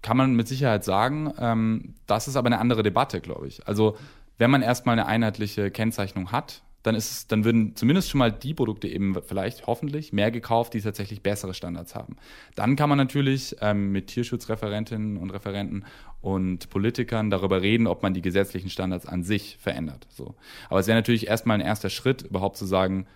Kann 0.01 0.17
man 0.17 0.33
mit 0.33 0.47
Sicherheit 0.47 0.83
sagen. 0.83 1.33
Ähm, 1.39 1.95
das 2.07 2.27
ist 2.27 2.35
aber 2.35 2.47
eine 2.47 2.59
andere 2.59 2.83
Debatte, 2.83 3.21
glaube 3.21 3.47
ich. 3.47 3.67
Also 3.67 3.97
wenn 4.37 4.51
man 4.51 4.61
erstmal 4.61 4.93
eine 4.93 5.05
einheitliche 5.05 5.71
Kennzeichnung 5.71 6.31
hat, 6.31 6.63
dann 6.83 6.95
ist 6.95 7.11
es, 7.11 7.27
dann 7.27 7.43
würden 7.43 7.75
zumindest 7.75 8.09
schon 8.09 8.19
mal 8.19 8.31
die 8.31 8.53
Produkte 8.53 8.87
eben 8.87 9.15
vielleicht 9.21 9.67
hoffentlich 9.67 10.13
mehr 10.13 10.31
gekauft, 10.31 10.73
die 10.73 10.81
tatsächlich 10.81 11.21
bessere 11.21 11.53
Standards 11.53 11.93
haben. 11.93 12.15
Dann 12.55 12.77
kann 12.77 12.87
man 12.87 12.97
natürlich 12.97 13.57
ähm, 13.59 13.91
mit 13.91 14.07
Tierschutzreferentinnen 14.07 15.17
und 15.17 15.31
Referenten 15.31 15.85
und 16.21 16.69
Politikern 16.69 17.29
darüber 17.29 17.61
reden, 17.61 17.85
ob 17.85 18.01
man 18.01 18.13
die 18.13 18.21
gesetzlichen 18.21 18.69
Standards 18.69 19.05
an 19.05 19.23
sich 19.23 19.57
verändert. 19.59 20.07
So. 20.09 20.35
Aber 20.69 20.79
es 20.79 20.87
wäre 20.87 20.97
natürlich 20.97 21.27
erstmal 21.27 21.59
ein 21.59 21.65
erster 21.65 21.89
Schritt, 21.89 22.21
überhaupt 22.21 22.55
zu 22.55 22.65
sagen, 22.65 23.07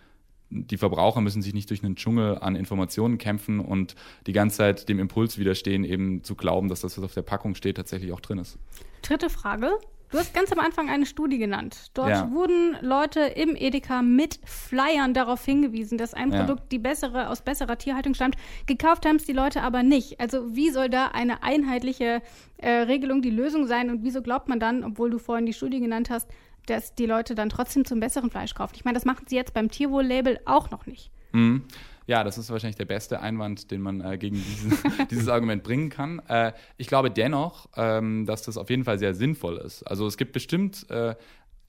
die 0.54 0.78
Verbraucher 0.78 1.22
müssen 1.22 1.42
sich 1.42 1.54
nicht 1.54 1.70
durch 1.70 1.84
einen 1.84 1.96
Dschungel 1.96 2.38
an 2.38 2.56
Informationen 2.56 3.18
kämpfen 3.18 3.60
und 3.60 3.96
die 4.28 4.34
ganze 4.34 4.58
Zeit 4.58 4.89
dem 4.89 5.00
Impuls 5.00 5.38
widerstehen, 5.38 5.84
eben 5.84 6.24
zu 6.24 6.36
glauben, 6.36 6.70
dass 6.70 6.82
das, 6.82 6.98
was 6.98 7.04
auf 7.04 7.13
der 7.13 7.24
Packung 7.24 7.56
steht, 7.56 7.78
tatsächlich 7.78 8.12
auch 8.12 8.22
drin 8.22 8.38
ist. 8.38 8.58
Dritte 9.02 9.30
Frage. 9.30 9.72
Du 10.13 10.20
hast 10.20 10.36
ganz 10.36 10.52
am 10.52 10.60
Anfang 10.60 10.92
eine 10.92 11.08
Studie 11.08 11.39
genannt. 11.39 11.89
Dort 11.96 12.12
ja. 12.12 12.32
wurden 12.32 12.78
Leute 12.82 13.22
im 13.22 13.56
Edeka 13.56 14.04
mit 14.04 14.39
Flyern 14.46 15.16
darauf 15.16 15.44
hingewiesen, 15.44 15.98
dass 15.98 16.13
ein 16.13 16.32
ja. 16.32 16.44
Produkt 16.44 16.72
die 16.72 16.78
bessere, 16.78 17.30
aus 17.30 17.42
besserer 17.42 17.80
Tierhaltung 17.80 18.13
stammt. 18.13 18.36
Gekauft 18.68 19.08
haben 19.08 19.16
es 19.16 19.26
die 19.26 19.34
Leute 19.34 19.63
aber 19.63 19.82
nicht. 19.82 20.20
Also 20.20 20.56
wie 20.56 20.70
soll 20.70 20.89
da 20.89 21.08
eine 21.08 21.42
einheitliche 21.42 22.22
äh, 22.58 22.70
Regelung 22.70 23.24
die 23.24 23.32
Lösung 23.32 23.66
sein 23.66 23.89
und 23.89 24.04
wieso 24.04 24.22
glaubt 24.22 24.50
man 24.50 24.60
dann, 24.60 24.84
obwohl 24.84 25.10
du 25.10 25.18
vorhin 25.18 25.48
die 25.48 25.54
Studie 25.54 25.80
genannt 25.80 26.12
hast, 26.12 26.30
dass 26.65 26.95
die 26.95 27.06
Leute 27.06 27.36
dann 27.36 27.49
trotzdem 27.49 27.86
zum 27.86 27.99
besseren 27.99 28.30
Fleisch 28.30 28.54
kaufen. 28.54 28.73
Ich 28.76 28.86
meine, 28.86 28.95
das 28.95 29.06
machen 29.06 29.26
sie 29.28 29.36
jetzt 29.36 29.54
beim 29.54 29.69
Tierwohl-Label 29.69 30.39
auch 30.45 30.71
noch 30.71 30.86
nicht. 30.86 31.12
Mhm. 31.32 31.63
Ja, 32.06 32.23
das 32.23 32.38
ist 32.38 32.49
wahrscheinlich 32.49 32.76
der 32.76 32.86
beste 32.86 33.21
Einwand, 33.21 33.71
den 33.71 33.82
man 33.82 34.02
äh, 34.02 34.17
gegen 34.17 34.36
diesen, 34.36 34.78
dieses 35.12 35.30
Argument 35.30 35.63
bringen 35.63 35.89
kann. 35.89 36.19
Äh, 36.28 36.52
ich 36.78 36.88
glaube 36.88 37.10
dennoch, 37.10 37.69
ähm, 37.78 38.26
dass 38.26 38.41
das 38.41 38.58
auf 38.58 38.69
jeden 38.69 38.84
Fall 38.84 38.99
sehr 38.99 39.13
sinnvoll 39.13 39.58
ist. 39.58 39.84
Also 39.84 40.06
es 40.06 40.17
gibt 40.17 40.34
bestimmt 40.34 40.89
äh, 40.89 41.15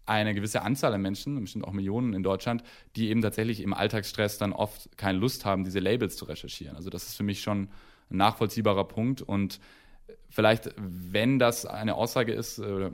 eine 0.06 0.34
gewisse 0.34 0.62
Anzahl 0.62 0.92
an 0.92 1.02
Menschen, 1.02 1.40
bestimmt 1.40 1.64
auch 1.64 1.72
Millionen 1.72 2.14
in 2.14 2.22
Deutschland, 2.22 2.62
die 2.96 3.10
eben 3.10 3.22
tatsächlich 3.22 3.60
im 3.60 3.72
Alltagsstress 3.72 4.38
dann 4.38 4.52
oft 4.52 4.96
keine 4.98 5.18
Lust 5.18 5.44
haben, 5.44 5.64
diese 5.64 5.78
Labels 5.78 6.16
zu 6.16 6.24
recherchieren. 6.24 6.76
Also 6.76 6.90
das 6.90 7.04
ist 7.04 7.16
für 7.16 7.22
mich 7.22 7.40
schon 7.40 7.68
ein 8.10 8.16
nachvollziehbarer 8.16 8.84
Punkt 8.84 9.22
und 9.22 9.60
vielleicht, 10.28 10.74
wenn 10.76 11.38
das 11.38 11.64
eine 11.64 11.94
Aussage 11.94 12.32
ist 12.32 12.58
oder, 12.58 12.90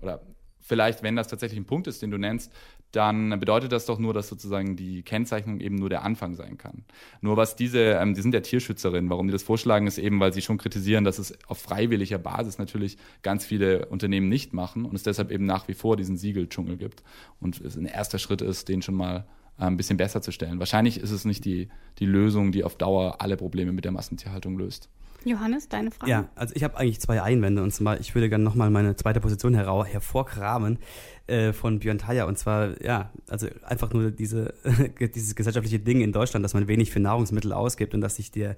oder 0.00 0.22
vielleicht, 0.64 1.02
wenn 1.02 1.14
das 1.14 1.28
tatsächlich 1.28 1.60
ein 1.60 1.66
Punkt 1.66 1.86
ist, 1.86 2.02
den 2.02 2.10
du 2.10 2.18
nennst, 2.18 2.50
dann 2.90 3.38
bedeutet 3.40 3.72
das 3.72 3.86
doch 3.86 3.98
nur, 3.98 4.14
dass 4.14 4.28
sozusagen 4.28 4.76
die 4.76 5.02
Kennzeichnung 5.02 5.60
eben 5.60 5.74
nur 5.74 5.90
der 5.90 6.04
Anfang 6.04 6.34
sein 6.34 6.58
kann. 6.58 6.84
Nur 7.20 7.36
was 7.36 7.56
diese, 7.56 7.80
ähm, 7.80 8.14
die 8.14 8.22
sind 8.22 8.34
ja 8.34 8.40
Tierschützerinnen, 8.40 9.10
warum 9.10 9.26
die 9.26 9.32
das 9.32 9.42
vorschlagen, 9.42 9.86
ist 9.86 9.98
eben, 9.98 10.20
weil 10.20 10.32
sie 10.32 10.42
schon 10.42 10.58
kritisieren, 10.58 11.04
dass 11.04 11.18
es 11.18 11.36
auf 11.48 11.58
freiwilliger 11.58 12.18
Basis 12.18 12.58
natürlich 12.58 12.96
ganz 13.22 13.44
viele 13.44 13.86
Unternehmen 13.86 14.28
nicht 14.28 14.52
machen 14.52 14.84
und 14.84 14.94
es 14.94 15.02
deshalb 15.02 15.30
eben 15.32 15.44
nach 15.44 15.68
wie 15.68 15.74
vor 15.74 15.96
diesen 15.96 16.16
Siegeldschungel 16.16 16.76
gibt. 16.76 17.02
Und 17.40 17.60
es 17.60 17.76
ein 17.76 17.86
erster 17.86 18.18
Schritt 18.18 18.40
ist, 18.40 18.68
den 18.68 18.80
schon 18.80 18.94
mal 18.94 19.26
äh, 19.58 19.64
ein 19.64 19.76
bisschen 19.76 19.96
besser 19.96 20.22
zu 20.22 20.30
stellen. 20.30 20.60
Wahrscheinlich 20.60 20.98
ist 20.98 21.10
es 21.10 21.24
nicht 21.24 21.44
die, 21.44 21.68
die 21.98 22.06
Lösung, 22.06 22.52
die 22.52 22.64
auf 22.64 22.76
Dauer 22.76 23.20
alle 23.20 23.36
Probleme 23.36 23.72
mit 23.72 23.84
der 23.84 23.92
Massentierhaltung 23.92 24.56
löst. 24.56 24.88
Johannes, 25.24 25.68
deine 25.68 25.90
Frage? 25.90 26.10
Ja, 26.10 26.28
also 26.34 26.54
ich 26.54 26.64
habe 26.64 26.76
eigentlich 26.76 27.00
zwei 27.00 27.22
Einwände 27.22 27.62
und 27.62 27.72
zwar, 27.72 28.00
ich 28.00 28.14
würde 28.14 28.28
gerne 28.28 28.44
nochmal 28.44 28.70
meine 28.70 28.96
zweite 28.96 29.20
Position 29.20 29.54
hervorkramen 29.54 30.78
äh, 31.26 31.52
von 31.52 31.78
Björn 31.78 31.98
Thayer 31.98 32.26
und 32.26 32.38
zwar, 32.38 32.82
ja, 32.82 33.10
also 33.28 33.46
einfach 33.62 33.92
nur 33.92 34.10
diese, 34.10 34.54
dieses 35.14 35.34
gesellschaftliche 35.34 35.78
Ding 35.78 36.00
in 36.00 36.12
Deutschland, 36.12 36.44
dass 36.44 36.54
man 36.54 36.68
wenig 36.68 36.90
für 36.90 37.00
Nahrungsmittel 37.00 37.52
ausgibt 37.52 37.94
und 37.94 38.00
dass 38.00 38.16
sich 38.16 38.30
die 38.30 38.50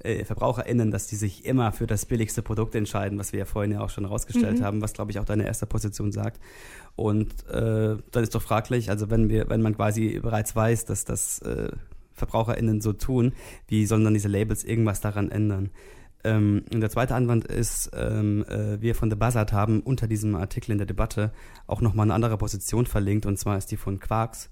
äh, 0.00 0.24
VerbraucherInnen, 0.24 0.90
dass 0.90 1.06
die 1.06 1.16
sich 1.16 1.44
immer 1.44 1.72
für 1.72 1.86
das 1.86 2.06
billigste 2.06 2.42
Produkt 2.42 2.74
entscheiden, 2.74 3.18
was 3.18 3.32
wir 3.32 3.40
ja 3.40 3.44
vorhin 3.44 3.72
ja 3.72 3.80
auch 3.80 3.90
schon 3.90 4.04
rausgestellt 4.04 4.60
mhm. 4.60 4.64
haben, 4.64 4.82
was 4.82 4.92
glaube 4.92 5.10
ich 5.10 5.18
auch 5.18 5.24
deine 5.24 5.46
erste 5.46 5.66
Position 5.66 6.12
sagt. 6.12 6.40
Und 6.96 7.30
äh, 7.48 7.96
dann 8.10 8.22
ist 8.22 8.34
doch 8.34 8.42
fraglich, 8.42 8.90
also 8.90 9.10
wenn 9.10 9.28
wir, 9.28 9.48
wenn 9.48 9.62
man 9.62 9.74
quasi 9.74 10.20
bereits 10.20 10.54
weiß, 10.54 10.84
dass 10.84 11.04
das 11.04 11.40
äh, 11.40 11.70
VerbraucherInnen 12.12 12.80
so 12.80 12.92
tun, 12.92 13.32
wie 13.68 13.86
sollen 13.86 14.04
dann 14.04 14.14
diese 14.14 14.28
Labels 14.28 14.64
irgendwas 14.64 15.00
daran 15.00 15.30
ändern? 15.30 15.70
Ähm, 16.24 16.64
und 16.72 16.80
der 16.80 16.90
zweite 16.90 17.14
Anwand 17.14 17.44
ist, 17.44 17.90
ähm, 17.94 18.44
äh, 18.48 18.80
wir 18.80 18.94
von 18.94 19.10
The 19.10 19.16
Buzzard 19.16 19.52
haben 19.52 19.80
unter 19.80 20.08
diesem 20.08 20.34
Artikel 20.34 20.72
in 20.72 20.78
der 20.78 20.86
Debatte 20.86 21.32
auch 21.66 21.82
nochmal 21.82 22.06
eine 22.06 22.14
andere 22.14 22.38
Position 22.38 22.86
verlinkt, 22.86 23.26
und 23.26 23.38
zwar 23.38 23.58
ist 23.58 23.70
die 23.70 23.76
von 23.76 24.00
Quarks, 24.00 24.50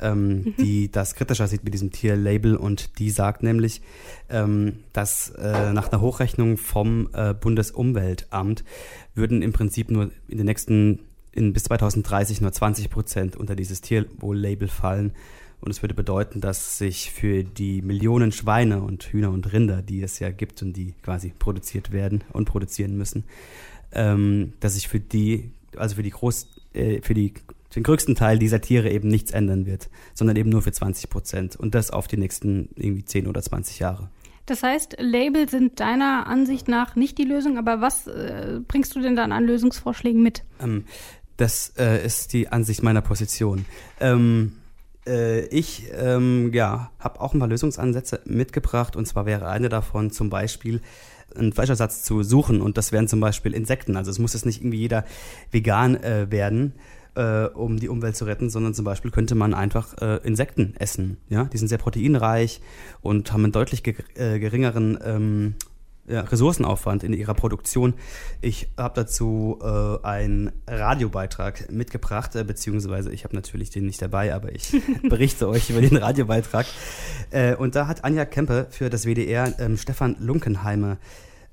ähm, 0.00 0.42
mhm. 0.42 0.54
die 0.58 0.90
das 0.90 1.14
kritischer 1.14 1.46
sieht 1.46 1.64
mit 1.64 1.74
diesem 1.74 1.92
Tierlabel 1.92 2.56
und 2.56 2.98
die 2.98 3.10
sagt 3.10 3.42
nämlich, 3.42 3.82
ähm, 4.28 4.80
dass 4.92 5.30
äh, 5.30 5.72
nach 5.72 5.90
einer 5.90 6.00
Hochrechnung 6.00 6.56
vom 6.56 7.08
äh, 7.12 7.34
Bundesumweltamt 7.34 8.64
würden 9.14 9.42
im 9.42 9.52
Prinzip 9.52 9.90
nur 9.90 10.10
in 10.28 10.38
den 10.38 10.46
nächsten 10.46 11.00
in 11.32 11.52
bis 11.52 11.64
2030 11.64 12.40
nur 12.42 12.52
20 12.52 12.90
Prozent 12.90 13.36
unter 13.36 13.56
dieses 13.56 13.80
Tierwohl-Label 13.80 14.68
fallen. 14.68 15.12
Und 15.62 15.70
es 15.70 15.80
würde 15.80 15.94
bedeuten, 15.94 16.40
dass 16.40 16.76
sich 16.78 17.10
für 17.12 17.44
die 17.44 17.82
Millionen 17.82 18.32
Schweine 18.32 18.82
und 18.82 19.04
Hühner 19.04 19.30
und 19.30 19.52
Rinder, 19.52 19.80
die 19.80 20.02
es 20.02 20.18
ja 20.18 20.30
gibt 20.30 20.60
und 20.62 20.72
die 20.74 20.94
quasi 21.02 21.32
produziert 21.38 21.92
werden 21.92 22.24
und 22.32 22.46
produzieren 22.46 22.96
müssen, 22.96 23.24
ähm, 23.92 24.54
dass 24.60 24.74
sich 24.74 24.88
für 24.88 25.00
die, 25.00 25.50
also 25.76 25.94
für 25.96 26.02
die 26.02 26.10
Groß, 26.10 26.48
äh, 26.74 27.00
für 27.00 27.14
die 27.14 27.32
den 27.74 27.84
größten 27.84 28.14
Teil 28.14 28.38
dieser 28.38 28.60
Tiere 28.60 28.90
eben 28.90 29.08
nichts 29.08 29.30
ändern 29.30 29.64
wird, 29.64 29.88
sondern 30.14 30.36
eben 30.36 30.50
nur 30.50 30.62
für 30.62 30.72
20 30.72 31.08
Prozent 31.08 31.56
und 31.56 31.74
das 31.74 31.90
auf 31.90 32.06
die 32.06 32.18
nächsten 32.18 32.68
irgendwie 32.76 33.04
10 33.04 33.26
oder 33.26 33.40
20 33.40 33.78
Jahre. 33.78 34.10
Das 34.46 34.62
heißt, 34.62 34.96
Label 34.98 35.48
sind 35.48 35.80
deiner 35.80 36.26
Ansicht 36.26 36.68
nach 36.68 36.96
nicht 36.96 37.16
die 37.16 37.24
Lösung, 37.24 37.58
aber 37.58 37.80
was 37.80 38.08
äh, 38.08 38.60
bringst 38.66 38.94
du 38.94 39.00
denn 39.00 39.16
dann 39.16 39.32
an 39.32 39.44
Lösungsvorschlägen 39.44 40.22
mit? 40.22 40.42
Ähm, 40.60 40.84
das 41.36 41.72
äh, 41.78 42.04
ist 42.04 42.32
die 42.32 42.48
Ansicht 42.48 42.82
meiner 42.82 43.02
Position. 43.02 43.64
Ähm, 44.00 44.52
äh, 44.54 44.61
ich 45.04 45.84
ähm, 45.98 46.52
ja, 46.52 46.92
habe 46.98 47.20
auch 47.20 47.34
ein 47.34 47.40
paar 47.40 47.48
Lösungsansätze 47.48 48.20
mitgebracht 48.24 48.94
und 48.94 49.06
zwar 49.06 49.26
wäre 49.26 49.48
eine 49.48 49.68
davon 49.68 50.12
zum 50.12 50.30
Beispiel 50.30 50.80
einen 51.36 51.52
Fleischersatz 51.52 52.02
zu 52.02 52.22
suchen 52.22 52.60
und 52.60 52.76
das 52.76 52.92
wären 52.92 53.08
zum 53.08 53.20
Beispiel 53.20 53.54
Insekten. 53.54 53.96
Also 53.96 54.10
es 54.10 54.18
muss 54.18 54.34
jetzt 54.34 54.46
nicht 54.46 54.60
irgendwie 54.60 54.78
jeder 54.78 55.04
vegan 55.50 56.02
äh, 56.02 56.30
werden, 56.30 56.74
äh, 57.14 57.44
um 57.46 57.78
die 57.78 57.88
Umwelt 57.88 58.16
zu 58.16 58.24
retten, 58.24 58.50
sondern 58.50 58.74
zum 58.74 58.84
Beispiel 58.84 59.10
könnte 59.10 59.34
man 59.34 59.54
einfach 59.54 59.94
äh, 60.00 60.16
Insekten 60.24 60.74
essen. 60.78 61.18
Ja, 61.28 61.44
die 61.44 61.58
sind 61.58 61.68
sehr 61.68 61.78
proteinreich 61.78 62.60
und 63.00 63.32
haben 63.32 63.44
einen 63.44 63.52
deutlich 63.52 63.82
ge 63.82 63.94
äh, 64.14 64.38
geringeren 64.38 64.98
ähm, 65.04 65.54
ja, 66.06 66.20
Ressourcenaufwand 66.22 67.04
in 67.04 67.12
ihrer 67.12 67.34
Produktion. 67.34 67.94
Ich 68.40 68.68
habe 68.76 68.94
dazu 68.94 69.58
äh, 69.62 70.06
einen 70.06 70.52
Radiobeitrag 70.66 71.70
mitgebracht, 71.70 72.34
äh, 72.34 72.44
beziehungsweise 72.44 73.12
ich 73.12 73.24
habe 73.24 73.34
natürlich 73.36 73.70
den 73.70 73.86
nicht 73.86 74.02
dabei, 74.02 74.34
aber 74.34 74.52
ich 74.52 74.74
berichte 75.08 75.48
euch 75.48 75.70
über 75.70 75.80
den 75.80 75.96
Radiobeitrag. 75.96 76.66
Äh, 77.30 77.54
und 77.54 77.76
da 77.76 77.86
hat 77.86 78.04
Anja 78.04 78.24
Kempe 78.24 78.66
für 78.70 78.90
das 78.90 79.04
WDR 79.06 79.54
ähm, 79.60 79.76
Stefan 79.76 80.16
Lunkenheimer 80.18 80.92
äh, 80.92 80.96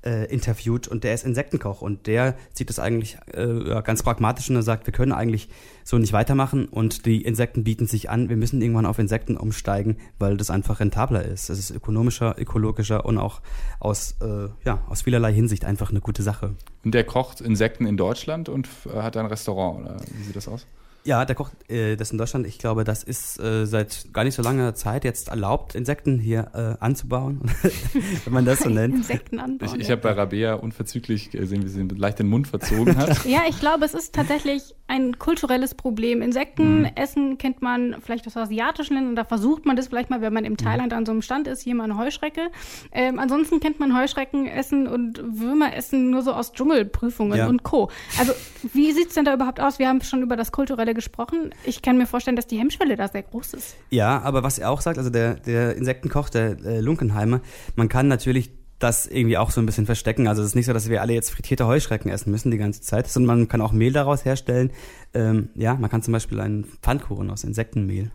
interviewt 0.02 0.88
und 0.88 1.04
der 1.04 1.12
ist 1.12 1.24
Insektenkoch 1.24 1.82
und 1.82 2.06
der 2.06 2.34
sieht 2.54 2.70
das 2.70 2.78
eigentlich 2.78 3.18
äh, 3.32 3.82
ganz 3.82 4.02
pragmatisch 4.02 4.48
und 4.48 4.56
er 4.56 4.62
sagt, 4.62 4.86
wir 4.86 4.92
können 4.92 5.12
eigentlich 5.12 5.48
so 5.84 5.98
nicht 5.98 6.12
weitermachen 6.12 6.66
und 6.66 7.04
die 7.04 7.22
Insekten 7.22 7.64
bieten 7.64 7.86
sich 7.86 8.08
an, 8.08 8.28
wir 8.28 8.36
müssen 8.36 8.62
irgendwann 8.62 8.86
auf 8.86 8.98
Insekten 8.98 9.36
umsteigen, 9.36 9.98
weil 10.18 10.36
das 10.36 10.50
einfach 10.50 10.80
rentabler 10.80 11.24
ist. 11.24 11.50
Es 11.50 11.58
ist 11.58 11.70
ökonomischer, 11.70 12.36
ökologischer 12.38 13.04
und 13.04 13.18
auch 13.18 13.42
aus, 13.78 14.16
äh, 14.22 14.48
ja, 14.64 14.82
aus 14.88 15.02
vielerlei 15.02 15.32
Hinsicht 15.32 15.64
einfach 15.64 15.90
eine 15.90 16.00
gute 16.00 16.22
Sache. 16.22 16.54
Und 16.84 16.94
der 16.94 17.04
kocht 17.04 17.40
Insekten 17.40 17.86
in 17.86 17.96
Deutschland 17.96 18.48
und 18.48 18.68
äh, 18.86 19.02
hat 19.02 19.16
ein 19.16 19.26
Restaurant, 19.26 19.80
oder 19.80 19.96
wie 20.16 20.22
sieht 20.24 20.36
das 20.36 20.48
aus? 20.48 20.66
Ja, 21.04 21.24
der 21.24 21.34
kocht 21.34 21.52
äh, 21.70 21.96
das 21.96 22.10
in 22.10 22.18
Deutschland. 22.18 22.46
Ich 22.46 22.58
glaube, 22.58 22.84
das 22.84 23.02
ist 23.02 23.40
äh, 23.40 23.64
seit 23.64 24.12
gar 24.12 24.24
nicht 24.24 24.34
so 24.34 24.42
langer 24.42 24.74
Zeit 24.74 25.04
jetzt 25.04 25.28
erlaubt, 25.28 25.74
Insekten 25.74 26.18
hier 26.18 26.50
äh, 26.54 26.84
anzubauen, 26.84 27.40
wenn 28.24 28.32
man 28.32 28.44
das 28.44 28.60
so 28.60 28.68
nennt. 28.68 28.94
Insekten 28.94 29.38
anbauen. 29.38 29.76
Ich, 29.76 29.80
ich 29.80 29.90
habe 29.90 30.02
bei 30.02 30.12
Rabea 30.12 30.54
unverzüglich 30.54 31.30
gesehen, 31.30 31.64
wie 31.64 31.68
sie 31.68 31.82
leicht 31.82 32.18
den 32.18 32.28
Mund 32.28 32.48
verzogen 32.48 32.98
hat. 32.98 33.24
ja, 33.24 33.42
ich 33.48 33.58
glaube, 33.60 33.84
es 33.86 33.94
ist 33.94 34.14
tatsächlich 34.14 34.74
ein 34.88 35.18
kulturelles 35.18 35.74
Problem. 35.74 36.20
Insekten 36.20 36.80
mhm. 36.80 36.90
essen 36.96 37.38
kennt 37.38 37.62
man 37.62 37.96
vielleicht 38.02 38.26
aus 38.26 38.36
asiatischen 38.36 38.94
Ländern, 38.94 39.16
da 39.16 39.24
versucht 39.24 39.64
man 39.64 39.76
das 39.76 39.88
vielleicht 39.88 40.10
mal, 40.10 40.20
wenn 40.20 40.32
man 40.32 40.44
im 40.44 40.52
mhm. 40.52 40.58
Thailand 40.58 40.92
an 40.92 41.06
so 41.06 41.12
einem 41.12 41.22
Stand 41.22 41.46
ist, 41.46 41.62
hier 41.62 41.74
mal 41.76 41.84
eine 41.84 41.96
Heuschrecke. 41.96 42.50
Ähm, 42.92 43.18
ansonsten 43.18 43.60
kennt 43.60 43.80
man 43.80 43.96
Heuschrecken 43.96 44.46
essen 44.46 44.86
und 44.86 45.22
Würmer 45.22 45.74
essen 45.74 46.10
nur 46.10 46.22
so 46.22 46.32
aus 46.32 46.52
Dschungelprüfungen 46.52 47.38
ja. 47.38 47.46
und 47.46 47.62
Co. 47.62 47.90
Also 48.18 48.32
wie 48.74 48.92
sieht's 48.92 49.14
denn 49.14 49.24
da 49.24 49.32
überhaupt 49.32 49.60
aus? 49.60 49.78
Wir 49.78 49.88
haben 49.88 50.02
schon 50.02 50.22
über 50.22 50.36
das 50.36 50.52
kulturelle 50.52 50.89
Hemmschwelle 50.90 50.94
gesprochen. 50.94 51.50
Ich 51.64 51.82
kann 51.82 51.98
mir 51.98 52.06
vorstellen, 52.06 52.36
dass 52.36 52.46
die 52.46 52.58
Hemmschwelle 52.58 52.96
da 52.96 53.08
sehr 53.08 53.22
groß 53.22 53.54
ist. 53.54 53.76
Ja, 53.90 54.20
aber 54.22 54.42
was 54.42 54.58
er 54.58 54.70
auch 54.70 54.80
sagt, 54.80 54.98
also 54.98 55.10
der, 55.10 55.34
der 55.34 55.76
Insektenkoch, 55.76 56.28
der 56.28 56.58
äh, 56.64 56.80
Lunkenheimer, 56.80 57.40
man 57.76 57.88
kann 57.88 58.08
natürlich 58.08 58.50
das 58.78 59.06
irgendwie 59.06 59.36
auch 59.36 59.50
so 59.50 59.60
ein 59.60 59.66
bisschen 59.66 59.84
verstecken. 59.84 60.26
Also 60.26 60.42
es 60.42 60.48
ist 60.48 60.54
nicht 60.54 60.66
so, 60.66 60.72
dass 60.72 60.88
wir 60.88 61.02
alle 61.02 61.12
jetzt 61.12 61.30
frittierte 61.30 61.66
Heuschrecken 61.66 62.10
essen 62.10 62.30
müssen 62.30 62.50
die 62.50 62.56
ganze 62.56 62.80
Zeit, 62.80 63.08
sondern 63.08 63.38
man 63.38 63.48
kann 63.48 63.60
auch 63.60 63.72
Mehl 63.72 63.92
daraus 63.92 64.24
herstellen. 64.24 64.72
Ähm, 65.12 65.50
ja, 65.54 65.74
man 65.74 65.90
kann 65.90 66.02
zum 66.02 66.12
Beispiel 66.12 66.40
einen 66.40 66.64
Pfannkuchen 66.64 67.30
aus 67.30 67.44
Insektenmehl 67.44 68.10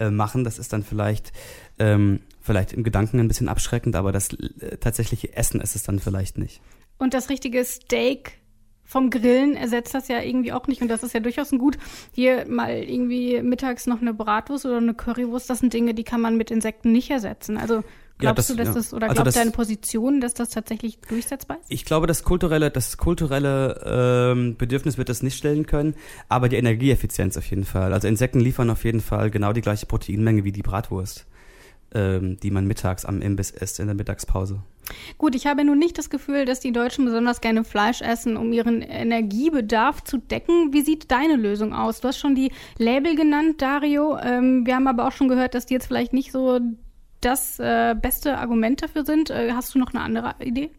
äh, 0.00 0.10
machen. 0.10 0.42
Das 0.42 0.58
ist 0.58 0.72
dann 0.72 0.82
vielleicht 0.82 1.32
ähm, 1.78 2.20
vielleicht 2.40 2.72
im 2.72 2.82
Gedanken 2.82 3.20
ein 3.20 3.28
bisschen 3.28 3.48
abschreckend, 3.48 3.94
aber 3.94 4.10
das 4.10 4.32
äh, 4.32 4.78
tatsächliche 4.78 5.36
Essen 5.36 5.60
ist 5.60 5.76
es 5.76 5.84
dann 5.84 6.00
vielleicht 6.00 6.36
nicht. 6.36 6.60
Und 6.98 7.14
das 7.14 7.28
richtige 7.28 7.64
Steak 7.64 8.38
vom 8.88 9.10
Grillen 9.10 9.54
ersetzt 9.54 9.94
das 9.94 10.08
ja 10.08 10.20
irgendwie 10.20 10.52
auch 10.52 10.66
nicht. 10.66 10.80
Und 10.80 10.88
das 10.88 11.02
ist 11.02 11.12
ja 11.12 11.20
durchaus 11.20 11.52
ein 11.52 11.58
Gut. 11.58 11.76
Hier 12.10 12.46
mal 12.48 12.72
irgendwie 12.72 13.42
mittags 13.42 13.86
noch 13.86 14.00
eine 14.00 14.14
Bratwurst 14.14 14.64
oder 14.64 14.78
eine 14.78 14.94
Currywurst, 14.94 15.48
das 15.50 15.58
sind 15.60 15.74
Dinge, 15.74 15.92
die 15.92 16.04
kann 16.04 16.22
man 16.22 16.38
mit 16.38 16.50
Insekten 16.50 16.90
nicht 16.90 17.10
ersetzen. 17.10 17.58
Also 17.58 17.84
glaubst 18.16 18.22
ja, 18.22 18.32
das, 18.32 18.46
du, 18.46 18.56
dass 18.56 18.68
ja. 18.68 18.74
das, 18.74 18.94
oder 18.94 19.10
also 19.10 19.22
glaubt 19.22 19.36
deine 19.36 19.50
Position, 19.50 20.22
dass 20.22 20.32
das 20.32 20.48
tatsächlich 20.48 20.98
durchsetzbar 21.06 21.58
ist? 21.60 21.66
Ich 21.68 21.84
glaube, 21.84 22.06
das 22.06 22.22
kulturelle, 22.22 22.70
das 22.70 22.96
kulturelle 22.96 24.32
ähm, 24.34 24.56
Bedürfnis 24.56 24.96
wird 24.96 25.10
das 25.10 25.22
nicht 25.22 25.36
stellen 25.36 25.66
können, 25.66 25.94
aber 26.30 26.48
die 26.48 26.56
Energieeffizienz 26.56 27.36
auf 27.36 27.44
jeden 27.50 27.66
Fall. 27.66 27.92
Also 27.92 28.08
Insekten 28.08 28.40
liefern 28.40 28.70
auf 28.70 28.84
jeden 28.84 29.02
Fall 29.02 29.30
genau 29.30 29.52
die 29.52 29.60
gleiche 29.60 29.84
Proteinmenge 29.84 30.44
wie 30.44 30.52
die 30.52 30.62
Bratwurst 30.62 31.26
ähm, 31.94 32.38
die 32.40 32.50
man 32.50 32.66
mittags 32.66 33.04
am 33.04 33.22
Imbiss 33.22 33.50
isst 33.50 33.80
in 33.80 33.86
der 33.86 33.94
Mittagspause. 33.94 34.62
Gut, 35.18 35.34
ich 35.34 35.46
habe 35.46 35.64
nun 35.64 35.78
nicht 35.78 35.98
das 35.98 36.10
Gefühl, 36.10 36.44
dass 36.44 36.60
die 36.60 36.72
Deutschen 36.72 37.04
besonders 37.04 37.40
gerne 37.40 37.64
Fleisch 37.64 38.00
essen, 38.00 38.36
um 38.36 38.52
ihren 38.52 38.82
Energiebedarf 38.82 40.04
zu 40.04 40.18
decken. 40.18 40.72
Wie 40.72 40.82
sieht 40.82 41.10
deine 41.10 41.36
Lösung 41.36 41.74
aus? 41.74 42.00
Du 42.00 42.08
hast 42.08 42.18
schon 42.18 42.34
die 42.34 42.52
Label 42.78 43.14
genannt, 43.14 43.60
Dario. 43.60 44.18
Ähm, 44.18 44.66
wir 44.66 44.74
haben 44.74 44.86
aber 44.86 45.06
auch 45.06 45.12
schon 45.12 45.28
gehört, 45.28 45.54
dass 45.54 45.66
die 45.66 45.74
jetzt 45.74 45.86
vielleicht 45.86 46.12
nicht 46.12 46.32
so 46.32 46.60
das 47.20 47.58
äh, 47.58 47.94
beste 48.00 48.38
Argument 48.38 48.82
dafür 48.82 49.04
sind. 49.04 49.30
Äh, 49.30 49.52
hast 49.52 49.74
du 49.74 49.78
noch 49.78 49.92
eine 49.92 50.02
andere 50.02 50.34
Idee? 50.40 50.70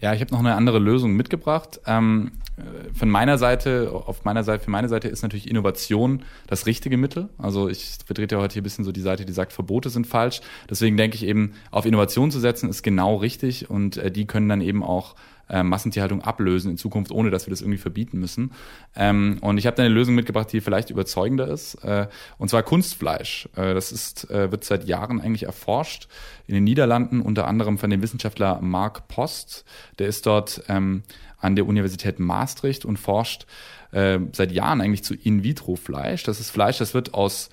Ja, 0.00 0.14
ich 0.14 0.20
habe 0.20 0.32
noch 0.32 0.40
eine 0.40 0.54
andere 0.54 0.78
Lösung 0.78 1.14
mitgebracht. 1.14 1.80
Ähm, 1.86 2.32
äh, 2.32 2.47
von 2.94 3.08
meiner 3.08 3.38
Seite, 3.38 3.90
auf 3.92 4.24
meiner 4.24 4.44
Seite, 4.44 4.64
für 4.64 4.70
meine 4.70 4.88
Seite 4.88 5.08
ist 5.08 5.22
natürlich 5.22 5.48
Innovation 5.48 6.24
das 6.46 6.66
richtige 6.66 6.96
Mittel. 6.96 7.28
Also 7.38 7.68
ich 7.68 7.98
vertrete 8.04 8.36
ja 8.36 8.40
heute 8.40 8.54
hier 8.54 8.62
ein 8.62 8.64
bisschen 8.64 8.84
so 8.84 8.92
die 8.92 9.00
Seite, 9.00 9.24
die 9.24 9.32
sagt, 9.32 9.52
Verbote 9.52 9.90
sind 9.90 10.06
falsch. 10.06 10.40
Deswegen 10.68 10.96
denke 10.96 11.16
ich 11.16 11.24
eben, 11.24 11.52
auf 11.70 11.86
Innovation 11.86 12.30
zu 12.30 12.40
setzen, 12.40 12.68
ist 12.68 12.82
genau 12.82 13.16
richtig 13.16 13.70
und 13.70 13.96
äh, 13.96 14.10
die 14.10 14.26
können 14.26 14.48
dann 14.48 14.60
eben 14.60 14.82
auch 14.82 15.14
äh, 15.48 15.62
Massentierhaltung 15.62 16.22
ablösen 16.22 16.70
in 16.70 16.76
Zukunft, 16.76 17.10
ohne 17.10 17.30
dass 17.30 17.46
wir 17.46 17.50
das 17.50 17.60
irgendwie 17.60 17.78
verbieten 17.78 18.18
müssen. 18.18 18.52
Ähm, 18.94 19.38
und 19.40 19.58
ich 19.58 19.66
habe 19.66 19.76
da 19.76 19.82
eine 19.82 19.92
Lösung 19.92 20.14
mitgebracht, 20.14 20.52
die 20.52 20.60
vielleicht 20.60 20.90
überzeugender 20.90 21.48
ist, 21.48 21.74
äh, 21.84 22.08
und 22.38 22.48
zwar 22.48 22.62
Kunstfleisch. 22.62 23.48
Äh, 23.56 23.74
das 23.74 23.92
ist, 23.92 24.30
äh, 24.30 24.50
wird 24.50 24.64
seit 24.64 24.84
Jahren 24.86 25.20
eigentlich 25.20 25.44
erforscht 25.44 26.08
in 26.46 26.54
den 26.54 26.64
Niederlanden, 26.64 27.20
unter 27.20 27.46
anderem 27.46 27.78
von 27.78 27.90
dem 27.90 28.02
Wissenschaftler 28.02 28.60
Mark 28.60 29.08
Post. 29.08 29.64
Der 29.98 30.08
ist 30.08 30.26
dort 30.26 30.62
ähm, 30.68 31.02
an 31.38 31.56
der 31.56 31.66
Universität 31.66 32.18
Maastricht 32.18 32.84
und 32.84 32.98
forscht 32.98 33.46
äh, 33.92 34.18
seit 34.32 34.52
Jahren 34.52 34.80
eigentlich 34.80 35.04
zu 35.04 35.14
In-vitro-Fleisch. 35.14 36.24
Das 36.24 36.40
ist 36.40 36.50
Fleisch, 36.50 36.78
das 36.78 36.94
wird 36.94 37.14
aus 37.14 37.50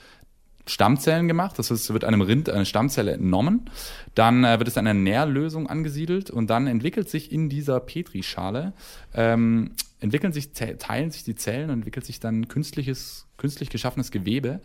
Stammzellen 0.68 1.28
gemacht. 1.28 1.60
Das 1.60 1.70
es 1.72 1.92
wird 1.94 2.04
einem 2.04 2.22
Rind 2.22 2.50
eine 2.50 2.66
Stammzelle 2.66 3.12
entnommen. 3.12 3.70
Dann 4.16 4.44
äh, 4.44 4.58
wird 4.60 4.68
es 4.68 4.76
in 4.76 4.88
einer 4.88 5.00
Nährlösung 5.00 5.68
angesiedelt 5.68 6.30
und 6.30 6.50
dann 6.50 6.68
entwickelt 6.68 7.10
sich 7.10 7.32
in 7.32 7.50
dieser 7.50 7.80
Petrischale, 7.80 8.74
ähm, 9.14 9.72
entwickeln 10.00 10.34
sich, 10.34 10.52
teilen 10.54 11.12
sich 11.12 11.24
die 11.24 11.36
Zellen 11.36 11.70
und 11.70 11.78
entwickelt 11.78 12.06
sich 12.06 12.20
dann 12.20 12.48
künstliches, 12.48 13.28
künstlich 13.38 13.70
geschaffenes 13.70 14.12
Gewebe, 14.12 14.62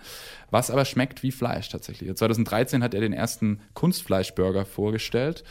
was 0.50 0.70
aber 0.70 0.84
schmeckt 0.84 1.22
wie 1.22 1.32
Fleisch 1.32 1.68
tatsächlich. 1.68 2.14
2013 2.14 2.82
hat 2.82 2.94
er 2.94 3.00
den 3.00 3.12
ersten 3.12 3.60
Kunstfleischburger 3.74 4.64
vorgestellt 4.64 5.44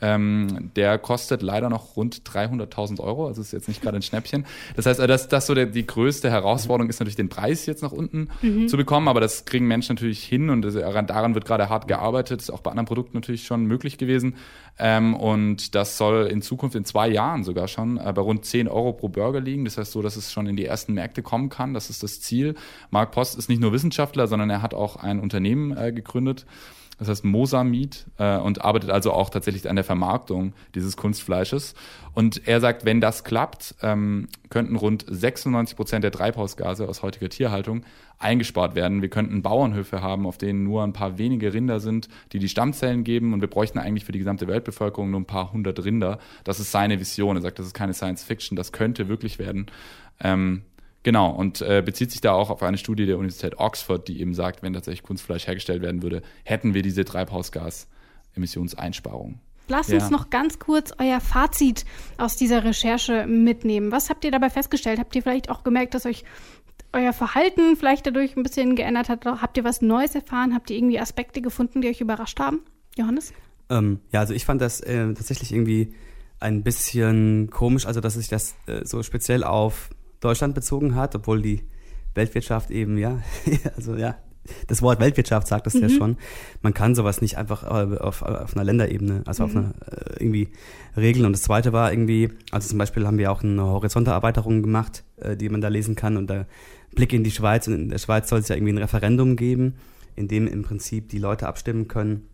ähm, 0.00 0.70
der 0.76 0.98
kostet 0.98 1.42
leider 1.42 1.70
noch 1.70 1.96
rund 1.96 2.22
300.000 2.22 3.00
Euro, 3.00 3.26
also 3.26 3.40
ist 3.40 3.52
jetzt 3.52 3.68
nicht 3.68 3.82
gerade 3.82 3.96
ein 3.96 4.02
Schnäppchen. 4.02 4.44
Das 4.74 4.86
heißt, 4.86 5.00
äh, 5.00 5.06
das, 5.06 5.28
das 5.28 5.46
so 5.46 5.54
der, 5.54 5.66
die 5.66 5.86
größte 5.86 6.30
Herausforderung 6.30 6.90
ist 6.90 7.00
natürlich 7.00 7.16
den 7.16 7.28
Preis 7.28 7.66
jetzt 7.66 7.82
nach 7.82 7.92
unten 7.92 8.28
mhm. 8.42 8.68
zu 8.68 8.76
bekommen, 8.76 9.08
aber 9.08 9.20
das 9.20 9.44
kriegen 9.44 9.66
Menschen 9.66 9.94
natürlich 9.94 10.22
hin 10.22 10.50
und 10.50 10.62
das, 10.62 10.74
daran 10.74 11.34
wird 11.34 11.46
gerade 11.46 11.68
hart 11.68 11.88
gearbeitet, 11.88 12.40
ist 12.42 12.50
auch 12.50 12.60
bei 12.60 12.70
anderen 12.70 12.86
Produkten 12.86 13.16
natürlich 13.16 13.44
schon 13.44 13.64
möglich 13.64 13.96
gewesen. 13.96 14.34
Ähm, 14.78 15.14
und 15.14 15.74
das 15.74 15.96
soll 15.96 16.26
in 16.26 16.42
Zukunft 16.42 16.76
in 16.76 16.84
zwei 16.84 17.08
Jahren 17.08 17.44
sogar 17.44 17.66
schon 17.66 17.96
äh, 17.96 18.12
bei 18.14 18.20
rund 18.20 18.44
10 18.44 18.68
Euro 18.68 18.92
pro 18.92 19.08
Burger 19.08 19.40
liegen. 19.40 19.64
Das 19.64 19.78
heißt 19.78 19.92
so, 19.92 20.02
dass 20.02 20.16
es 20.16 20.32
schon 20.32 20.46
in 20.46 20.56
die 20.56 20.66
ersten 20.66 20.92
Märkte 20.92 21.22
kommen 21.22 21.48
kann. 21.48 21.72
Das 21.72 21.88
ist 21.88 22.02
das 22.02 22.20
Ziel. 22.20 22.54
Mark 22.90 23.12
Post 23.12 23.38
ist 23.38 23.48
nicht 23.48 23.60
nur 23.60 23.72
Wissenschaftler, 23.72 24.26
sondern 24.26 24.50
er 24.50 24.60
hat 24.60 24.74
auch 24.74 24.96
ein 24.96 25.18
Unternehmen 25.20 25.74
äh, 25.74 25.92
gegründet 25.92 26.44
das 26.98 27.08
heißt 27.08 27.24
Mosamid, 27.24 28.06
äh, 28.18 28.38
und 28.38 28.64
arbeitet 28.64 28.90
also 28.90 29.12
auch 29.12 29.30
tatsächlich 29.30 29.68
an 29.68 29.76
der 29.76 29.84
Vermarktung 29.84 30.54
dieses 30.74 30.96
Kunstfleisches. 30.96 31.74
Und 32.14 32.46
er 32.48 32.60
sagt, 32.60 32.84
wenn 32.84 33.00
das 33.00 33.24
klappt, 33.24 33.74
ähm, 33.82 34.28
könnten 34.48 34.76
rund 34.76 35.04
96 35.08 35.76
Prozent 35.76 36.04
der 36.04 36.12
Treibhausgase 36.12 36.88
aus 36.88 37.02
heutiger 37.02 37.28
Tierhaltung 37.28 37.84
eingespart 38.18 38.74
werden. 38.74 39.02
Wir 39.02 39.10
könnten 39.10 39.42
Bauernhöfe 39.42 40.00
haben, 40.00 40.26
auf 40.26 40.38
denen 40.38 40.64
nur 40.64 40.82
ein 40.82 40.94
paar 40.94 41.18
wenige 41.18 41.52
Rinder 41.52 41.80
sind, 41.80 42.08
die 42.32 42.38
die 42.38 42.48
Stammzellen 42.48 43.04
geben. 43.04 43.34
Und 43.34 43.42
wir 43.42 43.48
bräuchten 43.48 43.78
eigentlich 43.78 44.04
für 44.04 44.12
die 44.12 44.18
gesamte 44.18 44.46
Weltbevölkerung 44.46 45.10
nur 45.10 45.20
ein 45.20 45.26
paar 45.26 45.52
hundert 45.52 45.84
Rinder. 45.84 46.18
Das 46.44 46.60
ist 46.60 46.72
seine 46.72 46.98
Vision. 46.98 47.36
Er 47.36 47.42
sagt, 47.42 47.58
das 47.58 47.66
ist 47.66 47.74
keine 47.74 47.92
Science 47.92 48.24
Fiction, 48.24 48.56
das 48.56 48.72
könnte 48.72 49.08
wirklich 49.08 49.38
werden. 49.38 49.66
Ähm, 50.20 50.62
Genau, 51.06 51.30
und 51.30 51.62
äh, 51.62 51.82
bezieht 51.86 52.10
sich 52.10 52.20
da 52.20 52.32
auch 52.32 52.50
auf 52.50 52.64
eine 52.64 52.78
Studie 52.78 53.06
der 53.06 53.16
Universität 53.16 53.60
Oxford, 53.60 54.08
die 54.08 54.20
eben 54.20 54.34
sagt, 54.34 54.64
wenn 54.64 54.72
tatsächlich 54.72 55.04
Kunstfleisch 55.04 55.46
hergestellt 55.46 55.80
werden 55.80 56.02
würde, 56.02 56.20
hätten 56.42 56.74
wir 56.74 56.82
diese 56.82 57.04
Treibhausgasemissionseinsparung. 57.04 59.38
Lasst 59.68 59.90
ja. 59.90 60.00
uns 60.00 60.10
noch 60.10 60.30
ganz 60.30 60.58
kurz 60.58 60.92
euer 60.98 61.20
Fazit 61.20 61.84
aus 62.18 62.34
dieser 62.34 62.64
Recherche 62.64 63.28
mitnehmen. 63.28 63.92
Was 63.92 64.10
habt 64.10 64.24
ihr 64.24 64.32
dabei 64.32 64.50
festgestellt? 64.50 64.98
Habt 64.98 65.14
ihr 65.14 65.22
vielleicht 65.22 65.48
auch 65.48 65.62
gemerkt, 65.62 65.94
dass 65.94 66.06
euch 66.06 66.24
euer 66.92 67.12
Verhalten 67.12 67.76
vielleicht 67.76 68.08
dadurch 68.08 68.36
ein 68.36 68.42
bisschen 68.42 68.74
geändert 68.74 69.08
hat? 69.08 69.26
Habt 69.26 69.56
ihr 69.58 69.62
was 69.62 69.82
Neues 69.82 70.16
erfahren? 70.16 70.56
Habt 70.56 70.70
ihr 70.70 70.76
irgendwie 70.76 70.98
Aspekte 70.98 71.40
gefunden, 71.40 71.82
die 71.82 71.88
euch 71.88 72.00
überrascht 72.00 72.40
haben? 72.40 72.62
Johannes? 72.98 73.32
Ähm, 73.70 74.00
ja, 74.10 74.18
also 74.18 74.34
ich 74.34 74.44
fand 74.44 74.60
das 74.60 74.80
äh, 74.80 75.06
tatsächlich 75.14 75.52
irgendwie 75.52 75.94
ein 76.40 76.64
bisschen 76.64 77.48
komisch, 77.52 77.86
also 77.86 78.00
dass 78.00 78.14
sich 78.14 78.26
das 78.26 78.56
äh, 78.66 78.84
so 78.84 79.04
speziell 79.04 79.44
auf 79.44 79.90
Deutschland 80.26 80.54
bezogen 80.54 80.94
hat, 80.94 81.14
obwohl 81.14 81.40
die 81.40 81.62
Weltwirtschaft 82.14 82.70
eben, 82.70 82.98
ja, 82.98 83.20
also 83.76 83.94
ja, 83.94 84.16
das 84.66 84.82
Wort 84.82 85.00
Weltwirtschaft 85.00 85.46
sagt 85.46 85.66
das 85.66 85.74
mhm. 85.74 85.82
ja 85.82 85.88
schon. 85.88 86.16
Man 86.62 86.74
kann 86.74 86.94
sowas 86.94 87.20
nicht 87.20 87.36
einfach 87.36 87.62
äh, 87.64 87.96
auf, 87.98 88.22
auf 88.22 88.54
einer 88.54 88.64
Länderebene, 88.64 89.22
also 89.26 89.44
mhm. 89.44 89.48
auf 89.48 89.56
einer 89.56 89.74
äh, 89.90 90.22
irgendwie 90.22 90.48
regeln. 90.96 91.26
Und 91.26 91.32
das 91.32 91.42
zweite 91.42 91.72
war 91.72 91.92
irgendwie, 91.92 92.30
also 92.50 92.68
zum 92.68 92.78
Beispiel 92.78 93.06
haben 93.06 93.18
wir 93.18 93.30
auch 93.30 93.42
eine 93.42 93.62
Horizonterweiterung 93.62 94.62
gemacht, 94.62 95.04
äh, 95.16 95.36
die 95.36 95.48
man 95.48 95.60
da 95.60 95.68
lesen 95.68 95.94
kann 95.94 96.16
und 96.16 96.28
der 96.30 96.46
Blick 96.94 97.12
in 97.12 97.24
die 97.24 97.30
Schweiz. 97.30 97.68
Und 97.68 97.74
in 97.74 97.88
der 97.88 97.98
Schweiz 97.98 98.28
soll 98.28 98.40
es 98.40 98.48
ja 98.48 98.56
irgendwie 98.56 98.72
ein 98.72 98.78
Referendum 98.78 99.36
geben, 99.36 99.74
in 100.14 100.28
dem 100.28 100.46
im 100.46 100.62
Prinzip 100.62 101.08
die 101.08 101.18
Leute 101.18 101.46
abstimmen 101.46 101.88
können, 101.88 102.28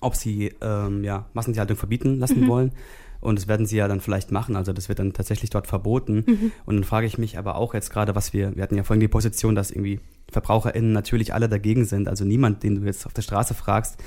ob 0.00 0.14
sie 0.14 0.52
ähm, 0.60 1.04
ja, 1.04 1.26
Massentierhaltung 1.34 1.76
verbieten 1.76 2.18
lassen 2.18 2.42
mhm. 2.42 2.48
wollen. 2.48 2.72
Und 3.20 3.38
das 3.38 3.48
werden 3.48 3.66
sie 3.66 3.76
ja 3.76 3.86
dann 3.86 4.00
vielleicht 4.00 4.32
machen. 4.32 4.56
Also 4.56 4.72
das 4.72 4.88
wird 4.88 4.98
dann 4.98 5.12
tatsächlich 5.12 5.50
dort 5.50 5.66
verboten. 5.66 6.24
Mhm. 6.26 6.52
Und 6.64 6.76
dann 6.76 6.84
frage 6.84 7.06
ich 7.06 7.18
mich 7.18 7.38
aber 7.38 7.56
auch 7.56 7.74
jetzt 7.74 7.90
gerade, 7.90 8.14
was 8.14 8.32
wir, 8.32 8.56
wir 8.56 8.62
hatten 8.62 8.76
ja 8.76 8.82
vorhin 8.82 9.00
die 9.00 9.08
Position, 9.08 9.54
dass 9.54 9.70
irgendwie 9.70 10.00
VerbraucherInnen 10.30 10.92
natürlich 10.92 11.34
alle 11.34 11.48
dagegen 11.48 11.84
sind. 11.84 12.08
Also 12.08 12.24
niemand, 12.24 12.62
den 12.62 12.76
du 12.76 12.86
jetzt 12.86 13.04
auf 13.06 13.12
der 13.12 13.22
Straße 13.22 13.54
fragst, 13.54 13.98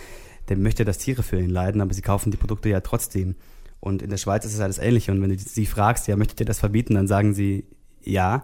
der 0.49 0.57
möchte, 0.57 0.84
dass 0.84 0.97
Tiere 0.97 1.24
für 1.24 1.39
ihn 1.39 1.49
leiden, 1.49 1.82
aber 1.82 1.93
sie 1.93 2.01
kaufen 2.01 2.32
die 2.32 2.38
Produkte 2.38 2.70
ja 2.70 2.82
trotzdem. 2.82 3.36
Und 3.80 4.01
in 4.01 4.09
der 4.09 4.18
Schweiz 4.18 4.45
ist 4.45 4.53
es 4.53 4.59
alles 4.59 4.78
ähnlich. 4.78 5.09
Und 5.09 5.22
wenn 5.22 5.30
du 5.30 5.38
sie 5.38 5.66
fragst, 5.66 6.07
ja, 6.07 6.16
möchtet 6.16 6.39
ihr 6.39 6.45
das 6.45 6.59
verbieten, 6.59 6.95
dann 6.95 7.07
sagen 7.07 7.34
sie 7.34 7.66
ja. 8.01 8.43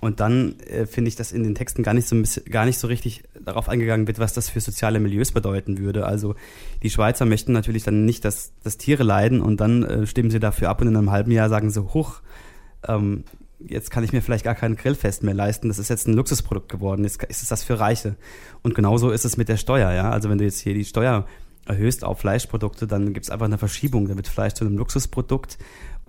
Und 0.00 0.20
dann 0.20 0.58
äh, 0.60 0.86
finde 0.86 1.08
ich, 1.08 1.16
dass 1.16 1.30
in 1.30 1.44
den 1.44 1.54
Texten 1.54 1.82
gar 1.82 1.94
nicht 1.94 2.08
so 2.08 2.16
gar 2.48 2.64
nicht 2.64 2.78
so 2.78 2.86
richtig 2.86 3.22
darauf 3.38 3.68
eingegangen 3.68 4.06
wird, 4.06 4.18
was 4.18 4.32
das 4.32 4.48
für 4.48 4.60
soziale 4.60 4.98
Milieus 4.98 5.32
bedeuten 5.32 5.78
würde. 5.78 6.06
Also 6.06 6.34
die 6.82 6.90
Schweizer 6.90 7.26
möchten 7.26 7.52
natürlich 7.52 7.84
dann 7.84 8.06
nicht, 8.06 8.24
dass, 8.24 8.52
dass 8.62 8.78
Tiere 8.78 9.02
leiden 9.02 9.42
und 9.42 9.60
dann 9.60 9.84
äh, 9.84 10.06
stimmen 10.06 10.30
sie 10.30 10.40
dafür 10.40 10.70
ab 10.70 10.80
und 10.80 10.88
in 10.88 10.96
einem 10.96 11.10
halben 11.10 11.30
Jahr 11.30 11.50
sagen 11.50 11.70
sie, 11.70 11.82
hoch, 11.82 12.22
ähm, 12.88 13.24
jetzt 13.66 13.90
kann 13.90 14.04
ich 14.04 14.12
mir 14.12 14.22
vielleicht 14.22 14.44
gar 14.44 14.54
kein 14.54 14.76
Grillfest 14.76 15.22
mehr 15.22 15.34
leisten. 15.34 15.68
Das 15.68 15.78
ist 15.78 15.90
jetzt 15.90 16.08
ein 16.08 16.14
Luxusprodukt 16.14 16.70
geworden. 16.70 17.04
Jetzt 17.04 17.22
ist 17.24 17.42
es 17.42 17.48
das 17.48 17.62
für 17.62 17.78
Reiche. 17.78 18.16
Und 18.62 18.74
genauso 18.74 19.10
ist 19.10 19.24
es 19.24 19.36
mit 19.36 19.48
der 19.48 19.58
Steuer, 19.58 19.92
ja. 19.92 20.10
Also 20.10 20.30
wenn 20.30 20.38
du 20.38 20.44
jetzt 20.44 20.60
hier 20.60 20.74
die 20.74 20.84
Steuer 20.84 21.26
erhöhst 21.66 22.04
auf 22.04 22.20
Fleischprodukte, 22.20 22.86
dann 22.86 23.12
gibt 23.12 23.24
es 23.24 23.30
einfach 23.30 23.46
eine 23.46 23.58
Verschiebung. 23.58 24.08
Da 24.08 24.16
wird 24.16 24.28
Fleisch 24.28 24.54
zu 24.54 24.64
einem 24.64 24.78
Luxusprodukt. 24.78 25.58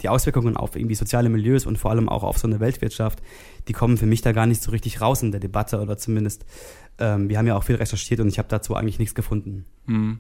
Die 0.02 0.10
Auswirkungen 0.10 0.58
auf 0.58 0.76
irgendwie 0.76 0.96
soziale 0.96 1.30
Milieus 1.30 1.66
und 1.66 1.78
vor 1.78 1.92
allem 1.92 2.10
auch 2.10 2.24
auf 2.24 2.38
so 2.38 2.48
eine 2.48 2.60
Weltwirtschaft, 2.60 3.20
die 3.68 3.74
kommen 3.74 3.98
für 3.98 4.06
mich 4.06 4.22
da 4.22 4.32
gar 4.32 4.46
nicht 4.46 4.62
so 4.62 4.72
richtig 4.72 5.02
raus 5.02 5.22
in 5.22 5.32
der 5.32 5.40
Debatte 5.40 5.80
oder 5.80 5.98
zumindest, 5.98 6.46
ähm, 6.98 7.30
wir 7.30 7.38
haben 7.38 7.48
ja 7.48 7.56
auch 7.56 7.64
viel 7.64 7.76
recherchiert 7.76 8.20
und 8.20 8.28
ich 8.28 8.40
habe 8.40 8.48
dazu 8.50 8.76
eigentlich 8.76 9.00
nichts 9.00 9.16
gefunden. 9.16 9.66
Mhm. 9.86 10.20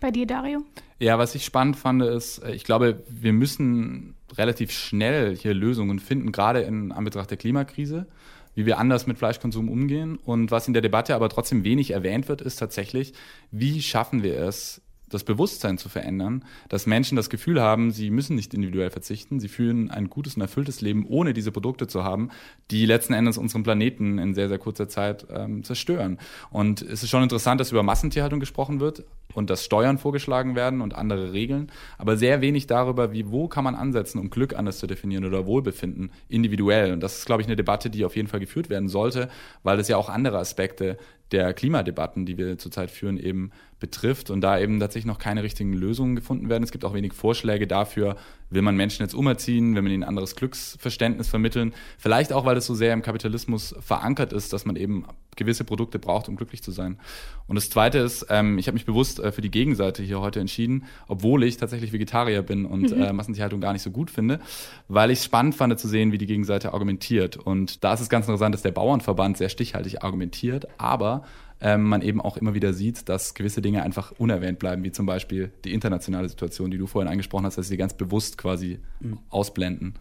Bei 0.00 0.10
dir, 0.10 0.26
Dario? 0.26 0.62
Ja, 0.98 1.18
was 1.18 1.34
ich 1.34 1.44
spannend 1.44 1.76
fand, 1.76 2.02
ist, 2.02 2.38
äh, 2.38 2.52
ich 2.52 2.64
glaube, 2.64 3.02
wir 3.08 3.32
müssen 3.32 4.14
relativ 4.36 4.72
schnell 4.72 5.36
hier 5.36 5.54
Lösungen 5.54 5.98
finden, 5.98 6.32
gerade 6.32 6.60
in 6.60 6.92
Anbetracht 6.92 7.30
der 7.30 7.36
Klimakrise, 7.36 8.06
wie 8.54 8.66
wir 8.66 8.78
anders 8.78 9.06
mit 9.06 9.18
Fleischkonsum 9.18 9.68
umgehen. 9.68 10.16
Und 10.16 10.50
was 10.50 10.66
in 10.66 10.72
der 10.72 10.82
Debatte 10.82 11.14
aber 11.14 11.28
trotzdem 11.28 11.64
wenig 11.64 11.90
erwähnt 11.90 12.28
wird, 12.28 12.40
ist 12.40 12.56
tatsächlich, 12.56 13.12
wie 13.50 13.82
schaffen 13.82 14.22
wir 14.22 14.38
es, 14.40 14.80
das 15.10 15.24
Bewusstsein 15.24 15.76
zu 15.76 15.88
verändern, 15.88 16.44
dass 16.68 16.86
Menschen 16.86 17.16
das 17.16 17.28
Gefühl 17.28 17.60
haben, 17.60 17.90
sie 17.90 18.10
müssen 18.10 18.36
nicht 18.36 18.54
individuell 18.54 18.90
verzichten, 18.90 19.40
sie 19.40 19.48
führen 19.48 19.90
ein 19.90 20.08
gutes 20.08 20.36
und 20.36 20.42
erfülltes 20.42 20.80
Leben, 20.80 21.04
ohne 21.06 21.34
diese 21.34 21.52
Produkte 21.52 21.86
zu 21.86 22.04
haben, 22.04 22.30
die 22.70 22.86
letzten 22.86 23.12
Endes 23.12 23.36
unseren 23.36 23.62
Planeten 23.62 24.18
in 24.18 24.34
sehr, 24.34 24.48
sehr 24.48 24.58
kurzer 24.58 24.88
Zeit 24.88 25.26
ähm, 25.30 25.64
zerstören. 25.64 26.18
Und 26.50 26.80
es 26.80 27.02
ist 27.02 27.10
schon 27.10 27.22
interessant, 27.22 27.60
dass 27.60 27.72
über 27.72 27.82
Massentierhaltung 27.82 28.40
gesprochen 28.40 28.80
wird 28.80 29.04
und 29.34 29.50
dass 29.50 29.64
Steuern 29.64 29.98
vorgeschlagen 29.98 30.56
werden 30.56 30.80
und 30.80 30.94
andere 30.94 31.32
Regeln, 31.32 31.70
aber 31.98 32.16
sehr 32.16 32.40
wenig 32.40 32.66
darüber, 32.66 33.12
wie, 33.12 33.30
wo 33.30 33.48
kann 33.48 33.64
man 33.64 33.74
ansetzen, 33.74 34.18
um 34.18 34.30
Glück 34.30 34.54
anders 34.54 34.78
zu 34.78 34.86
definieren 34.86 35.24
oder 35.24 35.46
Wohlbefinden 35.46 36.10
individuell. 36.28 36.92
Und 36.92 37.00
das 37.00 37.18
ist, 37.18 37.26
glaube 37.26 37.42
ich, 37.42 37.48
eine 37.48 37.56
Debatte, 37.56 37.90
die 37.90 38.04
auf 38.04 38.16
jeden 38.16 38.28
Fall 38.28 38.40
geführt 38.40 38.70
werden 38.70 38.88
sollte, 38.88 39.28
weil 39.62 39.78
es 39.78 39.88
ja 39.88 39.96
auch 39.96 40.08
andere 40.08 40.38
Aspekte 40.38 40.98
der 41.32 41.54
Klimadebatten, 41.54 42.26
die 42.26 42.38
wir 42.38 42.58
zurzeit 42.58 42.90
führen, 42.90 43.16
eben 43.16 43.50
betrifft 43.78 44.30
und 44.30 44.40
da 44.40 44.58
eben 44.58 44.80
tatsächlich 44.80 45.06
noch 45.06 45.18
keine 45.18 45.42
richtigen 45.42 45.72
Lösungen 45.72 46.16
gefunden 46.16 46.48
werden. 46.48 46.64
Es 46.64 46.72
gibt 46.72 46.84
auch 46.84 46.94
wenig 46.94 47.12
Vorschläge 47.12 47.66
dafür, 47.66 48.16
will 48.50 48.62
man 48.62 48.76
Menschen 48.76 49.02
jetzt 49.02 49.14
umerziehen, 49.14 49.74
will 49.74 49.82
man 49.82 49.92
ihnen 49.92 50.02
ein 50.02 50.08
anderes 50.08 50.36
Glücksverständnis 50.36 51.28
vermitteln. 51.28 51.72
Vielleicht 51.98 52.32
auch, 52.32 52.44
weil 52.44 52.56
es 52.56 52.66
so 52.66 52.74
sehr 52.74 52.92
im 52.92 53.02
Kapitalismus 53.02 53.74
verankert 53.80 54.32
ist, 54.32 54.52
dass 54.52 54.64
man 54.64 54.76
eben 54.76 55.06
gewisse 55.36 55.64
Produkte 55.64 55.98
braucht, 55.98 56.28
um 56.28 56.36
glücklich 56.36 56.62
zu 56.62 56.70
sein. 56.70 56.98
Und 57.46 57.56
das 57.56 57.70
Zweite 57.70 57.98
ist, 57.98 58.26
ähm, 58.28 58.58
ich 58.58 58.66
habe 58.66 58.74
mich 58.74 58.84
bewusst 58.84 59.20
äh, 59.20 59.32
für 59.32 59.40
die 59.40 59.50
Gegenseite 59.50 60.02
hier 60.02 60.20
heute 60.20 60.40
entschieden, 60.40 60.84
obwohl 61.08 61.44
ich 61.44 61.56
tatsächlich 61.56 61.92
Vegetarier 61.92 62.42
bin 62.42 62.66
und 62.66 62.94
mhm. 62.94 63.02
äh, 63.02 63.12
Massentierhaltung 63.12 63.60
gar 63.60 63.72
nicht 63.72 63.82
so 63.82 63.90
gut 63.90 64.10
finde, 64.10 64.40
weil 64.88 65.10
ich 65.10 65.20
es 65.20 65.24
spannend 65.24 65.54
fand 65.54 65.78
zu 65.78 65.88
sehen, 65.88 66.12
wie 66.12 66.18
die 66.18 66.26
Gegenseite 66.26 66.74
argumentiert. 66.74 67.36
Und 67.36 67.84
da 67.84 67.94
ist 67.94 68.00
es 68.00 68.08
ganz 68.08 68.26
interessant, 68.26 68.54
dass 68.54 68.62
der 68.62 68.72
Bauernverband 68.72 69.38
sehr 69.38 69.48
stichhaltig 69.48 70.02
argumentiert, 70.02 70.66
aber 70.78 71.24
ähm, 71.60 71.84
man 71.84 72.02
eben 72.02 72.20
auch 72.20 72.36
immer 72.36 72.54
wieder 72.54 72.72
sieht, 72.72 73.08
dass 73.08 73.34
gewisse 73.34 73.60
Dinge 73.60 73.82
einfach 73.82 74.12
unerwähnt 74.12 74.58
bleiben, 74.58 74.82
wie 74.82 74.92
zum 74.92 75.06
Beispiel 75.06 75.52
die 75.64 75.72
internationale 75.72 76.28
Situation, 76.28 76.70
die 76.70 76.78
du 76.78 76.86
vorhin 76.86 77.10
angesprochen 77.10 77.44
hast, 77.46 77.58
dass 77.58 77.68
sie 77.68 77.76
ganz 77.76 77.94
bewusst 77.94 78.38
quasi 78.38 78.78
mhm. 79.00 79.18
ausblenden. 79.28 79.94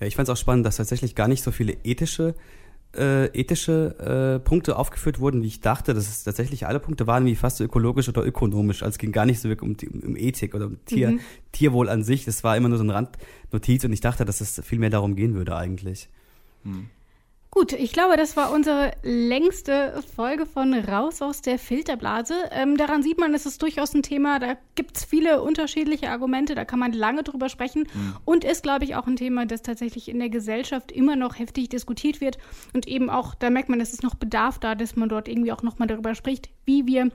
Ja, 0.00 0.06
ich 0.06 0.16
fand 0.16 0.28
es 0.28 0.32
auch 0.32 0.40
spannend, 0.40 0.66
dass 0.66 0.76
tatsächlich 0.76 1.14
gar 1.14 1.28
nicht 1.28 1.42
so 1.42 1.50
viele 1.50 1.76
ethische 1.84 2.34
äh, 2.96 3.26
ethische 3.38 4.38
äh, 4.38 4.44
Punkte 4.44 4.76
aufgeführt 4.76 5.20
wurden, 5.20 5.42
wie 5.42 5.48
ich 5.48 5.60
dachte, 5.60 5.92
dass 5.92 6.08
es 6.08 6.24
tatsächlich 6.24 6.66
alle 6.66 6.80
Punkte 6.80 7.06
waren, 7.06 7.26
wie 7.26 7.36
fast 7.36 7.58
so 7.58 7.64
ökologisch 7.64 8.08
oder 8.08 8.24
ökonomisch. 8.24 8.82
Also 8.82 8.94
es 8.94 8.98
ging 8.98 9.12
gar 9.12 9.26
nicht 9.26 9.40
so 9.40 9.48
wirklich 9.48 9.92
um, 9.92 10.00
um 10.00 10.16
Ethik 10.16 10.54
oder 10.54 10.66
um 10.66 10.84
Tier, 10.86 11.12
mhm. 11.12 11.20
Tierwohl 11.52 11.88
an 11.88 12.04
sich. 12.04 12.24
Das 12.24 12.42
war 12.44 12.56
immer 12.56 12.68
nur 12.68 12.78
so 12.78 12.84
eine 12.84 12.94
Randnotiz 12.94 13.84
und 13.84 13.92
ich 13.92 14.00
dachte, 14.00 14.24
dass 14.24 14.40
es 14.40 14.60
viel 14.64 14.78
mehr 14.78 14.90
darum 14.90 15.14
gehen 15.14 15.34
würde 15.34 15.56
eigentlich. 15.56 16.08
Mhm. 16.64 16.88
Gut, 17.56 17.72
ich 17.72 17.94
glaube, 17.94 18.18
das 18.18 18.36
war 18.36 18.52
unsere 18.52 18.92
längste 19.02 20.02
Folge 20.14 20.44
von 20.44 20.74
Raus 20.74 21.22
aus 21.22 21.40
der 21.40 21.58
Filterblase. 21.58 22.34
Ähm, 22.50 22.76
daran 22.76 23.02
sieht 23.02 23.18
man, 23.18 23.32
es 23.32 23.46
ist 23.46 23.62
durchaus 23.62 23.94
ein 23.94 24.02
Thema, 24.02 24.38
da 24.38 24.58
gibt 24.74 24.98
es 24.98 25.06
viele 25.06 25.40
unterschiedliche 25.40 26.10
Argumente, 26.10 26.54
da 26.54 26.66
kann 26.66 26.78
man 26.78 26.92
lange 26.92 27.22
drüber 27.22 27.48
sprechen 27.48 27.88
mhm. 27.94 28.16
und 28.26 28.44
ist, 28.44 28.62
glaube 28.62 28.84
ich, 28.84 28.94
auch 28.94 29.06
ein 29.06 29.16
Thema, 29.16 29.46
das 29.46 29.62
tatsächlich 29.62 30.10
in 30.10 30.18
der 30.18 30.28
Gesellschaft 30.28 30.92
immer 30.92 31.16
noch 31.16 31.38
heftig 31.38 31.70
diskutiert 31.70 32.20
wird 32.20 32.36
und 32.74 32.86
eben 32.86 33.08
auch, 33.08 33.34
da 33.34 33.48
merkt 33.48 33.70
man, 33.70 33.80
es 33.80 33.94
ist 33.94 34.02
noch 34.02 34.16
Bedarf 34.16 34.58
da, 34.58 34.74
dass 34.74 34.94
man 34.94 35.08
dort 35.08 35.26
irgendwie 35.26 35.52
auch 35.52 35.62
nochmal 35.62 35.88
darüber 35.88 36.14
spricht, 36.14 36.50
wie 36.66 36.86
wir 36.86 37.10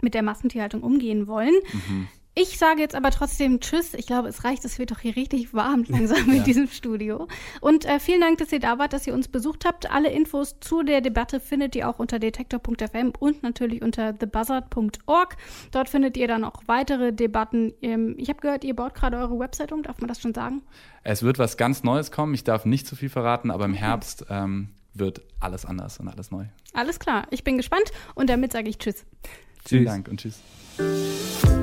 mit 0.00 0.14
der 0.14 0.24
Massentierhaltung 0.24 0.82
umgehen 0.82 1.28
wollen. 1.28 1.54
Mhm. 1.72 2.08
Ich 2.38 2.58
sage 2.58 2.82
jetzt 2.82 2.94
aber 2.94 3.10
trotzdem 3.10 3.60
Tschüss. 3.60 3.94
Ich 3.94 4.06
glaube, 4.06 4.28
es 4.28 4.44
reicht. 4.44 4.62
Es 4.66 4.78
wird 4.78 4.90
doch 4.90 4.98
hier 4.98 5.16
richtig 5.16 5.54
warm 5.54 5.84
langsam 5.88 6.28
ja. 6.28 6.34
in 6.34 6.44
diesem 6.44 6.68
Studio. 6.68 7.28
Und 7.62 7.86
äh, 7.86 7.98
vielen 7.98 8.20
Dank, 8.20 8.36
dass 8.36 8.52
ihr 8.52 8.60
da 8.60 8.78
wart, 8.78 8.92
dass 8.92 9.06
ihr 9.06 9.14
uns 9.14 9.28
besucht 9.28 9.64
habt. 9.64 9.90
Alle 9.90 10.10
Infos 10.10 10.60
zu 10.60 10.82
der 10.82 11.00
Debatte 11.00 11.40
findet 11.40 11.74
ihr 11.74 11.88
auch 11.88 11.98
unter 11.98 12.18
detektor.fm 12.18 13.14
und 13.18 13.42
natürlich 13.42 13.80
unter 13.80 14.18
thebuzzard.org. 14.18 15.36
Dort 15.70 15.88
findet 15.88 16.18
ihr 16.18 16.28
dann 16.28 16.44
auch 16.44 16.62
weitere 16.66 17.10
Debatten. 17.10 17.72
Ähm, 17.80 18.16
ich 18.18 18.28
habe 18.28 18.42
gehört, 18.42 18.64
ihr 18.64 18.76
baut 18.76 18.92
gerade 18.92 19.16
eure 19.16 19.38
Website 19.38 19.72
um. 19.72 19.82
Darf 19.82 20.02
man 20.02 20.08
das 20.08 20.20
schon 20.20 20.34
sagen? 20.34 20.60
Es 21.04 21.22
wird 21.22 21.38
was 21.38 21.56
ganz 21.56 21.84
Neues 21.84 22.10
kommen. 22.10 22.34
Ich 22.34 22.44
darf 22.44 22.66
nicht 22.66 22.86
zu 22.86 22.96
viel 22.96 23.08
verraten, 23.08 23.50
aber 23.50 23.64
im 23.64 23.72
Herbst 23.72 24.26
ähm, 24.28 24.74
wird 24.92 25.22
alles 25.40 25.64
anders 25.64 26.00
und 26.00 26.08
alles 26.08 26.30
neu. 26.30 26.44
Alles 26.74 26.98
klar. 26.98 27.26
Ich 27.30 27.44
bin 27.44 27.56
gespannt 27.56 27.92
und 28.14 28.28
damit 28.28 28.52
sage 28.52 28.68
ich 28.68 28.76
Tschüss. 28.76 29.06
Vielen 29.68 29.84
Dank 29.84 30.08
und 30.08 30.20
Tschüss. 30.20 30.34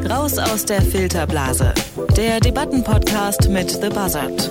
Raus 0.09 0.37
aus 0.37 0.65
der 0.65 0.81
Filterblase. 0.81 1.73
Der 2.17 2.39
Debattenpodcast 2.39 3.49
mit 3.49 3.69
The 3.69 3.89
Buzzard. 3.89 4.49